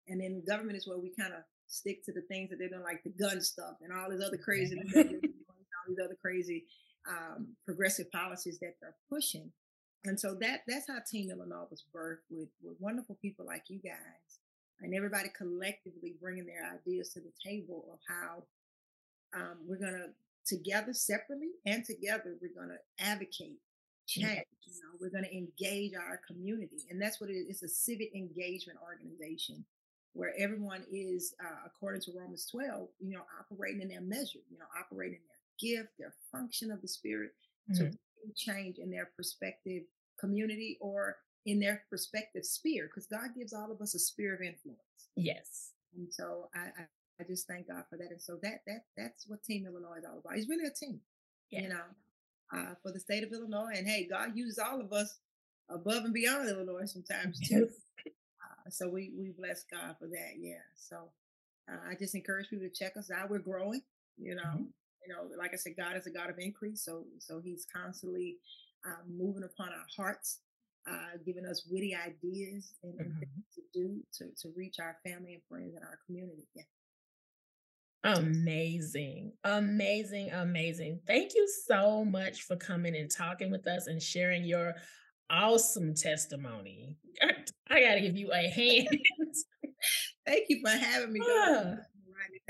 And 0.08 0.20
then 0.20 0.44
government 0.48 0.78
is 0.78 0.88
where 0.88 1.00
we 1.00 1.14
kind 1.18 1.34
of 1.34 1.44
stick 1.68 2.04
to 2.06 2.12
the 2.12 2.22
things 2.22 2.50
that 2.50 2.60
they're 2.60 2.70
doing, 2.70 2.84
like 2.84 3.04
the 3.04 3.12
gun 3.12 3.42
stuff 3.42 3.76
and 3.82 3.94
all 3.94 4.10
this 4.10 4.26
other 4.26 4.38
crazy, 4.44 4.76
all 4.96 5.88
these 5.88 6.04
other 6.04 6.18
crazy 6.22 6.66
um, 7.10 7.50
progressive 7.66 8.12
policies 8.12 8.60
that 8.60 8.76
they're 8.82 8.96
pushing. 9.10 9.52
And 10.04 10.20
so 10.20 10.36
that 10.42 10.62
that's 10.68 10.88
how 10.88 10.98
Team 11.10 11.30
Illinois 11.30 11.68
was 11.70 11.84
birthed 11.96 12.30
with, 12.30 12.50
with 12.64 12.76
wonderful 12.80 13.18
people 13.22 13.46
like 13.46 13.64
you 13.70 13.80
guys 13.80 14.40
and 14.82 14.96
everybody 14.96 15.30
collectively 15.36 16.16
bringing 16.20 16.46
their 16.46 16.74
ideas 16.74 17.10
to 17.10 17.20
the 17.20 17.32
table 17.44 17.86
of 17.94 18.00
how 18.08 18.44
um, 19.40 19.58
we're 19.68 19.78
going 19.78 19.94
to 19.94 20.10
together 20.46 20.94
separately 20.94 21.52
and 21.66 21.86
together 21.86 22.36
we're 22.42 22.54
going 22.56 22.76
to 22.76 23.06
advocate 23.06 23.60
change 24.08 24.42
you 24.66 24.74
know 24.74 24.98
we're 25.00 25.12
going 25.12 25.24
to 25.24 25.38
engage 25.38 25.94
our 25.94 26.20
community 26.28 26.84
and 26.90 27.00
that's 27.00 27.22
what 27.22 27.30
it 27.30 27.34
is 27.34 27.46
it's 27.48 27.64
a 27.64 27.68
civic 27.68 28.14
engagement 28.16 28.80
organization 28.82 29.64
where 30.14 30.34
everyone 30.40 30.84
is 30.92 31.36
uh, 31.46 31.60
according 31.66 32.02
to 32.02 32.12
romans 32.18 32.48
12 32.52 32.88
you 33.00 33.12
know 33.12 33.22
operating 33.40 33.82
in 33.82 33.88
their 33.88 34.02
measure 34.02 34.40
you 34.50 34.58
know 34.58 34.66
operating 34.80 35.20
their 35.30 35.31
gift, 35.62 35.90
their 35.98 36.14
function 36.32 36.72
of 36.72 36.82
the 36.82 36.88
spirit 36.88 37.32
mm-hmm. 37.70 37.86
to 37.86 37.98
change 38.36 38.78
in 38.78 38.90
their 38.90 39.10
perspective 39.16 39.84
community 40.20 40.78
or 40.82 41.18
in 41.46 41.60
their 41.60 41.84
perspective 41.90 42.46
sphere, 42.46 42.88
because 42.88 43.08
God 43.08 43.30
gives 43.38 43.54
all 43.54 43.72
of 43.72 43.82
us 43.82 43.96
a 43.96 44.00
sphere 44.00 44.36
of 44.36 44.42
influence. 44.42 44.80
Yes. 45.16 45.72
And 45.96 46.08
so 46.12 46.50
I, 46.54 46.60
I, 46.60 46.86
I, 47.20 47.24
just 47.28 47.48
thank 47.48 47.68
God 47.68 47.84
for 47.90 47.98
that. 47.98 48.12
And 48.12 48.22
so 48.22 48.38
that 48.44 48.62
that 48.68 48.86
that's 48.96 49.28
what 49.28 49.44
Team 49.44 49.66
Illinois 49.66 49.98
is 50.00 50.06
all 50.06 50.20
about. 50.20 50.38
It's 50.38 50.48
really 50.48 50.68
a 50.68 50.72
team, 50.72 51.02
yeah. 51.50 51.62
you 51.62 51.70
know, 51.70 51.84
uh, 52.56 52.76
for 52.82 52.92
the 52.92 53.00
state 53.00 53.24
of 53.24 53.34
Illinois. 53.34 53.74
And 53.76 53.88
hey, 53.88 54.08
God 54.10 54.32
uses 54.36 54.60
all 54.60 54.80
of 54.80 54.94
us 54.94 55.18
above 55.70 56.06
and 56.06 56.14
beyond 56.14 56.48
Illinois 56.48 56.86
sometimes 56.86 57.40
too. 57.48 57.70
Uh, 58.06 58.70
so 58.70 58.88
we 58.88 59.12
we 59.18 59.34
bless 59.38 59.66
God 59.72 59.96
for 60.00 60.08
that. 60.08 60.34
Yeah. 60.38 60.64
So 60.76 61.10
uh, 61.70 61.90
I 61.90 61.96
just 61.96 62.16
encourage 62.16 62.50
people 62.50 62.68
to 62.68 62.74
check 62.74 62.96
us 62.96 63.12
out. 63.12 63.30
We're 63.30 63.40
growing. 63.40 63.82
You 64.18 64.36
know, 64.36 64.44
mm-hmm 64.44 64.64
you 65.06 65.14
know, 65.14 65.30
like 65.38 65.52
I 65.54 65.58
said, 65.58 65.74
God 65.78 65.96
is 65.98 66.08
a 66.08 66.12
God 66.12 66.30
of 66.30 66.38
increase. 66.40 66.84
So, 66.84 67.06
so 67.20 67.42
He's 67.44 67.66
constantly 67.74 68.38
um, 68.86 69.18
moving 69.18 69.44
upon 69.44 69.70
our 69.70 69.86
hearts, 69.96 70.40
uh, 70.90 71.18
giving 71.26 71.46
us 71.46 71.68
witty 71.70 71.96
ideas 71.96 72.74
and, 72.84 72.94
mm-hmm. 72.94 73.20
things 73.20 73.46
to 73.56 73.62
do 73.74 74.00
to, 74.18 74.26
to 74.42 74.54
reach 74.56 74.78
our 74.80 74.98
family 75.06 75.34
and 75.34 75.44
friends 75.50 75.76
and 75.76 75.84
our 75.84 76.00
community. 76.06 76.48
Yeah. 76.56 76.64
Amazing, 78.04 79.34
amazing, 79.44 80.32
amazing. 80.32 81.00
Thank 81.06 81.36
you 81.36 81.48
so 81.68 82.04
much 82.04 82.42
for 82.44 82.56
coming 82.56 82.96
and 82.96 83.12
talking 83.12 83.52
with 83.52 83.68
us 83.68 83.86
and 83.86 84.02
sharing 84.02 84.44
your 84.44 84.74
awesome 85.30 85.94
testimony. 85.94 86.98
I, 87.70 87.82
got 87.82 87.96
to 87.96 88.02
give 88.02 88.18
you 88.18 88.32
a 88.34 88.50
hand. 88.50 88.88
Thank 90.26 90.46
you 90.50 90.62
for 90.64 90.72
having 90.72 91.14
me. 91.14 91.22
Ah. 91.30 91.76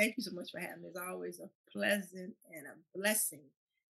Thank 0.01 0.15
you 0.17 0.23
so 0.23 0.31
much 0.33 0.49
for 0.49 0.59
having 0.59 0.81
me. 0.81 0.87
It's 0.87 0.97
always 0.97 1.39
a 1.39 1.49
pleasant 1.71 2.33
and 2.55 2.65
a 2.65 2.97
blessing 2.97 3.43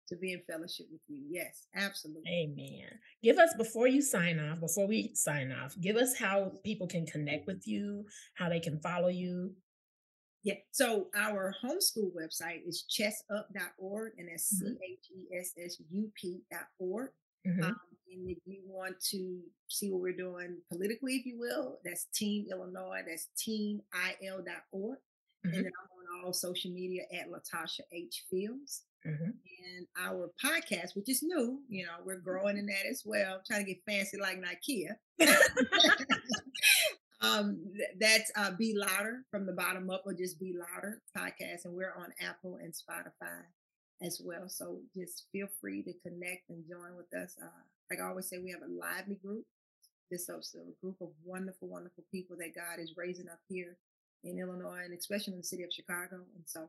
to 0.09 0.17
be 0.17 0.33
in 0.33 0.41
fellowship 0.41 0.87
with 0.91 0.99
you. 1.07 1.23
Yes, 1.29 1.67
absolutely. 1.73 2.29
Amen. 2.29 2.89
Give 3.23 3.37
us 3.37 3.53
before 3.57 3.87
you 3.87 4.01
sign 4.01 4.37
off, 4.37 4.59
before 4.59 4.87
we 4.87 5.11
sign 5.13 5.53
off, 5.53 5.73
give 5.79 5.95
us 5.95 6.19
how 6.19 6.51
people 6.65 6.85
can 6.85 7.05
connect 7.05 7.47
with 7.47 7.65
you, 7.65 8.03
how 8.33 8.49
they 8.49 8.59
can 8.59 8.77
follow 8.81 9.07
you. 9.07 9.53
Yeah. 10.43 10.55
So 10.71 11.07
our 11.15 11.55
homeschool 11.63 12.11
website 12.13 12.67
is 12.67 12.83
chessup.org 12.91 14.11
and 14.17 14.27
that's 14.29 14.53
mm-hmm. 14.61 14.73
C 14.73 14.79
H 14.91 15.07
E 15.15 15.37
S 15.39 15.53
S 15.63 15.77
U 15.91 16.11
P.org. 16.19 17.09
Mm-hmm. 17.47 17.63
Um, 17.63 17.75
and 18.11 18.29
if 18.29 18.37
you 18.45 18.59
want 18.65 18.99
to 19.11 19.39
see 19.69 19.89
what 19.89 20.01
we're 20.01 20.11
doing 20.11 20.57
politically, 20.69 21.15
if 21.15 21.25
you 21.25 21.39
will, 21.39 21.77
that's 21.85 22.07
Team 22.13 22.47
Illinois, 22.51 22.99
that's 23.07 23.29
teamil.org. 23.37 24.97
Mm-hmm. 25.45 25.55
And 25.55 25.65
then 25.65 25.71
I'm 25.71 25.89
on 25.97 26.00
all 26.23 26.33
social 26.33 26.71
media 26.71 27.03
at 27.13 27.29
Latasha 27.29 27.81
H. 27.91 28.25
Fields. 28.29 28.83
Mm-hmm. 29.07 29.23
And 29.25 29.87
our 29.99 30.29
podcast, 30.43 30.95
which 30.95 31.09
is 31.09 31.23
new, 31.23 31.59
you 31.67 31.85
know, 31.85 31.93
we're 32.05 32.19
growing 32.19 32.57
in 32.57 32.67
that 32.67 32.85
as 32.89 33.01
well. 33.03 33.35
I'm 33.35 33.41
trying 33.47 33.65
to 33.65 33.73
get 33.73 33.83
fancy 33.87 34.17
like 34.17 34.39
Nikeya. 34.39 34.95
um, 37.21 37.59
that's 37.99 38.31
uh, 38.35 38.51
Be 38.51 38.75
Louder 38.77 39.23
from 39.31 39.45
the 39.45 39.53
bottom 39.53 39.89
up, 39.89 40.03
or 40.05 40.13
just 40.13 40.39
Be 40.39 40.53
Louder 40.53 41.01
podcast. 41.17 41.65
And 41.65 41.73
we're 41.73 41.95
on 41.97 42.13
Apple 42.21 42.59
and 42.61 42.73
Spotify 42.73 43.41
as 44.03 44.21
well. 44.23 44.47
So 44.47 44.79
just 44.95 45.25
feel 45.31 45.47
free 45.59 45.83
to 45.83 45.93
connect 46.07 46.49
and 46.49 46.63
join 46.67 46.95
with 46.95 47.11
us. 47.19 47.35
Uh, 47.41 47.47
like 47.89 47.99
I 47.99 48.07
always 48.07 48.29
say, 48.29 48.37
we 48.37 48.51
have 48.51 48.61
a 48.61 48.71
lively 48.71 49.15
group. 49.15 49.45
This 50.11 50.29
is 50.29 50.55
a 50.55 50.85
group 50.85 50.97
of 51.01 51.09
wonderful, 51.23 51.69
wonderful 51.69 52.03
people 52.11 52.35
that 52.37 52.53
God 52.53 52.81
is 52.81 52.93
raising 52.97 53.29
up 53.29 53.39
here 53.47 53.77
in 54.23 54.39
Illinois 54.39 54.81
and 54.85 54.97
especially 54.97 55.33
in 55.33 55.39
the 55.39 55.45
city 55.45 55.63
of 55.63 55.73
Chicago. 55.73 56.17
And 56.35 56.43
so 56.45 56.67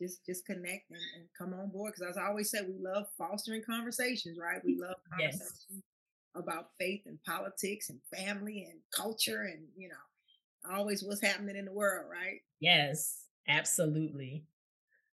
just 0.00 0.24
just 0.24 0.46
connect 0.46 0.90
and, 0.90 1.00
and 1.16 1.28
come 1.36 1.58
on 1.58 1.68
board. 1.68 1.94
Because 1.94 2.16
as 2.16 2.16
I 2.16 2.26
always 2.26 2.50
say, 2.50 2.60
we 2.62 2.82
love 2.82 3.06
fostering 3.18 3.62
conversations, 3.62 4.38
right? 4.38 4.64
We 4.64 4.78
love 4.78 4.96
conversations 5.10 5.66
yes. 5.70 5.82
about 6.34 6.70
faith 6.78 7.02
and 7.06 7.22
politics 7.24 7.90
and 7.90 8.00
family 8.14 8.68
and 8.70 8.80
culture 8.94 9.42
and 9.42 9.64
you 9.76 9.88
know, 9.88 10.74
always 10.74 11.02
what's 11.02 11.22
happening 11.22 11.56
in 11.56 11.66
the 11.66 11.72
world, 11.72 12.06
right? 12.10 12.40
Yes, 12.60 13.24
absolutely. 13.48 14.44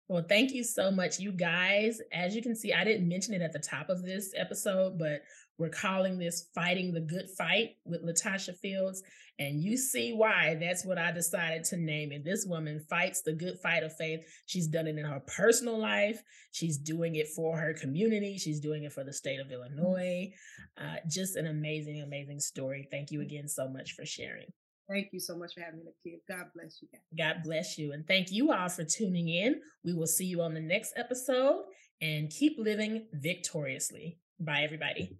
Well, 0.10 0.24
thank 0.28 0.54
you 0.54 0.64
so 0.64 0.90
much, 0.90 1.20
you 1.20 1.34
guys. 1.34 2.00
As 2.14 2.34
you 2.34 2.42
can 2.42 2.56
see, 2.56 2.72
I 2.72 2.86
didn't 2.86 3.10
mention 3.10 3.34
it 3.34 3.42
at 3.42 3.52
the 3.52 3.60
top 3.60 3.90
of 3.90 4.04
this 4.04 4.34
episode, 4.38 4.98
but 4.98 5.24
we're 5.58 5.70
calling 5.70 6.18
this 6.18 6.50
Fighting 6.54 6.94
the 6.94 7.02
Good 7.02 7.30
Fight 7.38 7.78
with 7.86 8.06
Latasha 8.06 8.56
Fields. 8.58 9.04
And 9.40 9.62
you 9.62 9.78
see 9.78 10.14
why 10.14 10.58
that's 10.60 10.84
what 10.84 10.98
I 10.98 11.12
decided 11.12 11.64
to 11.66 11.78
name 11.78 12.12
it. 12.12 12.26
This 12.26 12.46
woman 12.46 12.80
fights 12.90 13.22
the 13.22 13.34
good 13.34 13.60
fight 13.60 13.84
of 13.84 13.96
faith. 13.96 14.22
She's 14.48 14.68
done 14.68 14.88
it 14.88 14.98
in 14.98 15.06
her 15.06 15.22
personal 15.28 15.78
life, 15.78 16.22
she's 16.52 16.78
doing 16.78 17.16
it 17.16 17.28
for 17.36 17.58
her 17.58 17.74
community, 17.74 18.38
she's 18.38 18.60
doing 18.60 18.84
it 18.84 18.94
for 18.94 19.04
the 19.04 19.14
state 19.14 19.40
of 19.40 19.52
Illinois. 19.52 20.32
Uh, 20.80 20.96
just 21.08 21.36
an 21.36 21.48
amazing, 21.48 22.02
amazing 22.02 22.40
story. 22.40 22.88
Thank 22.90 23.12
you 23.12 23.22
again 23.22 23.48
so 23.48 23.68
much 23.68 23.94
for 23.94 24.06
sharing. 24.06 24.48
Thank 24.90 25.10
you 25.12 25.20
so 25.20 25.38
much 25.38 25.54
for 25.54 25.62
having 25.62 25.84
me, 25.84 25.92
Kid. 26.04 26.20
God 26.28 26.46
bless 26.56 26.82
you 26.82 26.88
guys. 26.92 27.02
God 27.18 27.44
bless 27.44 27.78
you. 27.78 27.92
And 27.92 28.08
thank 28.08 28.32
you 28.32 28.54
all 28.54 28.70
for 28.70 28.86
tuning 28.86 29.28
in. 29.28 29.62
We 29.84 29.94
will 29.94 30.08
see 30.08 30.26
you 30.26 30.42
on 30.42 30.54
the 30.54 30.62
next 30.62 30.94
episode 30.96 31.66
and 32.02 32.30
keep 32.30 32.58
living 32.58 33.08
victoriously. 33.14 34.20
Bye, 34.40 34.62
everybody. 34.64 35.18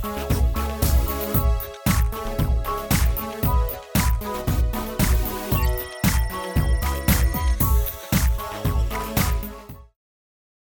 Thank 0.00 0.32
you. 0.32 0.47